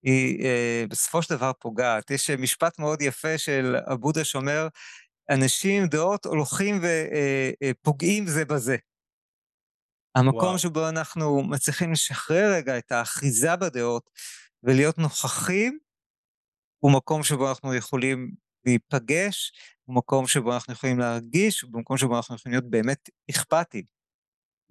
היא 0.03 0.45
אה, 0.45 0.85
בסופו 0.89 1.23
של 1.23 1.37
דבר 1.37 1.53
פוגעת. 1.61 2.11
יש 2.11 2.31
משפט 2.31 2.79
מאוד 2.79 3.03
יפה 3.03 3.39
של 3.39 3.77
אבודה 3.93 4.25
שאומר, 4.25 4.69
אנשים, 5.31 5.87
דעות, 5.87 6.27
הולכים 6.27 6.81
ופוגעים 7.63 8.27
זה 8.27 8.45
בזה. 8.45 8.77
המקום 10.15 10.45
וואו. 10.45 10.59
שבו 10.59 10.89
אנחנו 10.89 11.43
מצליחים 11.43 11.93
לשחרר 11.93 12.53
רגע 12.57 12.79
את 12.79 12.93
האחיזה 12.93 13.57
בדעות 13.57 14.11
ולהיות 14.63 14.99
נוכחים, 14.99 15.79
הוא 16.79 16.93
מקום 16.93 17.23
שבו 17.23 17.49
אנחנו 17.49 17.75
יכולים 17.75 18.31
להיפגש, 18.67 19.53
הוא 19.85 19.97
מקום 19.97 20.27
שבו 20.27 20.55
אנחנו 20.55 20.73
יכולים 20.73 20.99
להרגיש, 20.99 21.61
הוא 21.61 21.81
מקום 21.81 21.97
שבו 21.99 22.17
אנחנו 22.17 22.35
יכולים 22.35 22.59
להיות 22.59 22.71
באמת 22.71 23.11
אכפתיים. 23.31 23.85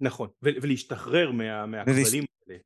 נכון, 0.00 0.28
ולהשתחרר 0.42 1.32
מה, 1.32 1.66
מהכבלים 1.66 1.96
ולהש... 1.96 2.14
האלה. 2.48 2.58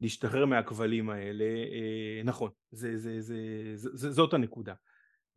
להשתחרר 0.00 0.46
מהכבלים 0.46 1.10
האלה, 1.10 1.44
אה, 1.44 2.22
נכון, 2.24 2.50
זה, 2.70 2.98
זה, 2.98 3.20
זה, 3.20 3.36
זה, 3.74 3.88
זה, 3.92 4.10
זאת 4.10 4.34
הנקודה. 4.34 4.74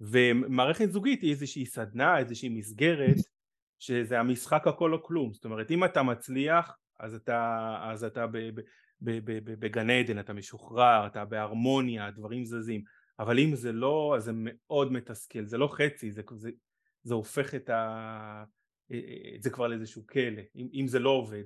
ומערכת 0.01 0.91
זוגית 0.91 1.22
היא 1.22 1.32
איזושהי 1.32 1.66
סדנה, 1.66 2.18
איזושהי 2.18 2.49
מסגרת 2.49 3.16
שזה 3.80 4.19
המשחק 4.19 4.67
הכל 4.67 4.93
או 4.93 5.03
כלום, 5.03 5.34
זאת 5.34 5.45
אומרת 5.45 5.71
אם 5.71 5.86
אתה 5.86 6.03
מצליח 6.03 6.78
אז 6.99 7.15
אתה, 7.15 7.78
אז 7.82 8.03
אתה 8.03 8.28
ב, 8.28 8.38
ב, 8.38 8.61
ב, 9.01 9.19
ב, 9.26 9.32
ב, 9.32 9.59
בגן 9.59 9.89
עדן, 9.89 10.19
אתה 10.19 10.34
משוחרר, 10.34 11.07
אתה 11.07 11.26
בהרמוניה, 11.26 12.05
הדברים 12.05 12.45
זזים, 12.45 12.84
אבל 13.19 13.39
אם 13.39 13.55
זה 13.55 13.71
לא 13.71 14.13
אז 14.17 14.23
זה 14.23 14.32
מאוד 14.36 14.91
מתסכל, 14.91 15.45
זה 15.45 15.57
לא 15.57 15.67
חצי, 15.67 16.11
זה, 16.11 16.21
זה, 16.36 16.49
זה 17.03 17.13
הופך 17.13 17.55
את, 17.55 17.69
ה, 17.69 18.43
את 19.36 19.43
זה 19.43 19.49
כבר 19.49 19.67
לאיזשהו 19.67 20.07
כלא, 20.07 20.41
אם, 20.55 20.67
אם 20.73 20.88
זה 20.88 20.99
לא 20.99 21.09
עובד 21.09 21.43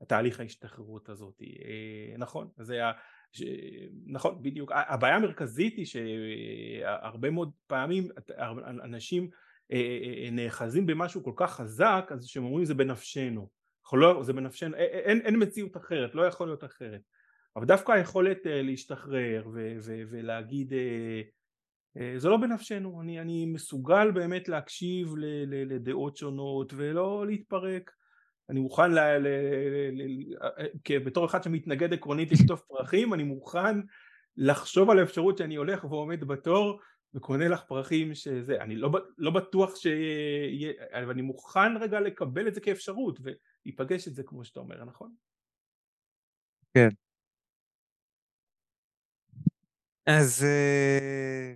התהליך 0.00 0.40
ההשתחררות 0.40 1.08
הזאת, 1.08 1.42
אה, 1.42 2.16
נכון, 2.18 2.48
זה 2.58 2.74
היה, 2.74 2.92
ש... 3.32 3.42
נכון 4.06 4.42
בדיוק, 4.42 4.72
הבעיה 4.74 5.16
המרכזית 5.16 5.76
היא 5.76 5.86
שהרבה 5.86 7.30
מאוד 7.30 7.50
פעמים 7.66 8.08
אנשים 8.84 9.22
אה, 9.22 9.28
אה, 9.28 9.32
אה, 9.32 9.47
נאחזים 10.32 10.86
במשהו 10.86 11.24
כל 11.24 11.32
כך 11.36 11.54
חזק 11.54 12.10
אז 12.10 12.26
שהם 12.26 12.44
אומרים 12.44 12.64
זה 12.64 12.74
בנפשנו 12.74 13.48
לא, 13.92 14.22
זה 14.22 14.32
בנפשנו 14.32 14.76
אין, 14.76 15.20
אין 15.20 15.42
מציאות 15.42 15.76
אחרת 15.76 16.14
לא 16.14 16.26
יכול 16.26 16.48
להיות 16.48 16.64
אחרת. 16.64 17.00
אבל 17.56 17.66
דווקא 17.66 17.92
היכולת 17.92 18.38
להשתחרר 18.44 19.48
ו, 19.54 19.76
ו, 19.80 20.02
ולהגיד 20.10 20.72
זה 22.16 22.28
לא 22.28 22.36
בנפשנו 22.36 23.00
אני, 23.00 23.20
אני 23.20 23.46
מסוגל 23.46 24.10
באמת 24.10 24.48
להקשיב 24.48 25.16
ל, 25.16 25.24
ל, 25.24 25.74
לדעות 25.74 26.16
שונות 26.16 26.72
ולא 26.76 27.26
להתפרק. 27.26 27.90
אני 28.50 28.60
מוכן 28.60 28.90
ל, 28.90 28.98
ל, 28.98 29.28
ל, 29.92 30.02
ל, 30.90 30.98
בתור 30.98 31.26
אחד 31.26 31.42
שמתנגד 31.42 31.92
עקרונית 31.92 32.32
לקטוף 32.32 32.62
פרחים 32.62 33.14
אני 33.14 33.22
מוכן 33.22 33.80
לחשוב 34.36 34.90
על 34.90 34.98
האפשרות 34.98 35.38
שאני 35.38 35.56
הולך 35.56 35.84
ועומד 35.84 36.24
בתור 36.24 36.80
וקונה 37.14 37.48
לך 37.48 37.62
פרחים 37.68 38.14
שזה, 38.14 38.60
אני 38.60 38.76
לא, 38.76 38.90
לא 39.18 39.30
בטוח 39.30 39.76
שיהיה, 39.76 40.72
אבל 40.92 41.10
אני 41.10 41.22
מוכן 41.22 41.76
רגע 41.80 42.00
לקבל 42.00 42.48
את 42.48 42.54
זה 42.54 42.60
כאפשרות 42.60 43.18
ולהיפגש 43.22 44.08
את 44.08 44.14
זה 44.14 44.22
כמו 44.26 44.44
שאתה 44.44 44.60
אומר, 44.60 44.84
נכון? 44.84 45.14
כן. 46.74 46.88
אז 50.06 50.44
אה, 50.44 51.54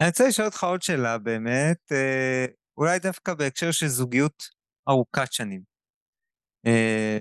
אני 0.00 0.08
רוצה 0.08 0.28
לשאול 0.28 0.46
אותך 0.46 0.64
עוד 0.64 0.82
שאלה 0.82 1.18
באמת, 1.18 1.92
אה, 1.92 2.46
אולי 2.76 2.98
דווקא 2.98 3.34
בהקשר 3.34 3.70
של 3.70 3.86
זוגיות 3.86 4.42
ארוכת 4.88 5.32
שנים. 5.32 5.62
אה, 6.66 7.18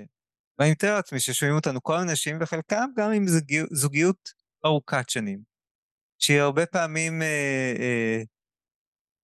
ואני 0.60 0.72
מתאר 0.72 0.96
לעצמי 0.96 1.20
ששומעים 1.20 1.56
אותנו 1.56 1.84
כל 1.84 1.94
האנשים 1.94 2.38
וחלקם 2.42 2.86
גם 2.98 3.12
עם 3.12 3.26
זוגיות 3.72 4.30
ארוכת 4.66 5.10
שנים. 5.10 5.53
שהיא 6.24 6.40
הרבה 6.40 6.66
פעמים, 6.66 7.22
אה, 7.22 7.74
אה, 7.80 8.22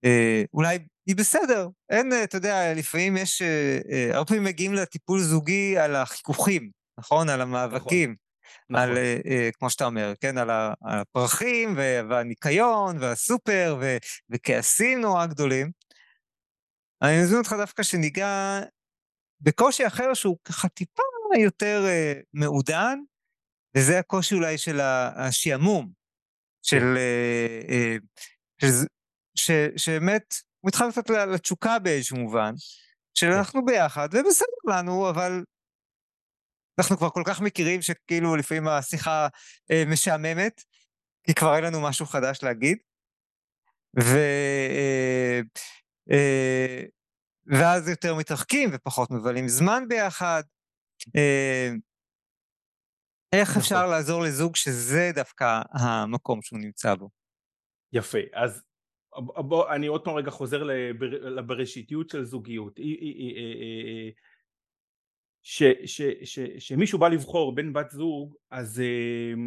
אה, 0.04 0.42
אולי 0.52 0.78
היא 1.06 1.16
בסדר, 1.16 1.68
אין, 1.90 2.12
אתה 2.24 2.36
יודע, 2.36 2.74
לפעמים 2.74 3.16
יש, 3.16 3.42
אה, 3.42 3.78
אה, 3.90 4.10
הרבה 4.16 4.26
פעמים 4.26 4.44
מגיעים 4.44 4.74
לטיפול 4.74 5.20
זוגי 5.20 5.78
על 5.78 5.96
החיכוכים, 5.96 6.70
נכון? 6.98 7.28
על 7.28 7.40
המאבקים. 7.40 8.16
נכון. 8.70 8.82
על, 8.82 8.90
נכון. 8.90 9.02
אה, 9.02 9.18
אה, 9.26 9.48
כמו 9.58 9.70
שאתה 9.70 9.84
אומר, 9.84 10.12
כן, 10.20 10.38
על 10.38 10.50
הפרחים 10.82 11.74
והניקיון 12.10 12.98
והסופר 13.00 13.76
ו, 13.80 13.96
וכעסים 14.30 15.00
נורא 15.00 15.26
גדולים. 15.26 15.70
אני 17.02 17.22
מזמין 17.22 17.38
אותך 17.38 17.52
דווקא 17.58 17.82
שניגע 17.82 18.60
בקושי 19.40 19.86
אחר 19.86 20.14
שהוא 20.14 20.36
ככה 20.44 20.68
טיפה 20.68 21.02
יותר 21.38 21.84
אה, 21.86 22.12
מעודן, 22.32 22.98
וזה 23.76 23.98
הקושי 23.98 24.34
אולי 24.34 24.58
של 24.58 24.80
השעמום, 25.16 25.97
של... 26.68 26.78
כן. 26.78 26.96
אה, 27.66 27.96
אה, 28.62 29.68
שבאמת 29.76 30.34
מתחלפת 30.64 31.10
לתשוקה 31.10 31.78
באיזשהו 31.78 32.16
מובן, 32.16 32.52
שאנחנו 33.14 33.60
כן. 33.60 33.66
ביחד, 33.66 34.08
ובסדר 34.12 34.76
לנו, 34.76 35.10
אבל 35.10 35.44
אנחנו 36.78 36.96
כבר 36.96 37.10
כל 37.10 37.22
כך 37.26 37.40
מכירים 37.40 37.82
שכאילו 37.82 38.36
לפעמים 38.36 38.68
השיחה 38.68 39.28
אה, 39.70 39.82
משעממת, 39.86 40.62
כי 41.22 41.34
כבר 41.34 41.56
אין 41.56 41.64
לנו 41.64 41.80
משהו 41.80 42.06
חדש 42.06 42.38
להגיד. 42.42 42.78
ו... 44.00 44.18
ואז 47.46 47.88
יותר 47.88 48.14
מתרחקים 48.14 48.70
ופחות 48.72 49.10
מבלים 49.10 49.48
זמן 49.48 49.84
ביחד. 49.88 50.42
איך 53.32 53.48
נכון. 53.48 53.62
אפשר 53.62 53.86
לעזור 53.86 54.22
לזוג 54.22 54.56
שזה 54.56 55.10
דווקא 55.14 55.60
המקום 55.72 56.42
שהוא 56.42 56.58
נמצא 56.58 56.94
בו? 56.94 57.08
יפה, 57.92 58.18
אז 58.34 58.62
בוא, 59.36 59.74
אני 59.74 59.86
עוד 59.86 60.04
פעם 60.04 60.14
רגע 60.14 60.30
חוזר 60.30 60.62
לבראשיתיות 61.36 62.10
של 62.10 62.24
זוגיות. 62.24 62.80
ש, 65.42 65.62
ש, 65.84 66.02
ש, 66.24 66.38
שמישהו 66.58 66.98
בא 66.98 67.08
לבחור 67.08 67.54
בין 67.54 67.72
בת 67.72 67.90
זוג, 67.90 68.34
אז 68.50 68.82
uh, 68.82 69.38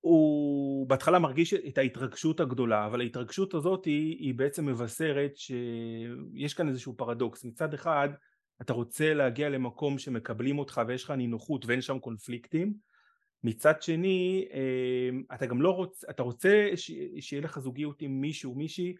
הוא 0.00 0.88
בהתחלה 0.88 1.18
מרגיש 1.18 1.54
את 1.54 1.78
ההתרגשות 1.78 2.40
הגדולה, 2.40 2.86
אבל 2.86 3.00
ההתרגשות 3.00 3.54
הזאת 3.54 3.84
היא, 3.84 4.16
היא 4.18 4.34
בעצם 4.34 4.66
מבשרת 4.66 5.36
שיש 5.36 6.54
כאן 6.54 6.68
איזשהו 6.68 6.96
פרדוקס. 6.96 7.44
מצד 7.44 7.74
אחד, 7.74 8.08
אתה 8.60 8.72
רוצה 8.72 9.14
להגיע 9.14 9.48
למקום 9.48 9.98
שמקבלים 9.98 10.58
אותך 10.58 10.80
ויש 10.86 11.04
לך 11.04 11.10
נינוחות 11.10 11.66
ואין 11.66 11.80
שם 11.80 11.98
קונפליקטים 11.98 12.74
מצד 13.44 13.82
שני 13.82 14.48
אה, 14.52 15.34
אתה 15.36 15.46
גם 15.46 15.62
לא 15.62 15.70
רוצה, 15.70 16.06
אתה 16.10 16.22
רוצה 16.22 16.70
שיהיה 17.20 17.42
לך 17.42 17.58
זוגיות 17.58 18.02
עם 18.02 18.20
מישהו 18.20 18.54
מישהי 18.54 18.94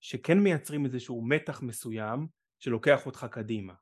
שכן 0.00 0.38
מייצרים 0.38 0.84
איזשהו 0.84 1.24
מתח 1.24 1.62
מסוים 1.62 2.26
שלוקח 2.58 3.06
אותך 3.06 3.26
קדימה. 3.30 3.72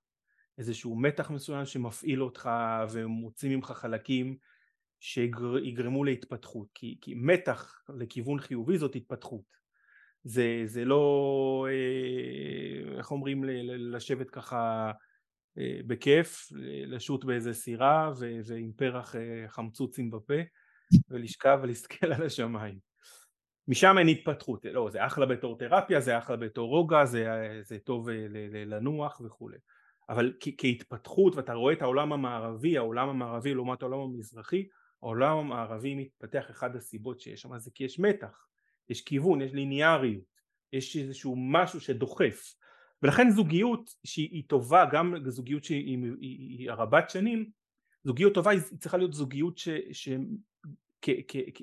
איזשהו 0.59 0.97
מתח 0.97 1.31
מסוים 1.31 1.67
שמפעיל 1.67 2.23
אותך 2.23 2.51
ומוצאים 2.91 3.53
ממך 3.53 3.71
חלקים 3.71 4.37
שיגרמו 5.01 6.05
להתפתחות 6.05 6.69
כי, 6.75 6.99
כי 7.01 7.15
מתח 7.15 7.83
לכיוון 7.89 8.41
חיובי 8.41 8.79
זאת 8.79 8.97
התפתחות. 8.97 9.61
זה, 10.25 10.63
זה 10.65 10.85
לא 10.85 11.67
אה, 11.71 12.99
איך 12.99 13.11
אומרים 13.11 13.45
לשבת 13.65 14.31
ככה 14.31 14.93
בכיף 15.87 16.49
לשוט 16.87 17.25
באיזה 17.25 17.55
סירה 17.55 18.13
ועם 18.47 18.73
פרח 18.77 19.15
חמצוצים 19.49 20.11
בפה 20.11 20.35
ולשכב 21.09 21.59
ולהסתכל 21.63 22.13
על 22.13 22.23
השמיים. 22.23 22.79
משם 23.69 23.99
אין 23.99 24.09
התפתחות, 24.09 24.65
לא 24.65 24.91
זה 24.91 25.07
אחלה 25.07 25.27
בתור 25.27 25.59
תרפיה, 25.59 26.01
זה 26.01 26.19
אחלה 26.19 26.37
בתור 26.37 26.69
רוגע, 26.69 27.05
זה, 27.05 27.27
זה 27.63 27.79
טוב 27.79 28.09
לנוח 28.67 29.21
וכולי. 29.25 29.59
אבל 30.09 30.33
כהתפתחות 30.59 31.37
ואתה 31.37 31.53
רואה 31.53 31.73
את 31.73 31.83
העולם 31.83 32.13
המערבי, 32.13 32.77
העולם 32.77 33.09
המערבי 33.09 33.55
לעומת 33.55 33.83
העולם 33.83 33.99
המזרחי, 33.99 34.67
העולם 35.03 35.37
המערבי 35.37 35.95
מתפתח 35.95 36.51
אחד 36.51 36.77
הסיבות 36.77 37.21
שיש 37.21 37.41
שם 37.41 37.59
זה 37.59 37.71
כי 37.75 37.85
יש 37.85 37.99
מתח, 37.99 38.47
יש 38.89 39.03
כיוון, 39.05 39.41
יש 39.41 39.53
ליניאריות, 39.53 40.25
יש 40.73 40.97
איזשהו 40.97 41.35
משהו 41.39 41.81
שדוחף 41.81 42.55
ולכן 43.03 43.31
זוגיות 43.31 43.95
שהיא 44.05 44.43
טובה, 44.47 44.85
גם 44.93 45.15
זוגיות 45.27 45.65
שהיא 45.65 46.71
רבת 46.71 47.11
שנים, 47.11 47.51
זוגיות 48.05 48.35
טובה 48.35 48.51
היא 48.51 48.61
צריכה 48.81 48.97
להיות 48.97 49.15
זוגיות 49.15 49.59
ש, 49.59 49.69
ש, 49.93 50.09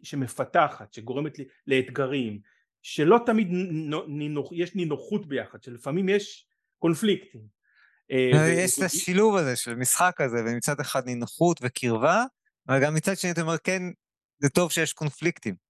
שמפתחת, 0.03 0.93
שגורמת 0.93 1.37
לאתגרים, 1.67 2.39
שלא 2.81 3.19
תמיד 3.25 3.47
נינוח, 4.07 4.49
יש 4.51 4.75
נינוחות 4.75 5.27
ביחד, 5.27 5.63
שלפעמים 5.63 6.09
יש 6.09 6.47
קונפליקטים. 6.79 7.41
אה, 8.11 8.31
אה, 8.33 8.49
יש 8.49 8.79
את 8.79 8.83
השילוב 8.83 9.35
הזה 9.35 9.55
של 9.55 9.75
משחק 9.75 10.21
הזה, 10.21 10.37
ומצד 10.45 10.79
אחד 10.79 11.05
נינוחות 11.05 11.59
וקרבה, 11.61 12.23
אבל 12.67 12.83
גם 12.83 12.93
מצד 12.93 13.17
שני 13.17 13.31
אתה 13.31 13.41
אומר 13.41 13.57
כן, 13.57 13.81
זה 14.39 14.49
טוב 14.49 14.71
שיש 14.71 14.93
קונפליקטים. 14.93 15.66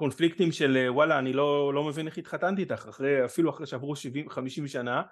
קונפליקטים 0.00 0.52
של 0.52 0.76
אה, 0.76 0.92
וואלה 0.92 1.18
אני 1.18 1.32
לא, 1.32 1.74
לא 1.74 1.84
מבין 1.84 2.06
איך 2.06 2.18
התחתנתי 2.18 2.62
איתך, 2.62 2.86
אחרי, 2.88 3.24
אפילו 3.24 3.50
אחרי 3.50 3.66
שעברו 3.66 3.94
70-50 3.94 4.66
שנה, 4.66 5.02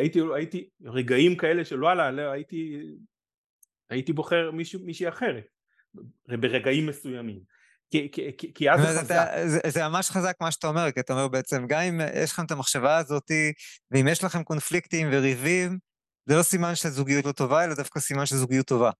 הייתי, 0.00 0.20
הייתי 0.34 0.68
רגעים 0.84 1.36
כאלה 1.36 1.64
של 1.64 1.82
וואלה 1.82 2.10
לא, 2.10 2.22
הייתי, 2.22 2.80
הייתי 3.90 4.12
בוחר 4.12 4.50
מישהו, 4.50 4.80
מישהי 4.80 5.08
אחרת. 5.08 5.44
ברגעים 6.28 6.86
מסוימים 6.86 7.40
כי, 7.90 8.08
כי, 8.12 8.30
כי, 8.38 8.54
כי 8.54 8.70
אז 8.70 8.80
זה 8.80 9.00
חזק. 9.00 9.26
זה, 9.46 9.58
זה 9.68 9.88
ממש 9.88 10.10
חזק 10.10 10.36
מה 10.40 10.50
שאתה 10.50 10.66
אומר, 10.66 10.90
כי 10.90 11.00
אתה 11.00 11.12
אומר 11.12 11.28
בעצם, 11.28 11.66
גם 11.66 11.80
אם 11.80 12.00
יש 12.14 12.32
לכם 12.32 12.44
את 12.44 12.50
המחשבה 12.50 12.96
הזאת, 12.96 13.30
ואם 13.90 14.08
יש 14.08 14.24
לכם 14.24 14.42
קונפליקטים 14.42 15.08
וריבים, 15.12 15.78
זה 16.26 16.36
לא 16.36 16.42
סימן 16.42 16.74
שזוגיות 16.74 17.24
לא 17.24 17.32
טובה, 17.32 17.64
אלא 17.64 17.74
דווקא 17.74 18.00
סימן 18.00 18.26
שזוגיות 18.26 18.66
טובה. 18.66 18.90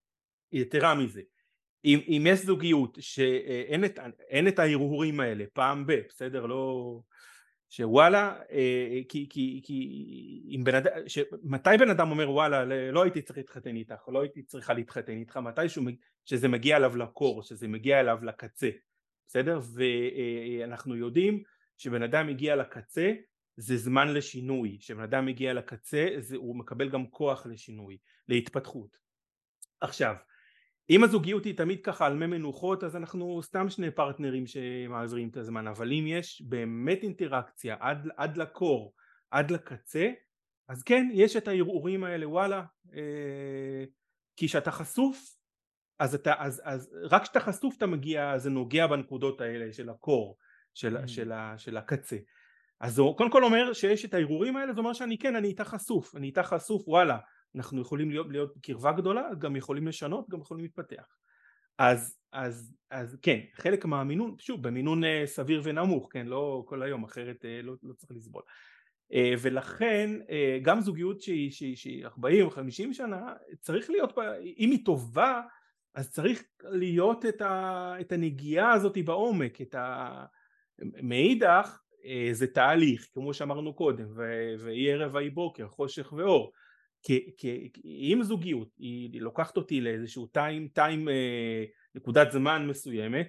יתרה 0.52 0.94
מזה, 0.94 1.20
אם, 1.84 2.00
אם 2.08 2.24
יש 2.26 2.40
זוגיות 2.40 2.98
שאין 3.00 3.84
את, 3.84 3.98
את 4.48 4.58
ההרהורים 4.58 5.20
האלה 5.20 5.44
פעם 5.52 5.86
ב, 5.86 5.92
בסדר? 6.08 6.46
לא... 6.46 7.00
שוואלה, 7.76 8.40
אה, 8.50 9.00
כי, 9.08 9.26
כי, 9.30 9.60
כי 9.64 10.42
אם 10.48 10.64
בן 10.64 10.74
אדם, 10.74 10.92
מתי 11.42 11.70
בן 11.78 11.90
אדם 11.90 12.10
אומר 12.10 12.30
וואלה 12.30 12.64
לא 12.92 13.02
הייתי 13.02 13.22
צריך 13.22 13.36
להתחתן 13.38 13.76
איתך, 13.76 14.08
לא 14.08 14.20
הייתי 14.20 14.42
צריכה 14.42 14.72
להתחתן 14.72 15.12
איתך, 15.12 15.36
מתי 15.36 15.68
שהוא, 15.68 15.84
שזה 16.24 16.48
מגיע 16.48 16.76
אליו 16.76 16.96
לקור, 16.96 17.42
שזה 17.42 17.68
מגיע 17.68 18.00
אליו 18.00 18.18
לקצה, 18.22 18.70
בסדר? 19.26 19.60
ואנחנו 19.74 20.96
יודעים 20.96 21.42
שבן 21.76 22.02
אדם 22.02 22.26
מגיע 22.26 22.56
לקצה 22.56 23.12
זה 23.56 23.76
זמן 23.76 24.14
לשינוי, 24.14 24.76
כשבן 24.80 25.02
אדם 25.02 25.26
מגיע 25.26 25.52
לקצה 25.52 26.08
זה, 26.18 26.36
הוא 26.36 26.56
מקבל 26.56 26.88
גם 26.88 27.06
כוח 27.06 27.46
לשינוי, 27.46 27.98
להתפתחות. 28.28 28.98
עכשיו, 29.80 30.14
אם 30.90 31.04
הזוגיות 31.04 31.44
היא 31.44 31.56
תמיד 31.56 31.80
ככה 31.80 32.06
על 32.06 32.14
מי 32.14 32.26
מנוחות 32.26 32.84
אז 32.84 32.96
אנחנו 32.96 33.42
סתם 33.42 33.68
שני 33.68 33.90
פרטנרים 33.90 34.46
שמעבירים 34.46 35.28
את 35.28 35.36
הזמן 35.36 35.66
אבל 35.66 35.92
אם 35.92 36.04
יש 36.06 36.42
באמת 36.42 37.02
אינטראקציה 37.02 37.76
עד, 37.80 38.08
עד 38.16 38.36
לקור 38.36 38.94
עד 39.30 39.50
לקצה 39.50 40.10
אז 40.68 40.82
כן 40.82 41.08
יש 41.12 41.36
את 41.36 41.48
הערעורים 41.48 42.04
האלה 42.04 42.28
וואלה 42.28 42.62
אה, 42.94 43.84
כי 44.36 44.48
כשאתה 44.48 44.70
חשוף 44.70 45.36
אז, 45.98 46.14
אתה, 46.14 46.34
אז, 46.38 46.62
אז 46.64 46.96
רק 47.10 47.22
כשאתה 47.22 47.40
חשוף 47.40 47.76
אתה 47.76 47.86
מגיע 47.86 48.38
זה 48.38 48.50
נוגע 48.50 48.86
בנקודות 48.86 49.40
האלה 49.40 49.72
של 49.72 49.90
הקור 49.90 50.38
של, 50.74 50.96
mm. 50.96 51.00
של, 51.00 51.06
של, 51.06 51.32
של 51.56 51.76
הקצה 51.76 52.16
אז 52.80 52.98
הוא 52.98 53.16
קודם 53.16 53.30
כל 53.30 53.44
אומר 53.44 53.72
שיש 53.72 54.04
את 54.04 54.14
הערעורים 54.14 54.56
האלה 54.56 54.72
זה 54.72 54.80
אומר 54.80 54.92
שאני 54.92 55.18
כן 55.18 55.36
אני 55.36 55.48
איתה 55.48 55.64
חשוף 55.64 56.16
אני 56.16 56.26
איתה 56.26 56.42
חשוף 56.42 56.88
וואלה 56.88 57.18
אנחנו 57.54 57.80
יכולים 57.80 58.10
להיות, 58.10 58.26
להיות 58.30 58.56
בקרבה 58.56 58.92
גדולה, 58.92 59.34
גם 59.38 59.56
יכולים 59.56 59.86
לשנות, 59.86 60.30
גם 60.30 60.40
יכולים 60.40 60.64
להתפתח. 60.64 61.16
אז, 61.78 62.18
אז, 62.32 62.74
אז 62.90 63.18
כן, 63.22 63.40
חלק 63.54 63.84
מהמינון, 63.84 64.34
שוב, 64.38 64.62
במינון 64.62 65.04
אה, 65.04 65.22
סביר 65.26 65.60
ונמוך, 65.64 66.08
כן, 66.12 66.26
לא 66.26 66.64
כל 66.66 66.82
היום, 66.82 67.04
אחרת 67.04 67.44
אה, 67.44 67.60
לא, 67.62 67.74
לא 67.82 67.92
צריך 67.92 68.12
לסבול. 68.12 68.42
אה, 69.12 69.34
ולכן 69.42 70.10
אה, 70.30 70.58
גם 70.62 70.80
זוגיות 70.80 71.20
שהיא, 71.20 71.50
שהיא, 71.50 71.76
שהיא 71.76 72.06
40 72.06 72.44
או 72.44 72.50
50 72.50 72.92
שנה, 72.92 73.32
צריך 73.60 73.90
להיות 73.90 74.18
אם 74.58 74.70
היא 74.70 74.84
טובה, 74.84 75.42
אז 75.94 76.10
צריך 76.10 76.42
להיות 76.62 77.26
את, 77.26 77.40
ה, 77.40 77.94
את 78.00 78.12
הנגיעה 78.12 78.72
הזאת 78.72 78.98
בעומק, 79.04 79.60
את 79.60 79.74
ה... 79.74 80.24
מאידך 81.02 81.78
אה, 82.04 82.28
זה 82.32 82.46
תהליך, 82.46 83.08
כמו 83.14 83.34
שאמרנו 83.34 83.74
קודם, 83.74 84.06
ויהי 84.58 84.92
ערב 84.92 85.14
ויהי 85.14 85.30
בוקר, 85.30 85.68
חושך 85.68 86.12
ואור. 86.12 86.52
כי, 87.04 87.68
אם 87.84 88.18
זוגיות 88.22 88.68
היא 88.78 89.20
לוקחת 89.20 89.56
אותי 89.56 89.80
לאיזשהו 89.80 90.26
טיים, 90.26 90.68
טיים 90.68 91.08
אה, 91.08 91.64
נקודת 91.94 92.32
זמן 92.32 92.66
מסוימת 92.66 93.28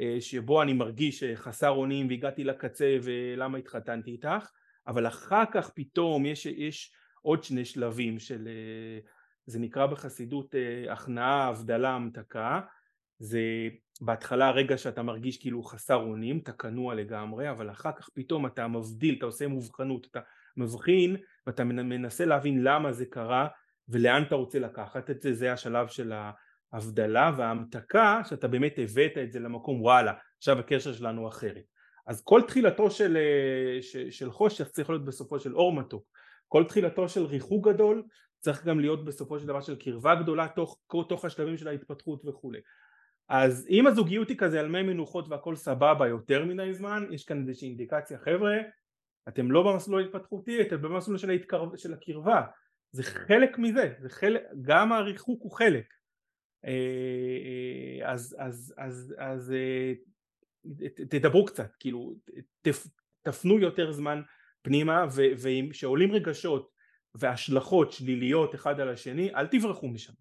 אה, 0.00 0.16
שבו 0.20 0.62
אני 0.62 0.72
מרגיש 0.72 1.24
חסר 1.34 1.70
אונים 1.70 2.08
והגעתי 2.08 2.44
לקצה 2.44 2.96
ולמה 3.02 3.58
התחתנתי 3.58 4.10
איתך 4.10 4.50
אבל 4.86 5.06
אחר 5.06 5.44
כך 5.52 5.70
פתאום 5.74 6.26
יש, 6.26 6.46
יש 6.46 6.92
עוד 7.22 7.44
שני 7.44 7.64
שלבים 7.64 8.18
של 8.18 8.48
אה, 8.48 8.98
זה 9.46 9.58
נקרא 9.58 9.86
בחסידות 9.86 10.54
אה, 10.54 10.92
הכנעה, 10.92 11.48
הבדלה, 11.48 11.90
המתקה. 11.90 12.60
זה 13.18 13.42
בהתחלה 14.00 14.48
הרגע 14.48 14.78
שאתה 14.78 15.02
מרגיש 15.02 15.38
כאילו 15.38 15.62
חסר 15.62 15.96
אונים, 15.96 16.38
אתה 16.38 16.52
כנוע 16.52 16.94
לגמרי, 16.94 17.50
אבל 17.50 17.70
אחר 17.70 17.90
כך 17.92 18.08
פתאום 18.14 18.46
אתה 18.46 18.68
מבדיל, 18.68 19.14
אתה 19.18 19.26
עושה 19.26 19.48
מובחנות, 19.48 20.06
אתה 20.10 20.20
מבחין 20.56 21.16
ואתה 21.50 21.64
מנסה 21.64 22.24
להבין 22.24 22.62
למה 22.62 22.92
זה 22.92 23.06
קרה 23.06 23.48
ולאן 23.88 24.22
אתה 24.22 24.34
רוצה 24.34 24.58
לקחת 24.58 25.10
את 25.10 25.22
זה, 25.22 25.32
זה 25.32 25.52
השלב 25.52 25.88
של 25.88 26.12
ההבדלה 26.72 27.32
וההמתקה 27.36 28.20
שאתה 28.24 28.48
באמת 28.48 28.78
הבאת 28.78 29.18
את 29.22 29.32
זה 29.32 29.40
למקום 29.40 29.82
וואלה 29.82 30.12
עכשיו 30.38 30.58
הקשר 30.58 30.92
שלנו 30.92 31.28
אחרת. 31.28 31.64
אז 32.06 32.22
כל 32.24 32.42
תחילתו 32.42 32.90
של, 32.90 33.18
של 34.10 34.30
חושך 34.30 34.68
צריך 34.68 34.90
להיות 34.90 35.04
בסופו 35.04 35.40
של 35.40 35.54
אור 35.54 35.72
מתוק. 35.72 36.04
כל 36.48 36.64
תחילתו 36.64 37.08
של 37.08 37.24
ריחוק 37.24 37.68
גדול 37.68 38.02
צריך 38.38 38.64
גם 38.64 38.80
להיות 38.80 39.04
בסופו 39.04 39.38
של 39.38 39.46
דבר 39.46 39.60
של 39.60 39.76
קרבה 39.76 40.14
גדולה 40.14 40.48
תוך, 40.48 40.78
תוך 41.08 41.24
השלבים 41.24 41.56
של 41.56 41.68
ההתפתחות 41.68 42.22
וכולי 42.26 42.60
אז 43.28 43.66
אם 43.70 43.86
הזוגיות 43.86 44.28
היא 44.28 44.36
כזה 44.38 44.60
על 44.60 44.68
מי 44.68 44.82
מנוחות 44.82 45.28
והכל 45.28 45.56
סבבה 45.56 46.08
יותר 46.08 46.44
מדי 46.44 46.74
זמן 46.74 47.06
יש 47.10 47.24
כאן 47.24 47.48
איזושהי 47.48 47.68
אינדיקציה 47.68 48.18
חבר'ה 48.18 48.56
אתם 49.28 49.50
לא 49.50 49.72
במסלול 49.72 50.02
ההתפתחותי, 50.02 50.62
אתם 50.62 50.82
במסלול 50.82 51.18
של, 51.18 51.30
ההתקר... 51.30 51.76
של 51.76 51.92
הקרבה, 51.92 52.42
זה 52.92 53.02
חלק 53.02 53.58
מזה, 53.58 53.94
זה 54.00 54.08
חלק, 54.08 54.42
גם 54.62 54.92
הריחוק 54.92 55.42
הוא 55.42 55.52
חלק. 55.52 55.84
אה, 56.64 56.70
אה, 58.02 58.12
אז, 58.12 58.36
אז, 58.38 58.74
אז, 58.78 59.14
אז 59.18 59.52
אה, 59.52 59.92
תדברו 61.10 61.44
קצת, 61.44 61.70
כאילו, 61.78 62.14
תפנו 63.22 63.58
יותר 63.58 63.92
זמן 63.92 64.22
פנימה, 64.62 65.06
וכשעולים 65.42 66.12
רגשות 66.12 66.70
והשלכות 67.14 67.92
שליליות 67.92 68.54
אחד 68.54 68.80
על 68.80 68.88
השני, 68.88 69.34
אל 69.34 69.46
תברחו 69.46 69.88
משם. 69.88 70.12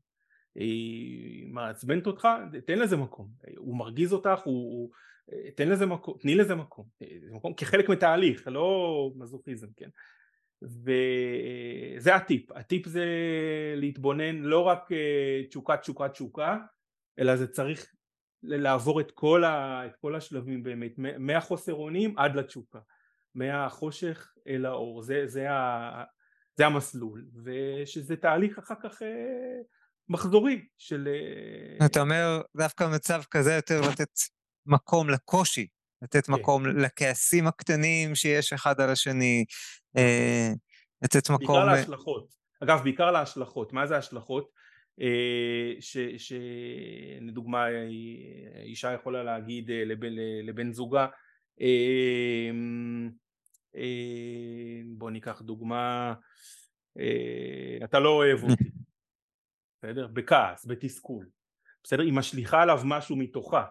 היא 0.55 1.47
מעצבנת 1.47 2.07
אותך, 2.07 2.27
תן 2.65 2.79
לזה 2.79 2.97
מקום. 2.97 3.29
הוא 3.57 3.77
מרגיז 3.77 4.13
אותך, 4.13 4.39
הוא, 4.43 4.71
הוא, 4.71 4.91
תן 5.55 5.69
לזה 5.69 5.86
מקום, 5.86 6.17
תני 6.19 6.36
לזה 6.36 6.55
מקום, 6.55 6.86
מקום 7.32 7.53
כחלק 7.53 7.89
מתהליך, 7.89 8.47
לא 8.47 9.11
מזוכיזם, 9.15 9.67
כן? 9.77 9.89
וזה 10.61 12.15
הטיפ, 12.15 12.51
הטיפ 12.51 12.88
זה 12.88 13.05
להתבונן 13.75 14.36
לא 14.36 14.59
רק 14.59 14.91
אה, 14.91 15.41
תשוקה 15.49 15.77
תשוקה 15.77 16.09
תשוקה, 16.09 16.57
אלא 17.19 17.36
זה 17.36 17.47
צריך 17.47 17.93
לעבור 18.43 19.01
את 19.01 19.11
כל, 19.11 19.43
ה, 19.43 19.86
את 19.86 19.95
כל 20.01 20.15
השלבים 20.15 20.63
באמת, 20.63 20.91
מהחוסר 20.97 21.73
אונים 21.73 22.17
עד 22.17 22.36
לתשוקה, 22.36 22.80
מהחושך 23.36 24.34
אל 24.47 24.65
האור, 24.65 25.01
זה, 25.01 25.23
זה, 25.27 25.51
ה, 25.51 26.03
זה 26.57 26.65
המסלול, 26.65 27.25
ושזה 27.43 28.15
תהליך 28.15 28.57
אחר 28.57 28.75
כך 28.84 29.01
אה, 29.01 29.61
מחזורי 30.09 30.65
של... 30.77 31.07
אה, 31.07 31.86
אתה 31.86 32.01
אומר 32.01 32.41
דווקא 32.57 32.88
מצב 32.95 33.21
כזה 33.32 33.53
יותר 33.53 33.82
לתת 33.82 34.09
מקום 34.66 35.10
לקושי, 35.10 35.68
לתת 36.01 36.26
כן. 36.26 36.34
מקום 36.34 36.68
לכעסים 36.68 37.47
הקטנים 37.47 38.16
שיש 38.16 38.53
אחד 38.53 38.82
על 38.82 38.89
השני, 38.89 39.45
אה, 39.97 40.51
לתת 41.01 41.30
מקום... 41.30 41.55
בעיקר 41.55 41.66
להשלכות. 41.66 42.34
אגב, 42.64 42.84
בעיקר 42.84 43.12
להשלכות. 43.12 43.74
מה 43.74 43.88
זה 43.88 43.97
השלכות? 43.97 44.60
שלדוגמה 46.18 47.66
אישה 48.64 48.93
יכולה 48.93 49.24
להגיד 49.24 49.72
לבן, 49.72 50.14
לבן 50.43 50.74
זוגה 50.74 51.07
בוא 54.97 55.12
ניקח 55.12 55.41
דוגמה 55.41 56.14
אתה 57.84 57.99
לא 57.99 58.10
אוהב 58.10 58.43
אותי 58.49 58.70
בסדר? 59.78 60.07
בכעס, 60.07 60.66
בתסכול 60.66 61.30
בסדר? 61.84 62.03
היא 62.03 62.14
משליכה 62.14 62.62
עליו 62.62 62.82
משהו 62.86 63.16
מתוכה 63.16 63.66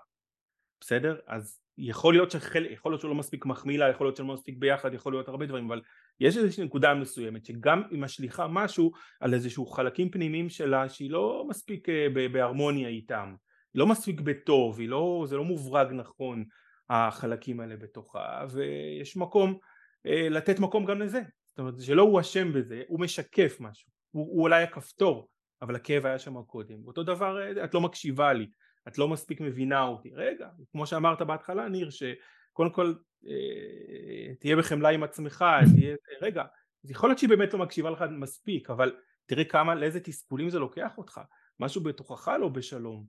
בסדר? 0.80 1.16
אז 1.26 1.60
יכול 1.78 2.14
להיות 2.14 2.30
שחלק, 2.30 2.70
יכול 2.70 2.92
להיות 2.92 3.00
שהוא 3.00 3.08
לא 3.08 3.14
מספיק 3.14 3.46
מחמיא 3.46 3.78
לה, 3.78 3.88
יכול 3.88 4.06
להיות 4.06 4.16
שהוא 4.16 4.28
לא 4.28 4.34
מספיק 4.34 4.58
ביחד, 4.58 4.94
יכול 4.94 5.12
להיות 5.12 5.28
הרבה 5.28 5.46
דברים, 5.46 5.66
אבל 5.66 5.80
יש 6.20 6.36
איזושהי 6.36 6.64
נקודה 6.64 6.94
מסוימת 6.94 7.44
שגם 7.44 7.82
היא 7.90 7.98
משליכה 7.98 8.46
משהו 8.46 8.92
על 9.20 9.34
איזשהו 9.34 9.66
חלקים 9.66 10.10
פנימיים 10.10 10.48
שלה 10.48 10.88
שהיא 10.88 11.10
לא 11.10 11.46
מספיק 11.48 11.88
אה, 11.88 12.06
בהרמוניה 12.32 12.88
איתם, 12.88 13.34
לא 13.74 13.86
מספיק 13.86 14.20
בטוב, 14.20 14.80
לא, 14.80 15.24
זה 15.28 15.36
לא 15.36 15.44
מוברג 15.44 15.92
נכון 15.92 16.44
החלקים 16.90 17.60
האלה 17.60 17.76
בתוכה, 17.76 18.44
ויש 18.50 19.16
מקום 19.16 19.58
אה, 20.06 20.28
לתת 20.28 20.58
מקום 20.58 20.84
גם 20.84 21.00
לזה, 21.00 21.20
זאת 21.50 21.58
אומרת 21.58 21.74
שלא 21.80 22.02
הוא 22.02 22.20
אשם 22.20 22.52
בזה, 22.52 22.82
הוא 22.88 23.00
משקף 23.00 23.56
משהו, 23.60 23.90
הוא, 24.10 24.26
הוא 24.26 24.42
אולי 24.42 24.62
הכפתור, 24.62 25.28
אבל 25.62 25.76
הכאב 25.76 26.06
היה 26.06 26.18
שם 26.18 26.42
קודם, 26.42 26.86
אותו 26.86 27.02
דבר 27.02 27.42
אה, 27.42 27.64
את 27.64 27.74
לא 27.74 27.80
מקשיבה 27.80 28.32
לי, 28.32 28.46
את 28.89 28.99
לא 28.99 29.09
מספיק 29.09 29.41
מבינה 29.41 29.82
אותי, 29.82 30.11
רגע, 30.14 30.49
כמו 30.72 30.86
שאמרת 30.86 31.22
בהתחלה 31.22 31.68
ניר, 31.68 31.91
שקודם 31.91 32.70
כל 32.70 32.95
אה, 33.26 34.34
תהיה 34.41 34.57
בחמלה 34.57 34.89
עם 34.89 35.03
עצמך, 35.03 35.45
תהיה, 35.74 35.97
רגע, 36.22 36.45
יכול 36.84 37.09
להיות 37.09 37.18
שהיא 37.18 37.30
באמת 37.30 37.53
לא 37.53 37.59
מקשיבה 37.59 37.91
לך 37.91 38.05
מספיק, 38.11 38.70
אבל 38.70 38.97
תראה 39.26 39.45
כמה, 39.45 39.74
לאיזה 39.74 40.01
תסכולים 40.01 40.51
זה 40.51 40.59
לוקח 40.59 40.99
אותך, 40.99 41.20
משהו 41.61 41.82
בתוכך 41.82 42.28
לא 42.41 42.49
בשלום, 42.49 43.05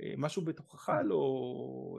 אה, 0.00 0.14
משהו 0.16 0.42
בתוכך 0.44 0.88
לא, 1.04 1.18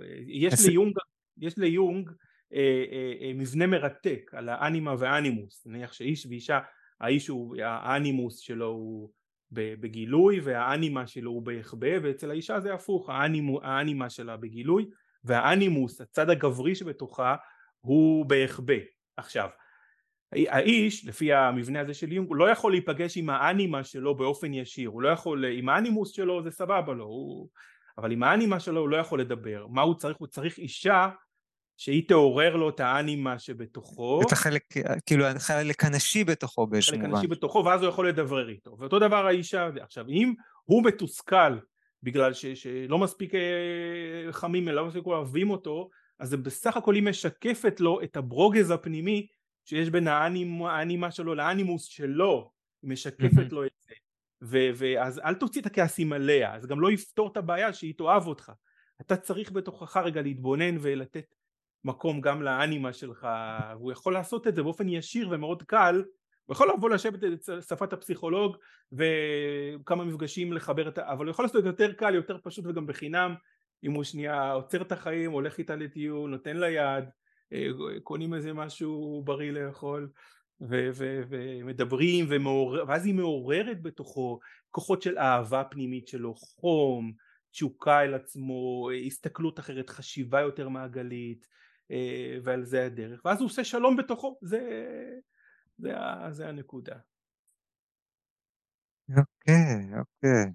אה, 0.04 0.16
יש 0.28 0.54
ליונג, 0.68 0.98
יש 1.38 1.58
ליונג 1.58 2.10
אה, 2.54 2.86
אה, 2.92 3.14
אה, 3.28 3.34
מבנה 3.34 3.68
מרתק 3.68 4.32
על 4.34 4.50
האנימה 4.50 4.96
והאנימוס, 5.00 5.66
נניח 5.66 5.94
שאיש 5.94 6.26
ואישה, 6.26 6.60
האיש 7.00 7.28
הוא, 7.28 7.56
האנימוס 7.64 8.38
שלו 8.38 8.68
הוא 8.68 9.10
בגילוי 9.52 10.40
והאנימה 10.40 11.08
שלו 11.08 11.32
הוא 11.32 11.42
בהחבא 11.42 11.88
ואצל 12.04 12.32
האישה 12.32 12.60
זה 12.60 12.74
הפוך 12.74 13.10
האנימו, 13.10 13.60
האנימה 13.64 14.10
שלה 14.10 14.38
בגילוי 14.38 14.90
והאנימוס 15.24 16.02
הצד 16.02 16.30
הגברי 16.30 16.76
שבתוכה 16.76 17.36
הוא 17.80 18.26
בהחבא. 18.26 18.74
עכשיו 19.18 19.50
האיש 20.32 21.06
לפי 21.06 21.34
המבנה 21.34 21.80
הזה 21.80 21.94
של 21.94 22.12
יונג 22.12 22.28
הוא 22.28 22.36
לא 22.36 22.50
יכול 22.50 22.72
להיפגש 22.72 23.18
עם 23.18 23.30
האנימה 23.30 23.84
שלו 23.84 24.16
באופן 24.16 24.54
ישיר 24.54 24.90
הוא 24.90 25.02
לא 25.02 25.10
יכול 25.10 25.46
עם 25.46 25.70
האנימוס 25.70 26.12
שלו 26.12 26.44
זה 26.44 26.52
סבבה 26.52 26.94
לו 26.94 27.06
הוא, 27.06 27.50
אבל 27.98 28.12
עם 28.12 28.24
האנימה 28.24 28.60
שלו 28.60 28.82
הוא 28.82 28.90
לא 28.90 28.98
יכול 28.98 29.22
לדבר. 29.22 29.68
מה 29.68 29.82
הוא 29.82 29.96
צריך? 29.96 30.18
הוא 30.18 30.28
צריך 30.28 30.58
אישה 30.58 31.10
שהיא 31.78 32.08
תעורר 32.08 32.56
לו 32.56 32.70
את 32.70 32.80
האנימה 32.80 33.40
שבתוכו. 33.40 34.22
את 34.28 34.32
החלק, 34.32 34.64
כאילו 35.06 35.26
החלק 35.26 35.84
הנשי 35.84 36.24
בתוכו 36.24 36.68
באיזשהו 36.68 36.96
מובן. 36.96 37.06
החלק 37.06 37.18
הנשי 37.18 37.28
בתוכו 37.28 37.66
ואז 37.66 37.82
הוא 37.82 37.90
יכול 37.90 38.10
לדברר 38.10 38.50
איתו. 38.50 38.76
ואותו 38.80 39.00
דבר 39.00 39.26
האישה, 39.26 39.70
עכשיו 39.82 40.10
אם 40.10 40.34
הוא 40.64 40.84
מתוסכל 40.84 41.58
בגלל 42.04 42.34
ש, 42.34 42.46
שלא 42.46 42.98
מספיק 42.98 43.36
אה, 43.36 44.32
חמים, 44.32 44.68
לא 44.68 44.86
מספיק 44.86 45.06
אוהבים 45.06 45.50
אותו, 45.50 45.90
אז 46.20 46.30
זה 46.30 46.38
בסך 46.38 46.78
הכל 46.78 46.96
היא 46.96 47.04
משקפת 47.04 47.80
לו 47.80 48.02
את 48.04 48.18
הברוגז 48.18 48.72
הפנימי 48.72 49.28
שיש 49.66 49.90
בין 49.90 50.08
האנימה, 50.08 50.78
האנימה 50.78 51.12
שלו 51.12 51.36
לאנימוס 51.36 51.86
שלו, 51.86 52.52
היא 52.84 52.92
משקפת 52.92 53.52
לו 53.52 53.66
את 53.66 53.72
זה. 53.88 53.94
ו- 54.44 54.70
ואז 54.76 55.20
אל 55.20 55.34
תוציא 55.34 55.62
את 55.62 55.66
הכעסים 55.66 56.14
עליה, 56.14 56.60
זה 56.60 56.68
גם 56.68 56.80
לא 56.80 56.92
יפתור 56.92 57.32
את 57.32 57.38
הבעיה 57.38 57.74
שהיא 57.74 57.94
תאהב 57.98 58.28
אותך. 58.28 58.52
אתה 59.02 59.18
צריך 59.18 59.52
בתוכך 59.52 59.98
רגע 59.98 60.22
להתבונן 60.22 60.78
ולתת 60.82 61.35
מקום 61.86 62.22
גם 62.22 62.42
לאנימה 62.42 62.94
שלך 62.94 63.28
והוא 63.78 63.92
יכול 63.92 64.14
לעשות 64.14 64.48
את 64.48 64.56
זה 64.56 64.64
באופן 64.64 64.90
ישיר 64.90 65.30
ומאוד 65.32 65.64
קל 65.64 66.04
הוא 66.46 66.54
יכול 66.54 66.70
לבוא 66.78 66.90
לשבת 66.90 67.24
את 67.24 67.64
שפת 67.70 67.94
הפסיכולוג 67.94 68.58
וכמה 68.92 70.04
מפגשים 70.04 70.54
לחבר 70.54 70.88
את 70.88 70.98
ה... 70.98 71.12
אבל 71.12 71.26
הוא 71.26 71.32
יכול 71.32 71.46
לעשות 71.46 71.58
את 71.58 71.64
זה 71.64 71.70
יותר 71.70 71.94
קל 71.94 72.16
יותר 72.16 72.38
פשוט 72.44 72.66
וגם 72.66 72.88
בחינם 72.88 73.36
אם 73.84 73.92
הוא 73.92 74.04
שנייה 74.04 74.52
עוצר 74.52 74.82
את 74.82 74.92
החיים 74.92 75.32
הולך 75.32 75.58
איתה 75.58 75.76
לטיול 75.76 76.30
נותן 76.30 76.58
לה 76.58 76.70
יד 76.70 77.06
אה, 77.54 77.68
קונים 78.04 78.34
איזה 78.34 78.54
משהו 78.54 79.22
בריא 79.26 79.52
לאכול 79.52 80.10
ו- 80.62 80.90
ו- 80.94 81.22
ומדברים 81.30 82.26
ומעורר, 82.30 82.84
ואז 82.88 83.06
היא 83.06 83.14
מעוררת 83.14 83.82
בתוכו 83.82 84.40
כוחות 84.72 85.02
של 85.02 85.18
אהבה 85.18 85.64
פנימית 85.64 86.08
שלו 86.08 86.34
חום 86.36 87.14
תשוקה 87.52 88.04
אל 88.04 88.14
עצמו 88.14 88.90
הסתכלות 89.06 89.60
אחרת 89.60 89.90
חשיבה 89.90 90.42
יותר 90.42 90.70
מעגלית 90.70 91.48
אה, 91.48 91.56
ועל 92.44 92.64
זה 92.64 92.86
הדרך 92.86 93.26
ואז 93.26 93.40
הוא 93.40 93.46
עושה 93.46 93.64
שלום 93.64 93.98
בתוכו 93.98 94.38
זה, 94.42 94.60
זה, 95.78 95.94
זה 96.32 96.48
הנקודה. 96.50 96.96
אוקיי 99.10 100.00
אוקיי 100.00 100.52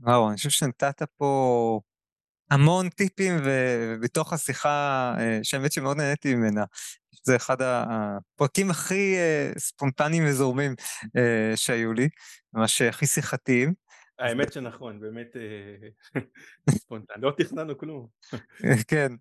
וואו 0.00 0.28
אני 0.28 0.36
חושב 0.36 0.50
שנתת 0.50 1.02
פה 1.16 1.80
המון 2.50 2.88
טיפים 2.88 3.34
ובתוך 3.44 4.32
השיחה 4.32 5.14
אה, 5.18 5.38
שהאמת 5.42 5.72
שמאוד 5.72 5.96
נהניתי 5.96 6.34
ממנה 6.34 6.64
זה 7.22 7.36
אחד 7.36 7.56
הפרקים 7.60 8.70
הכי 8.70 9.16
אה, 9.16 9.52
ספונטניים 9.58 10.24
וזורמים 10.26 10.74
שהיו 11.56 11.92
לי 11.92 12.08
ממש 12.52 12.82
הכי 12.82 13.06
שיחתיים. 13.06 13.74
האמת 14.18 14.52
שנכון 14.52 15.00
באמת 15.00 15.36
ספונטני 16.80 17.22
לא 17.22 17.32
תכננו 17.38 17.78
כלום. 17.78 18.06
כן 18.88 19.12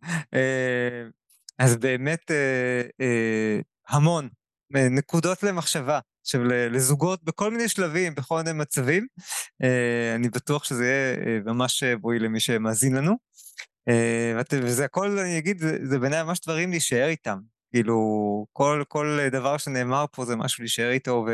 אז 1.59 1.75
באמת 1.75 2.31
אה, 2.31 2.81
אה, 3.01 3.59
המון 3.89 4.29
אה, 4.75 4.89
נקודות 4.89 5.43
למחשבה 5.43 5.99
עכשיו 6.21 6.43
לזוגות 6.43 7.23
בכל 7.23 7.51
מיני 7.51 7.69
שלבים, 7.69 8.15
בכל 8.15 8.37
מיני 8.37 8.59
מצבים. 8.59 9.07
אה, 9.63 10.15
אני 10.15 10.29
בטוח 10.29 10.63
שזה 10.63 10.85
יהיה 10.85 11.15
אה, 11.15 11.39
ממש 11.45 11.83
בואי 11.83 12.19
למי 12.19 12.39
שמאזין 12.39 12.95
לנו. 12.95 13.27
וזה 14.53 14.85
הכל, 14.85 15.19
אני 15.19 15.37
אגיד, 15.37 15.59
זה, 15.83 15.99
בעיניי 15.99 16.23
ממש 16.23 16.39
דברים 16.39 16.69
להישאר 16.71 17.07
איתם. 17.07 17.37
כאילו, 17.71 17.97
כל, 18.53 18.83
כל 18.87 19.19
דבר 19.31 19.57
שנאמר 19.57 20.05
פה 20.11 20.25
זה 20.25 20.35
משהו 20.35 20.61
להישאר 20.61 20.89
איתו 20.89 21.25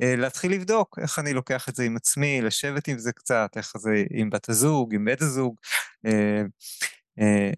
ולהתחיל 0.00 0.52
לבדוק 0.52 0.98
איך 1.02 1.18
אני 1.18 1.32
לוקח 1.32 1.68
את 1.68 1.74
זה 1.74 1.84
עם 1.84 1.96
עצמי, 1.96 2.40
לשבת 2.42 2.88
עם 2.88 2.98
זה 2.98 3.12
קצת, 3.12 3.50
איך 3.56 3.72
זה 3.78 4.04
עם 4.10 4.30
בת 4.30 4.48
הזוג, 4.48 4.94
עם 4.94 5.04
בית 5.04 5.22
הזוג, 5.22 5.56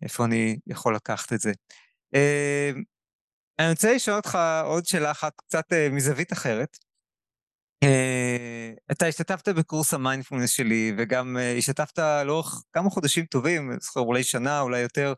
איפה 0.02 0.24
אני 0.24 0.58
יכול 0.66 0.94
לקחת 0.94 1.32
את 1.32 1.40
זה. 1.40 1.52
אמ, 2.14 2.82
אני 3.58 3.70
רוצה 3.70 3.94
לשאול 3.94 4.16
אותך 4.16 4.38
עוד 4.64 4.86
שאלה 4.86 5.10
אחת 5.10 5.32
קצת 5.36 5.72
אה, 5.72 5.88
מזווית 5.90 6.32
אחרת. 6.32 6.78
אה, 7.82 8.72
אתה 8.92 9.06
השתתפת 9.06 9.48
בקורס 9.48 9.94
המיינדפולנס 9.94 10.50
שלי 10.50 10.92
וגם 10.98 11.36
אה, 11.36 11.56
השתתפת 11.58 11.98
לאורך 12.26 12.62
כמה 12.72 12.90
חודשים 12.90 13.24
טובים, 13.26 13.70
אני 13.70 13.78
זוכר 13.80 14.00
אולי 14.00 14.22
שנה 14.22 14.60
אולי 14.60 14.80
יותר, 14.80 15.14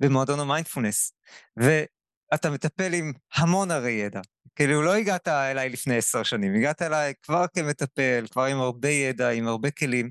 במועדון 0.00 0.40
המיינדפולנס. 0.40 1.12
ואתה 1.56 2.50
מטפל 2.50 2.94
עם 2.94 3.12
המון 3.34 3.70
הרי 3.70 3.92
ידע. 3.92 4.20
כאילו 4.56 4.82
לא 4.82 4.94
הגעת 4.94 5.28
אליי 5.28 5.68
לפני 5.68 5.96
עשר 5.96 6.22
שנים, 6.22 6.54
הגעת 6.54 6.82
אליי 6.82 7.14
כבר 7.22 7.44
כמטפל, 7.54 8.26
כבר 8.30 8.44
עם 8.44 8.60
הרבה 8.60 8.88
ידע, 8.88 9.28
עם 9.28 9.48
הרבה 9.48 9.70
כלים. 9.70 10.10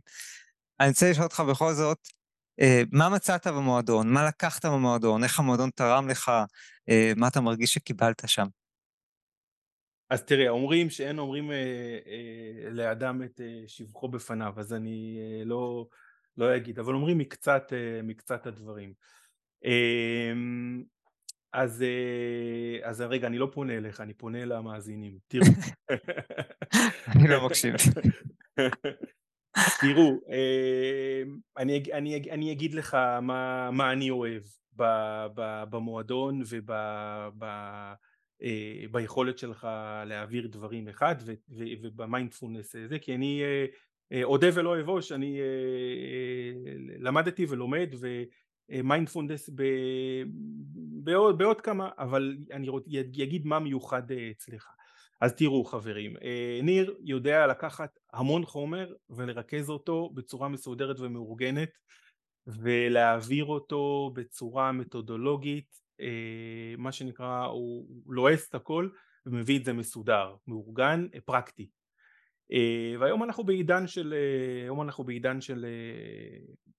אני 0.80 0.90
רוצה 0.90 1.10
לשאול 1.10 1.24
אותך 1.24 1.40
בכל 1.40 1.74
זאת, 1.74 2.00
מה 2.92 3.10
מצאת 3.10 3.48
במועדון? 3.48 4.14
מה 4.14 4.28
לקחת 4.28 4.66
במועדון? 4.66 5.24
איך 5.24 5.40
המועדון 5.40 5.70
תרם 5.70 6.08
לך? 6.10 6.32
אה, 6.90 7.12
מה 7.16 7.28
אתה 7.28 7.42
מרגיש 7.42 7.74
שקיבלת 7.74 8.24
שם? 8.28 8.46
אז 10.10 10.24
תראה, 10.24 10.50
אומרים 10.50 10.90
שאין 10.90 11.20
אומרים 11.20 11.52
אה, 11.52 11.56
אה, 12.08 12.70
לאדם 12.70 13.24
את 13.24 13.42
אה, 13.42 13.64
שבחו 13.68 14.08
בפניו, 14.08 14.54
אז 14.58 14.74
אני 14.74 15.20
אה, 15.20 15.46
לא, 15.46 15.88
לא 16.38 16.56
אגיד, 16.56 16.80
אבל 16.80 16.94
אומרים 16.94 17.18
מקצת, 17.18 17.74
אה, 17.74 18.02
מקצת 18.04 18.48
הדברים. 18.48 18.94
אה, 19.66 20.34
אז, 21.54 21.82
אה, 21.84 22.90
אז 22.90 23.02
רגע, 23.02 23.28
אני 23.28 23.38
לא 23.38 23.50
פונה 23.54 23.78
אליך, 23.78 24.02
אני 24.02 24.14
פונה 24.14 24.46
למאזינים, 24.46 25.18
תראו. 25.28 25.46
אני 27.16 27.28
לא 27.28 27.46
מקשיב. 27.46 27.74
תראו, 29.82 30.20
אמ, 30.28 31.38
אני, 31.58 31.84
אני, 31.94 32.22
אני 32.32 32.52
אגיד 32.52 32.74
לך 32.74 32.94
מה, 33.22 33.72
מה 33.72 33.92
אני 33.92 34.10
אוהב 34.10 34.44
ב, 34.76 34.84
ב, 35.36 35.64
במועדון 35.70 36.42
וביכולת 38.40 39.36
אה, 39.36 39.40
שלך 39.40 39.68
להעביר 40.06 40.48
דברים 40.48 40.88
אחד 40.88 41.16
ובמיינדפולנס 41.82 42.76
הזה, 42.76 43.00
כי 43.00 43.16
אני 43.16 43.42
אה, 43.44 43.66
אה, 44.12 44.24
אודה 44.24 44.48
ולא 44.54 44.82
אבוש, 44.82 45.12
אני 45.12 45.40
למדתי 47.00 47.46
ולומד 47.50 47.90
ומיינדפולנס 48.70 49.50
בעוד, 51.04 51.38
בעוד 51.38 51.62
כמה, 51.62 51.90
אבל 51.98 52.38
אני 52.52 52.68
אגיד 53.24 53.46
מה 53.46 53.60
מיוחד 53.60 54.12
אצלך. 54.12 54.68
אז 55.22 55.36
תראו 55.36 55.66
חברים, 55.66 56.14
ניר 56.64 56.96
יודע 57.00 57.48
לקחת 57.48 58.00
המון 58.14 58.46
חומר 58.46 58.94
ולרכז 59.10 59.70
אותו 59.70 60.10
בצורה 60.14 60.48
מסודרת 60.48 61.00
ומאורגנת 61.00 61.70
ולהעביר 62.48 63.46
אותו 63.46 64.12
בצורה 64.16 64.72
מתודולוגית, 64.72 65.82
מה 66.78 66.92
שנקרא 66.92 67.46
הוא 67.46 67.88
לועס 68.08 68.50
את 68.50 68.56
הכל 68.56 68.90
ומביא 69.26 69.60
את 69.60 69.66
זה 69.66 69.74
מסודר, 69.74 70.36
מאורגן, 70.48 71.08
פרקטי. 71.26 71.70
והיום 73.00 73.24
אנחנו 73.24 73.44
בעידן 73.44 73.88
של, 73.88 74.14
היום 74.66 74.82
אנחנו 74.82 75.04
בעידן 75.04 75.42
של, 75.42 75.66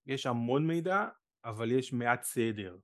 יש 0.06 0.26
המון 0.26 0.66
מידע 0.66 1.06
אבל 1.44 1.72
יש 1.72 1.92
מעט 1.92 2.22
סדר 2.22 2.76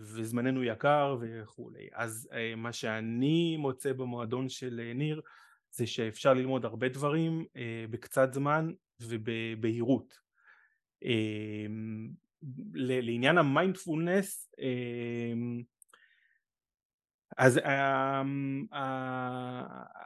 וזמננו 0.00 0.64
יקר 0.64 1.16
וכולי. 1.20 1.88
אז 1.92 2.28
מה 2.56 2.72
שאני 2.72 3.56
מוצא 3.56 3.92
במועדון 3.92 4.48
של 4.48 4.92
ניר 4.94 5.20
זה 5.70 5.86
שאפשר 5.86 6.34
ללמוד 6.34 6.64
הרבה 6.64 6.88
דברים 6.88 7.44
בקצת 7.90 8.32
זמן 8.32 8.72
ובבהירות. 9.00 10.18
לעניין 12.74 13.38
המיינדפולנס 13.38 14.54
אז 17.36 17.60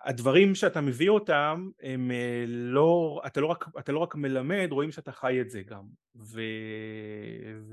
הדברים 0.05 0.55
שאתה 0.55 0.81
מביא 0.81 1.09
אותם 1.09 1.70
הם 1.83 2.11
לא, 2.47 3.22
אתה 3.26 3.41
לא 3.41 3.47
רק, 3.47 3.64
אתה 3.78 3.93
לא 3.93 3.99
רק 3.99 4.14
מלמד, 4.14 4.68
רואים 4.70 4.91
שאתה 4.91 5.12
חי 5.12 5.41
את 5.41 5.51
זה 5.51 5.62
גם. 5.62 5.85
ו, 6.16 6.41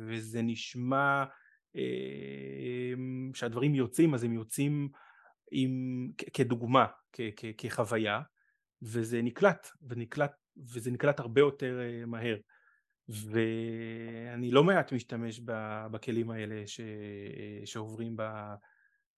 וזה 0.08 0.41
נשמע 0.41 1.24
שהדברים 3.34 3.76
יוצאים 3.76 4.14
אז 4.14 4.24
הם 4.24 4.34
יוצאים 4.34 4.89
עם, 5.51 6.08
כדוגמה, 6.34 6.86
כ, 7.14 7.22
כ, 7.36 7.45
כחוויה 7.58 8.22
וזה 8.82 9.22
נקלט, 9.22 9.68
ונקלט, 9.82 10.32
וזה 10.74 10.91
נקלט 10.91 11.20
הרבה 11.20 11.41
יותר 11.41 11.80
מהר. 12.08 12.38
ואני 13.10 14.51
לא 14.51 14.64
מעט 14.64 14.91
משתמש 14.91 15.41
בכלים 15.91 16.32
האלה 16.32 16.68
ש, 16.68 16.82
שעוברים 17.66 18.18
ב... 18.18 18.24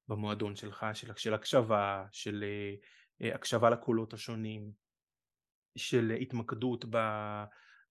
במועדון 0.10 0.56
שלך, 0.56 0.86
של, 0.94 1.08
של 1.16 1.34
הקשבה, 1.34 2.06
של 2.12 2.44
uh, 3.22 3.36
הקשבה 3.36 3.70
לקולות 3.70 4.14
השונים, 4.14 4.72
של 5.76 6.12
התמקדות 6.22 6.86
ב, 6.86 6.98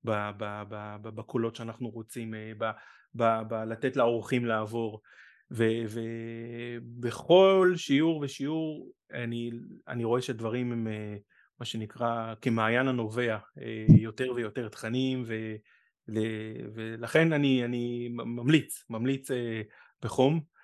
ב, 0.05 0.11
ב, 0.37 0.63
ב, 0.69 0.97
ב, 1.03 1.09
בקולות 1.09 1.57
שאנחנו 1.57 1.91
רוצים 1.91 2.35
uh, 2.35 2.37
ב, 2.59 2.65
ב, 3.15 3.25
ב, 3.49 3.55
לתת 3.55 3.97
לאורחים 3.97 4.45
לעבור. 4.45 5.03
ובכל 5.91 7.73
שיעור 7.77 8.21
ושיעור 8.23 8.93
אני, 9.13 9.51
אני 9.89 10.05
רואה 10.05 10.23
שדברים 10.23 10.73
הם 10.73 10.87
מה 11.61 11.67
שנקרא 11.67 12.35
כמעיין 12.43 12.89
הנובע 12.89 13.39
יותר 13.99 14.33
ויותר 14.33 14.69
תכנים 14.69 15.25
ו, 15.27 15.35
ולכן 16.75 17.33
אני, 17.33 17.65
אני 17.65 18.09
ממליץ, 18.13 18.85
ממליץ 18.91 19.31
בחום. 20.03 20.35
אה, 20.35 20.58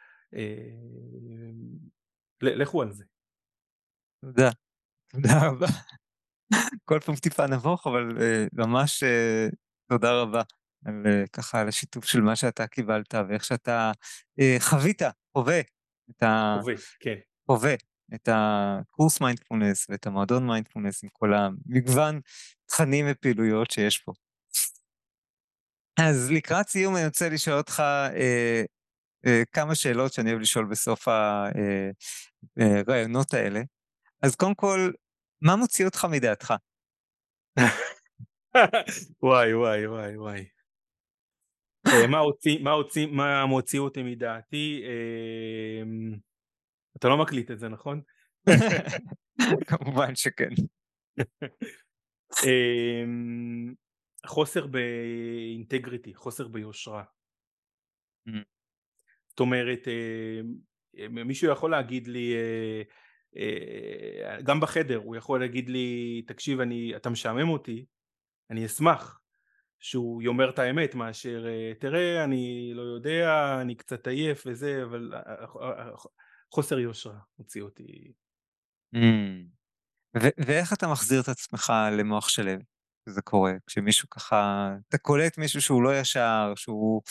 לכו 2.43 2.83
על 2.83 2.93
זה. 2.93 3.05
תודה, 4.25 4.51
תודה 5.13 5.49
רבה. 5.49 5.67
כל 6.85 7.01
פעם 7.05 7.17
טיפה 7.17 7.47
נבוך, 7.47 7.87
אבל 7.87 8.09
אה, 8.11 8.49
ממש 8.53 9.03
אה, 9.03 9.55
תודה 9.89 10.13
רבה 10.13 10.43
על 10.85 11.05
ככה 11.33 11.61
על 11.61 11.69
השיתוף 11.69 12.05
של 12.05 12.21
מה 12.21 12.37
שאתה 12.37 12.67
קיבלת 12.67 13.15
ואיך 13.29 13.45
שאתה 13.45 13.93
חווית, 14.59 15.03
חווה 15.33 15.61
את 16.11 16.23
ה... 16.23 16.57
חווה, 16.61 16.75
כן. 17.01 17.15
חווה 17.47 17.75
את 18.15 18.29
הקורס 18.33 19.21
מיינדפולנס 19.21 19.87
ואת 19.91 20.07
המועדון 20.07 20.47
מיינדפולנס 20.47 21.05
עם 21.05 21.09
כל 21.13 21.35
המגוון 21.35 22.21
תכנים 22.67 23.07
ופעילויות 23.11 23.71
שיש 23.71 23.99
פה. 23.99 24.13
אז 26.01 26.31
לקראת 26.31 26.69
סיום 26.69 26.97
אני 26.97 27.07
רוצה 27.07 27.29
לשאול 27.29 27.57
אותך 27.57 27.81
אה, 28.15 28.63
כמה 29.53 29.75
שאלות 29.75 30.13
שאני 30.13 30.31
אוהב 30.31 30.41
לשאול 30.41 30.65
בסוף 30.65 31.09
הרעיונות 32.57 33.35
אה, 33.35 33.39
אה, 33.39 33.45
האלה. 33.45 33.61
אז 34.23 34.37
קודם 34.37 34.55
כל, 34.55 34.91
מה 35.43 35.57
מוציא 35.57 35.85
אותך 35.85 36.07
מדעתך? 36.11 36.55
וואי 39.23 39.55
וואי 39.55 39.87
וואי 39.87 40.17
וואי. 40.17 40.45
מה 42.09 42.19
הוציא, 42.19 42.59
מה 42.63 42.71
הוציא, 42.71 43.07
מה 43.07 43.47
מוציא 43.47 43.79
אותי 43.79 44.03
מדעתי? 44.03 44.83
אתה 46.99 47.09
לא 47.09 47.17
מקליט 47.23 47.51
את 47.51 47.59
זה 47.59 47.69
נכון? 47.69 48.01
כמובן 49.69 50.15
שכן. 50.15 50.51
חוסר 54.27 54.67
באינטגריטי, 54.67 56.15
חוסר 56.15 56.49
ביושרה. 56.49 57.05
זאת 59.35 59.41
אומרת 59.41 59.89
אה, 59.89 60.41
אה, 60.99 61.09
מישהו 61.09 61.53
יכול 61.53 61.71
להגיד 61.71 62.09
לי 62.09 62.35
אה, 63.37 64.41
גם 64.43 64.61
בחדר 64.61 64.97
הוא 64.97 65.17
יכול 65.17 65.41
להגיד 65.41 65.69
לי 65.69 66.23
תקשיב 66.27 66.61
אני 66.61 66.97
אתה 66.97 67.11
משעמם 67.11 67.49
אותי 67.49 67.85
אני 68.51 68.67
אשמח 68.67 69.21
שהוא 69.79 70.23
יאמר 70.23 70.51
את 70.51 70.59
האמת 70.59 70.95
מאשר 70.95 71.47
תראה 71.81 72.25
אני 72.25 72.73
לא 72.75 72.83
יודע 72.83 73.59
אני 73.61 73.75
קצת 73.75 74.07
עייף 74.07 74.43
וזה 74.47 74.83
אבל 74.83 75.13
חוסר 76.55 76.79
יושרה 76.79 77.19
הוציא 77.37 77.63
אותי. 77.63 78.13
Mm. 78.97 78.99
ואיך 80.47 80.73
אתה 80.73 80.89
מחזיר 80.89 81.21
את 81.21 81.29
עצמך 81.29 81.73
למוח 81.99 82.29
שלו? 82.29 82.53
זה 83.09 83.23
קורה 83.23 83.53
כשמישהו 83.67 84.11
ככה 84.11 84.71
אתה 84.89 84.99
קולט 84.99 85.39
מישהו 85.39 85.63
שהוא 85.63 85.83
לא 85.83 86.01
ישר 86.01 86.53
שהוא 86.57 87.03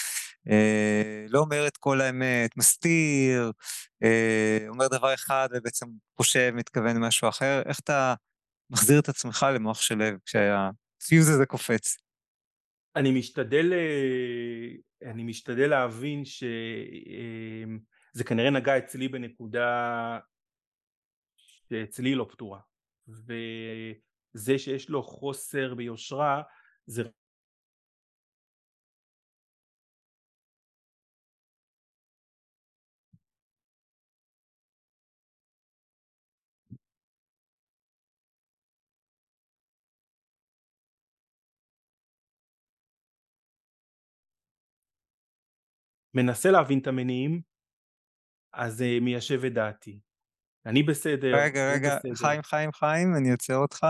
אה, 0.49 1.25
לא 1.29 1.39
אומר 1.39 1.67
את 1.67 1.77
כל 1.77 2.01
האמת, 2.01 2.57
מסתיר, 2.57 3.51
אה, 4.03 4.65
אומר 4.67 4.87
דבר 4.87 5.13
אחד 5.13 5.49
ובעצם 5.51 5.85
חושב, 6.17 6.51
מתכוון 6.55 6.95
למשהו 6.95 7.29
אחר, 7.29 7.61
איך 7.65 7.79
אתה 7.79 8.13
מחזיר 8.69 8.99
את 8.99 9.09
עצמך 9.09 9.45
למוח 9.55 9.81
של 9.81 9.95
לב 9.95 10.17
כשהפיוז 10.25 11.29
הזה 11.29 11.45
קופץ? 11.45 11.97
אני 12.95 13.11
משתדל, 13.11 13.73
אה, 13.73 15.09
אני 15.11 15.23
משתדל 15.23 15.69
להבין 15.69 16.25
שזה 16.25 16.45
כנראה 18.25 18.49
נגע 18.49 18.77
אצלי 18.77 19.07
בנקודה 19.07 20.19
שאצלי 21.35 22.15
לא 22.15 22.27
פתורה 22.29 22.59
וזה 23.07 24.57
שיש 24.57 24.89
לו 24.89 25.03
חוסר 25.03 25.73
ביושרה 25.75 26.41
זה 26.85 27.03
מנסה 46.13 46.51
להבין 46.51 46.79
את 46.79 46.87
המניעים 46.87 47.41
אז 48.53 48.73
זה 48.73 48.85
מיישב 49.01 49.45
את 49.45 49.53
דעתי. 49.53 49.99
אני 50.65 50.83
בסדר, 50.83 51.35
רגע, 51.35 51.71
רגע, 51.73 51.95
בסדר. 51.97 52.15
חיים, 52.15 52.41
חיים, 52.43 52.71
חיים, 52.71 53.15
אני 53.15 53.31
עוצר 53.31 53.55
אותך. 53.55 53.83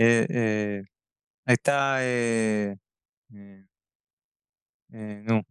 אה, 0.00 0.24
אה, 0.30 0.78
הייתה, 1.46 1.96
אה, 1.98 2.72
אה, 3.34 3.58
אה, 4.94 5.20
נו, 5.22 5.42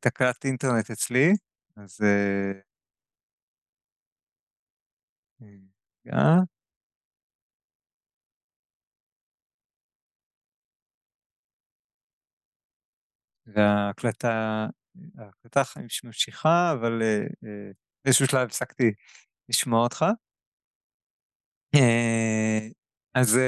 תקלת 0.00 0.44
אינטרנט 0.44 0.90
אצלי, 0.90 1.32
אז... 1.76 2.00
אה, 2.02 2.60
רגע. 5.40 6.55
וההקלטה, 13.46 14.66
ההקלטה 15.18 15.62
ממשיכה, 16.04 16.72
אבל 16.72 17.02
אה, 17.02 17.18
אה, 17.18 17.70
באיזשהו 18.04 18.26
שלב 18.26 18.46
הפסקתי 18.46 18.92
לשמוע 19.48 19.82
אותך. 19.82 20.04
אה, 21.74 22.68
אז 23.14 23.38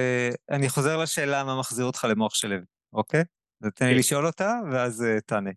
אני 0.50 0.68
חוזר 0.68 0.96
לשאלה 0.96 1.44
מה 1.44 1.58
מחזיר 1.60 1.84
אותך 1.84 2.06
למוח 2.10 2.34
של 2.34 2.48
לב, 2.48 2.64
אוקיי? 2.92 3.24
אז 3.62 3.70
תן 3.74 3.84
לי 3.86 3.92
כן. 3.92 3.98
לשאול 3.98 4.26
אותה, 4.26 4.60
ואז 4.72 5.04
תענה. 5.26 5.50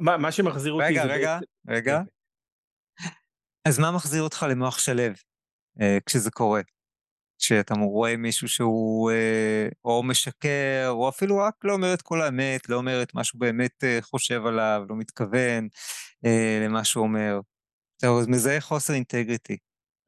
מה 0.00 0.32
שמחזיר 0.32 0.72
אותי 0.72 0.94
זה... 0.94 1.02
רגע, 1.02 1.14
רגע, 1.14 1.38
רגע. 1.68 1.98
אוקיי. 1.98 2.12
אז 3.68 3.78
מה 3.78 3.90
מחזיר 3.90 4.22
אותך 4.22 4.46
למוח 4.50 4.78
של 4.78 4.92
לב 4.92 5.14
כשזה 6.06 6.30
קורה? 6.30 6.60
כשאתה 7.44 7.74
רואה 7.74 8.16
מישהו 8.16 8.48
שהוא 8.48 9.10
אה, 9.10 9.68
או 9.84 10.02
משקר, 10.02 10.86
או 10.88 11.08
אפילו 11.08 11.38
רק 11.38 11.54
לא 11.64 11.72
אומר 11.72 11.94
את 11.94 12.02
כל 12.02 12.22
האמת, 12.22 12.68
לא 12.68 12.76
אומר 12.76 13.02
את 13.02 13.14
מה 13.14 13.24
שהוא 13.24 13.40
באמת 13.40 13.84
אה, 13.84 13.98
חושב 14.02 14.46
עליו, 14.46 14.84
לא 14.88 14.96
מתכוון 14.96 15.68
אה, 16.26 16.64
למה 16.64 16.84
שהוא 16.84 17.02
אומר. 17.02 17.40
אז 18.02 18.28
מזהה 18.28 18.60
חוסר 18.60 18.94
אינטגריטי. 18.94 19.56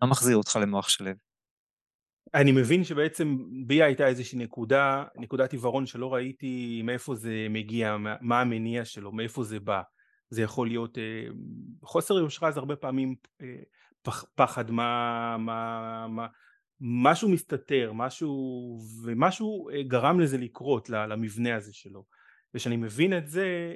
מה 0.02 0.08
מחזיר 0.08 0.36
אותך 0.36 0.58
למוח 0.62 0.88
שלו? 0.88 1.10
אני 2.34 2.52
מבין 2.52 2.84
שבעצם 2.84 3.36
בי 3.66 3.82
הייתה 3.82 4.06
איזושהי 4.06 4.38
נקודה, 4.38 5.04
נקודת 5.16 5.52
עיוורון 5.52 5.86
שלא 5.86 6.14
ראיתי 6.14 6.82
מאיפה 6.84 7.14
זה 7.14 7.46
מגיע, 7.50 7.96
מה 8.20 8.40
המניע 8.40 8.84
שלו, 8.84 9.12
מאיפה 9.12 9.44
זה 9.44 9.60
בא. 9.60 9.82
זה 10.30 10.42
יכול 10.42 10.68
להיות 10.68 10.98
אה, 10.98 11.26
חוסר 11.82 12.14
יושרה 12.14 12.50
זה 12.50 12.60
הרבה 12.60 12.76
פעמים 12.76 13.14
אה, 13.42 13.56
פח, 14.02 14.24
פחד 14.34 14.70
מה, 14.70 15.36
מה, 15.38 16.06
מה 16.08 16.26
משהו 16.80 17.28
מסתתר 17.28 17.92
משהו 17.94 18.30
ומשהו 19.04 19.70
אה, 19.70 19.82
גרם 19.82 20.20
לזה 20.20 20.38
לקרות 20.38 20.90
למבנה 20.90 21.56
הזה 21.56 21.72
שלו. 21.74 22.04
וכשאני 22.54 22.76
מבין 22.76 23.18
את 23.18 23.28
זה 23.28 23.74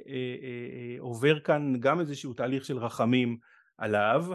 עובר 0.99 1.39
כאן 1.39 1.79
גם 1.79 1.99
איזשהו 1.99 2.33
תהליך 2.33 2.65
של 2.65 2.77
רחמים 2.77 3.37
עליו 3.77 4.25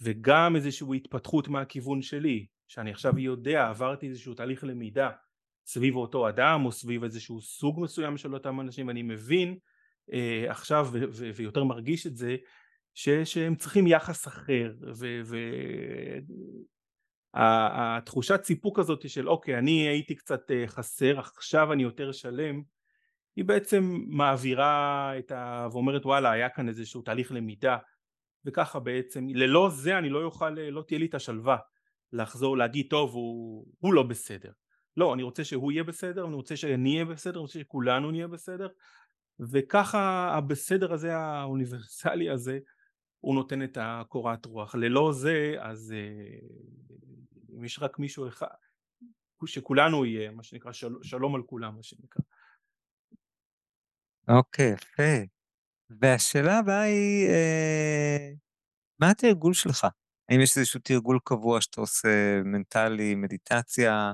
וגם 0.00 0.56
איזושהי 0.56 0.96
התפתחות 0.96 1.48
מהכיוון 1.48 2.02
שלי 2.02 2.46
שאני 2.68 2.90
עכשיו 2.90 3.18
יודע 3.18 3.68
עברתי 3.68 4.08
איזשהו 4.08 4.34
תהליך 4.34 4.64
למידה 4.64 5.10
סביב 5.66 5.96
אותו 5.96 6.28
אדם 6.28 6.64
או 6.64 6.72
סביב 6.72 7.04
איזשהו 7.04 7.40
סוג 7.40 7.80
מסוים 7.80 8.16
של 8.16 8.34
אותם 8.34 8.60
אנשים 8.60 8.88
ואני 8.88 9.02
מבין 9.02 9.58
אה, 10.12 10.50
עכשיו 10.50 10.88
ו- 10.92 10.98
ו- 11.12 11.30
ויותר 11.34 11.64
מרגיש 11.64 12.06
את 12.06 12.16
זה 12.16 12.36
שהם 13.24 13.56
צריכים 13.56 13.86
יחס 13.86 14.26
אחר 14.28 14.72
והתחושת 17.34 18.44
סיפוק 18.44 18.78
הזאת 18.78 19.10
של 19.10 19.28
אוקיי 19.28 19.58
אני 19.58 19.88
הייתי 19.88 20.14
קצת 20.14 20.50
אה, 20.50 20.64
חסר 20.66 21.18
עכשיו 21.18 21.72
אני 21.72 21.82
יותר 21.82 22.12
שלם 22.12 22.62
היא 23.36 23.44
בעצם 23.44 23.98
מעבירה 24.08 25.12
את 25.18 25.32
ה... 25.32 25.68
ואומרת 25.72 26.06
וואלה 26.06 26.30
היה 26.30 26.48
כאן 26.48 26.68
איזשהו 26.68 27.02
תהליך 27.02 27.32
למידה 27.32 27.76
וככה 28.44 28.78
בעצם 28.78 29.26
ללא 29.28 29.70
זה 29.70 29.98
אני 29.98 30.08
לא 30.08 30.18
יוכל 30.18 30.50
לא 30.50 30.82
תהיה 30.88 30.98
לי 30.98 31.06
את 31.06 31.14
השלווה 31.14 31.56
לחזור 32.12 32.56
להגיד 32.56 32.86
טוב 32.90 33.14
הוא, 33.14 33.66
הוא 33.78 33.94
לא 33.94 34.02
בסדר 34.02 34.50
לא 34.96 35.14
אני 35.14 35.22
רוצה 35.22 35.44
שהוא 35.44 35.72
יהיה 35.72 35.84
בסדר 35.84 36.26
אני 36.26 36.34
רוצה 36.34 36.56
שאני 36.56 36.92
אהיה 36.92 37.04
בסדר 37.04 37.34
אני 37.34 37.40
רוצה 37.40 37.58
שכולנו 37.58 38.10
נהיה 38.10 38.28
בסדר 38.28 38.68
וככה 39.52 40.30
הבסדר 40.34 40.92
הזה 40.92 41.16
האוניברסלי 41.16 42.30
הזה 42.30 42.58
הוא 43.20 43.34
נותן 43.34 43.62
את 43.62 43.78
הקורת 43.80 44.46
רוח. 44.46 44.74
ללא 44.74 45.12
זה 45.12 45.54
אז 45.60 45.94
אם 47.50 47.64
יש 47.64 47.78
רק 47.78 47.98
מישהו 47.98 48.28
אחד 48.28 48.46
שכולנו 49.46 50.04
יהיה 50.04 50.30
מה 50.30 50.42
שנקרא 50.42 50.72
של, 50.72 50.94
שלום 51.02 51.34
על 51.34 51.42
כולם 51.42 51.76
מה 51.76 51.82
שנקרא. 51.82 52.22
אוקיי 54.28 54.74
okay, 54.74 54.76
יפה. 54.76 55.24
והשאלה 55.90 56.58
הבאה 56.58 56.80
היא 56.80 57.28
אה, 57.28 58.32
מה 59.00 59.10
התרגול 59.10 59.54
שלך? 59.54 59.86
האם 60.28 60.40
יש 60.40 60.58
איזשהו 60.58 60.80
תרגול 60.84 61.18
קבוע 61.24 61.60
שאתה 61.60 61.80
עושה 61.80 62.42
מנטלי 62.44 63.14
מדיטציה 63.14 64.12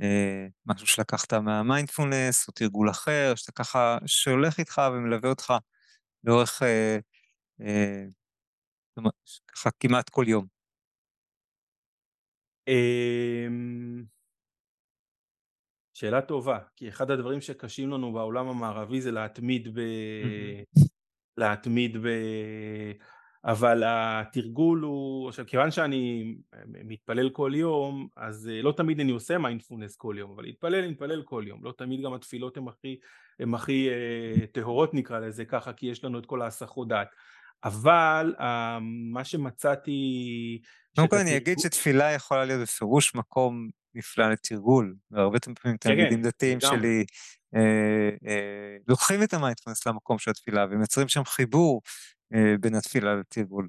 אה, 0.00 0.46
משהו 0.66 0.86
שלקחת 0.86 1.34
מהמיינדפולנס 1.34 2.48
או 2.48 2.52
תרגול 2.52 2.90
אחר, 2.90 3.32
שאתה 3.36 3.52
ככה, 3.52 3.98
שהולך 4.06 4.58
איתך 4.58 4.82
ומלווה 4.92 5.30
אותך 5.30 5.52
לאורך, 6.24 6.62
אה, 6.62 6.98
אה, 7.60 8.04
ככה 9.52 9.70
כמעט 9.80 10.08
כל 10.08 10.24
יום. 10.28 10.46
אמ, 12.68 14.04
שאלה 15.94 16.22
טובה, 16.22 16.58
כי 16.76 16.88
אחד 16.88 17.10
הדברים 17.10 17.40
שקשים 17.40 17.90
לנו 17.90 18.12
בעולם 18.12 18.48
המערבי 18.48 19.00
זה 19.00 19.10
להתמיד 19.10 19.68
ב... 19.74 19.80
להתמיד 21.36 21.96
ב... 21.96 22.08
אבל 23.44 23.82
התרגול 23.86 24.80
הוא, 24.80 25.28
עכשיו 25.28 25.46
כיוון 25.46 25.70
שאני 25.70 26.34
מתפלל 26.66 27.30
כל 27.30 27.52
יום 27.54 28.08
אז 28.16 28.48
אה, 28.48 28.62
לא 28.62 28.72
תמיד 28.72 29.00
אני 29.00 29.12
עושה 29.12 29.38
מיינדפולנס 29.38 29.96
כל 29.96 30.14
יום 30.18 30.30
אבל 30.30 30.42
להתפלל 30.42 30.74
אני 30.74 30.88
מתפלל 30.88 31.22
כל 31.22 31.44
יום. 31.46 31.64
לא 31.64 31.72
תמיד 31.78 32.02
גם 32.02 32.14
התפילות 32.14 32.56
הן 32.56 32.68
הכי, 32.68 32.98
הן 33.40 33.54
הכי 33.54 33.88
אה, 33.88 34.46
טהורות 34.46 34.94
נקרא 34.94 35.18
לזה 35.18 35.44
ככה 35.44 35.72
כי 35.72 35.86
יש 35.86 36.04
לנו 36.04 36.18
את 36.18 36.26
כל 36.26 36.42
ההסחות 36.42 36.88
דעת 36.88 37.08
אבל 37.64 38.34
אה, 38.40 38.78
מה 39.12 39.24
שמצאתי 39.24 40.60
קודם 40.96 41.08
כל 41.08 41.16
אני 41.16 41.36
אגיד 41.36 41.58
שתפילה 41.58 42.12
יכולה 42.12 42.44
להיות 42.44 42.60
בפירוש 42.60 43.14
מקום 43.14 43.68
נפלא 43.94 44.32
לתרגול 44.32 44.94
והרבה 45.10 45.38
פעמים 45.40 45.56
כן, 45.78 45.90
כן, 45.90 45.96
תלמידים 45.96 46.22
דתיים 46.22 46.60
שלי 46.60 47.04
לוקחים 48.88 49.22
את 49.22 49.34
המיינדפולנס 49.34 49.86
למקום 49.86 50.18
של 50.18 50.30
התפילה 50.30 50.66
ומייצרים 50.70 51.08
שם 51.08 51.24
חיבור 51.24 51.82
אה, 52.34 52.54
בין 52.60 52.74
התפילה 52.74 53.14
לתרגול. 53.16 53.68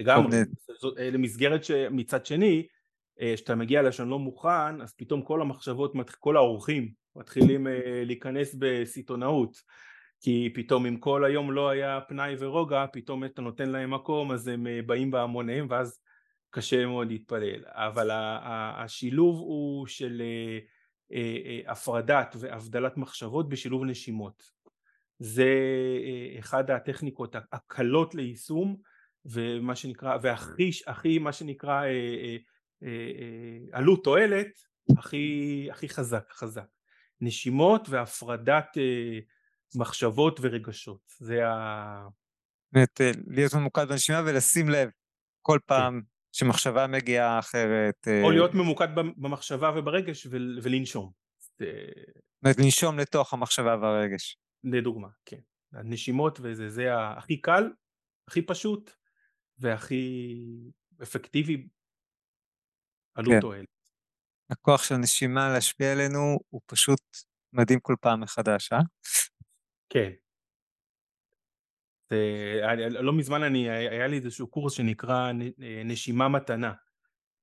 לגמרי, 0.00 0.36
אה, 0.98 1.10
למסגרת 1.10 1.64
שמצד 1.64 2.26
שני, 2.26 2.66
כשאתה 3.34 3.52
אה, 3.52 3.58
מגיע 3.58 3.82
לשם 3.82 4.08
לא 4.08 4.18
מוכן, 4.18 4.80
אז 4.82 4.94
פתאום 4.96 5.22
כל 5.22 5.42
המחשבות, 5.42 5.92
כל 6.18 6.36
האורחים 6.36 6.92
מתחילים 7.16 7.66
להיכנס 8.04 8.54
בסיטונאות, 8.58 9.62
כי 10.20 10.50
פתאום 10.54 10.86
אם 10.86 10.96
כל 10.96 11.24
היום 11.24 11.52
לא 11.52 11.68
היה 11.68 12.00
פנאי 12.08 12.34
ורוגע, 12.38 12.84
פתאום 12.92 13.24
אתה 13.24 13.42
נותן 13.42 13.68
להם 13.68 13.94
מקום, 13.94 14.32
אז 14.32 14.48
הם 14.48 14.66
באים 14.86 15.10
בהמוניהם, 15.10 15.66
ואז 15.70 16.00
קשה 16.50 16.86
מאוד 16.86 17.08
להתפלל. 17.08 17.64
אבל 17.66 18.10
השילוב 18.76 19.38
הוא 19.38 19.86
של 19.86 20.22
הפרדת 21.66 22.36
והבדלת 22.38 22.96
מחשבות 22.96 23.48
בשילוב 23.48 23.84
נשימות. 23.84 24.58
זה 25.18 25.54
אה, 26.04 26.38
אחד 26.38 26.70
הטכניקות 26.70 27.36
הקלות 27.52 28.14
ליישום 28.14 28.76
ומה 29.24 29.76
שנקרא 29.76 30.18
והכי 30.22 30.70
הכי 30.86 31.18
מה 31.18 31.32
שנקרא 31.32 31.84
אה, 31.84 32.36
אה, 32.82 33.58
עלות 33.72 34.04
תועלת 34.04 34.48
הכי 34.98 35.68
הכי 35.70 35.88
חזק 35.88 36.32
חזק 36.32 36.66
נשימות 37.20 37.88
והפרדת 37.88 38.76
מחשבות 39.74 40.40
ורגשות 40.42 41.00
זה 41.18 41.48
ה... 41.48 42.08
באמת 42.72 43.00
להיות 43.26 43.54
ממוקד 43.54 43.88
בנשימה 43.88 44.22
ולשים 44.26 44.68
לב 44.68 44.90
כל 45.42 45.58
כן. 45.60 45.66
פעם. 45.66 46.02
שמחשבה 46.32 46.86
מגיעה 46.86 47.38
אחרת. 47.38 48.08
או 48.22 48.30
להיות 48.30 48.54
ממוקד 48.54 48.88
במחשבה 48.94 49.70
וברגש 49.76 50.26
ולנשום. 50.62 51.12
זאת 51.38 51.62
אומרת 52.42 52.58
לנשום 52.58 52.98
לתוך 52.98 53.32
המחשבה 53.32 53.76
והרגש. 53.76 54.38
לדוגמה, 54.64 55.08
כן. 55.24 55.40
הנשימות 55.72 56.38
וזה, 56.42 56.68
זה 56.68 56.84
הכי 56.96 57.40
קל, 57.40 57.70
הכי 58.28 58.42
פשוט 58.42 58.90
והכי 59.58 60.34
אפקטיבי 61.02 61.68
עלות 63.14 63.32
כן. 63.32 63.40
תועלת. 63.40 63.68
הכוח 64.50 64.82
של 64.82 64.94
הנשימה 64.94 65.52
להשפיע 65.52 65.92
עלינו 65.92 66.38
הוא 66.48 66.60
פשוט 66.66 67.00
מדהים 67.52 67.80
כל 67.80 67.94
פעם 68.00 68.20
מחדש, 68.20 68.72
אה? 68.72 68.78
כן. 69.88 70.10
זה, 72.10 72.60
לא 72.88 73.12
מזמן 73.12 73.42
אני, 73.42 73.70
היה 73.70 74.06
לי 74.06 74.16
איזשהו 74.16 74.46
קורס 74.46 74.72
שנקרא 74.72 75.32
נשימה 75.84 76.28
מתנה. 76.28 76.72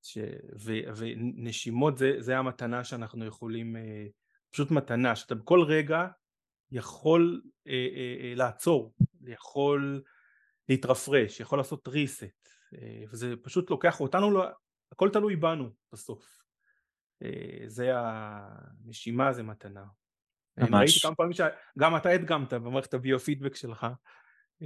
ש, 0.05 0.17
ו, 0.59 0.73
ונשימות 0.97 1.97
זה, 1.97 2.11
זה 2.19 2.37
המתנה 2.37 2.83
שאנחנו 2.83 3.25
יכולים, 3.25 3.75
אה, 3.75 4.05
פשוט 4.51 4.71
מתנה, 4.71 5.15
שאתה 5.15 5.35
בכל 5.35 5.61
רגע 5.61 6.07
יכול 6.71 7.41
אה, 7.67 7.73
אה, 7.73 8.17
אה, 8.21 8.35
לעצור, 8.35 8.93
יכול 9.21 10.03
להתרפרש, 10.69 11.39
יכול 11.39 11.59
לעשות 11.59 11.87
reset, 11.87 12.49
אה, 12.73 13.03
וזה 13.11 13.33
פשוט 13.43 13.69
לוקח 13.69 13.99
אותנו, 14.01 14.41
הכל 14.91 15.09
תלוי 15.13 15.35
בנו 15.35 15.69
בסוף. 15.91 16.43
אה, 17.23 17.63
זה 17.67 17.91
הנשימה, 17.95 19.33
זה 19.33 19.43
מתנה. 19.43 19.85
ממש. 20.57 20.73
ראיתי 20.73 20.99
כמה 20.99 21.15
פעמים 21.15 21.33
שגם 21.33 21.95
אתה 21.95 22.09
הדגמת 22.09 22.53
במערכת 22.53 22.93
הביו-פידבק 22.93 23.55
שלך. 23.55 23.87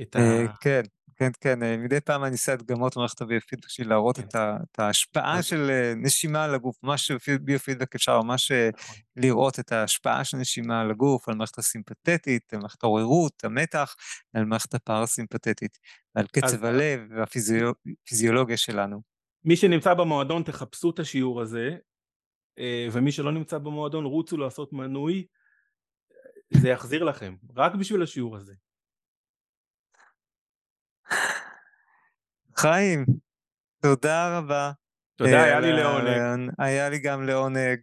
את 0.02 0.16
ה... 0.16 0.20
אה, 0.20 0.46
כן, 0.62 0.82
כן, 1.16 1.30
כן, 1.42 1.64
אה, 1.64 1.78
מדי 1.78 2.02
פעם 2.02 2.24
אני 2.24 2.32
עושה 2.32 2.54
הדגמות 2.54 2.96
במערכת 2.96 3.22
הביו-פידבק 3.22 3.66
בשביל 3.66 3.90
להראות 3.90 4.18
כן. 4.18 4.28
את 4.34 4.80
ההשפעה. 4.80 5.44
של 5.44 5.70
אה, 5.70 5.94
נשימה 5.96 6.44
על 6.44 6.56
הגוף, 6.56 6.78
ממש 6.84 7.12
ביו-פידבק 7.42 7.96
אפשר 7.96 8.22
ממש 8.22 8.52
נכון. 8.52 8.96
לראות 9.16 9.60
את 9.60 9.72
ההשפעה 9.72 10.24
של 10.24 10.38
נשימה 10.38 10.82
על 10.82 10.92
הגוף, 10.92 11.30
על 11.30 11.36
מערכת 11.36 11.58
הסימפתטית, 11.58 12.54
על 12.54 12.60
מערכת 12.60 12.84
העוררות, 12.84 13.44
המתח, 13.44 13.96
על 14.34 14.46
מערכת 14.46 14.74
הפרסימפתטית, 14.74 15.78
על 16.16 16.26
קצב 16.28 16.66
הלב 16.66 17.00
והפיזיולוגיה 17.16 18.58
שלנו. 18.58 19.02
מי 19.46 19.56
שנמצא 19.56 19.94
במועדון 19.94 20.44
תחפשו 20.44 20.90
את 20.90 21.00
השיעור 21.00 21.42
הזה, 21.42 21.76
ומי 22.92 23.12
שלא 23.12 23.32
נמצא 23.32 23.58
במועדון 23.58 24.06
רוצו 24.06 24.38
לעשות 24.38 24.74
מנוי, 24.74 25.26
זה 26.54 26.70
יחזיר 26.70 27.04
לכם, 27.04 27.36
רק 27.56 27.76
בשביל 27.76 28.04
השיעור 28.04 28.38
הזה. 28.38 28.54
חיים, 32.58 33.06
תודה 33.82 34.38
רבה. 34.38 34.72
תודה, 35.16 35.44
היה 35.44 35.60
לי 35.60 35.72
לעונג. 35.72 36.52
היה 36.60 36.90
לי 36.90 37.00
גם 37.00 37.24
לעונג. 37.24 37.80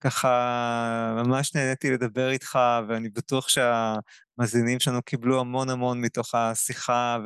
ככה 0.00 1.22
ממש 1.24 1.54
נהניתי 1.54 1.90
לדבר 1.90 2.30
איתך, 2.30 2.58
ואני 2.88 3.08
בטוח 3.08 3.48
שהמאזינים 3.48 4.80
שלנו 4.80 5.02
קיבלו 5.02 5.40
המון 5.40 5.70
המון 5.70 6.00
מתוך 6.00 6.34
השיחה 6.34 7.18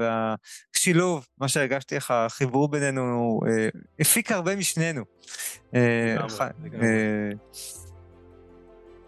שילוב, 0.77 1.27
מה 1.39 1.49
שהרגשתי 1.49 1.97
לך, 1.97 2.11
החיבור 2.11 2.69
בינינו 2.69 3.41
אה, 3.49 3.69
הפיק 4.01 4.33
הרבה 4.33 4.57
משנינו. 4.57 5.05
אה, 5.75 6.17
אה, 6.83 7.31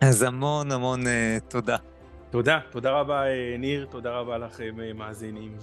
אז 0.02 0.22
המון 0.22 0.72
המון 0.72 1.06
אה, 1.06 1.38
תודה. 1.48 1.76
תודה, 2.30 2.58
תודה 2.70 2.90
רבה 2.90 3.26
אה, 3.26 3.56
ניר, 3.58 3.86
תודה 3.90 4.10
רבה 4.10 4.38
לכם 4.38 4.80
אה, 4.80 4.92
מאזינים, 4.92 5.56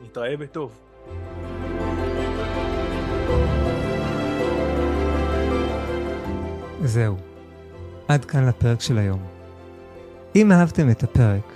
ונתראה 0.00 0.36
בטוב. 0.36 0.80
זהו, 6.84 7.16
עד 8.08 8.24
כאן 8.24 8.48
לפרק 8.48 8.80
של 8.80 8.98
היום. 8.98 9.22
אם 10.36 10.52
אהבתם 10.52 10.90
את 10.90 11.02
הפרק, 11.02 11.52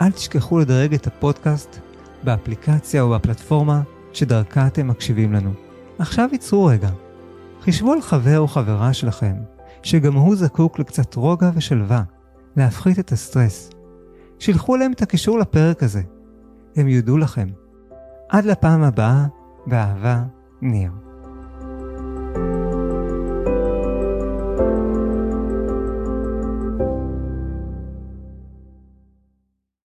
אל 0.00 0.10
תשכחו 0.10 0.58
לדרג 0.58 0.94
את 0.94 1.06
הפודקאסט 1.06 1.78
באפליקציה 2.22 3.02
או 3.02 3.10
בפלטפורמה 3.10 3.80
שדרכה 4.12 4.66
אתם 4.66 4.88
מקשיבים 4.88 5.32
לנו. 5.32 5.52
עכשיו 5.98 6.28
ייצרו 6.32 6.64
רגע. 6.64 6.90
חישבו 7.60 7.92
על 7.92 8.00
חבר 8.00 8.38
או 8.38 8.48
חברה 8.48 8.92
שלכם, 8.92 9.34
שגם 9.82 10.14
הוא 10.14 10.36
זקוק 10.36 10.78
לקצת 10.78 11.14
רוגע 11.14 11.50
ושלווה, 11.54 12.02
להפחית 12.56 12.98
את 12.98 13.12
הסטרס. 13.12 13.70
שילחו 14.38 14.76
להם 14.76 14.92
את 14.92 15.02
הקישור 15.02 15.38
לפרק 15.38 15.82
הזה. 15.82 16.02
הם 16.76 16.88
יודו 16.88 17.18
לכם. 17.18 17.48
עד 18.28 18.44
לפעם 18.44 18.82
הבאה, 18.82 19.26
באהבה, 19.66 20.22
ניר. 20.62 20.90
thank 22.34 22.62
you 22.62 22.67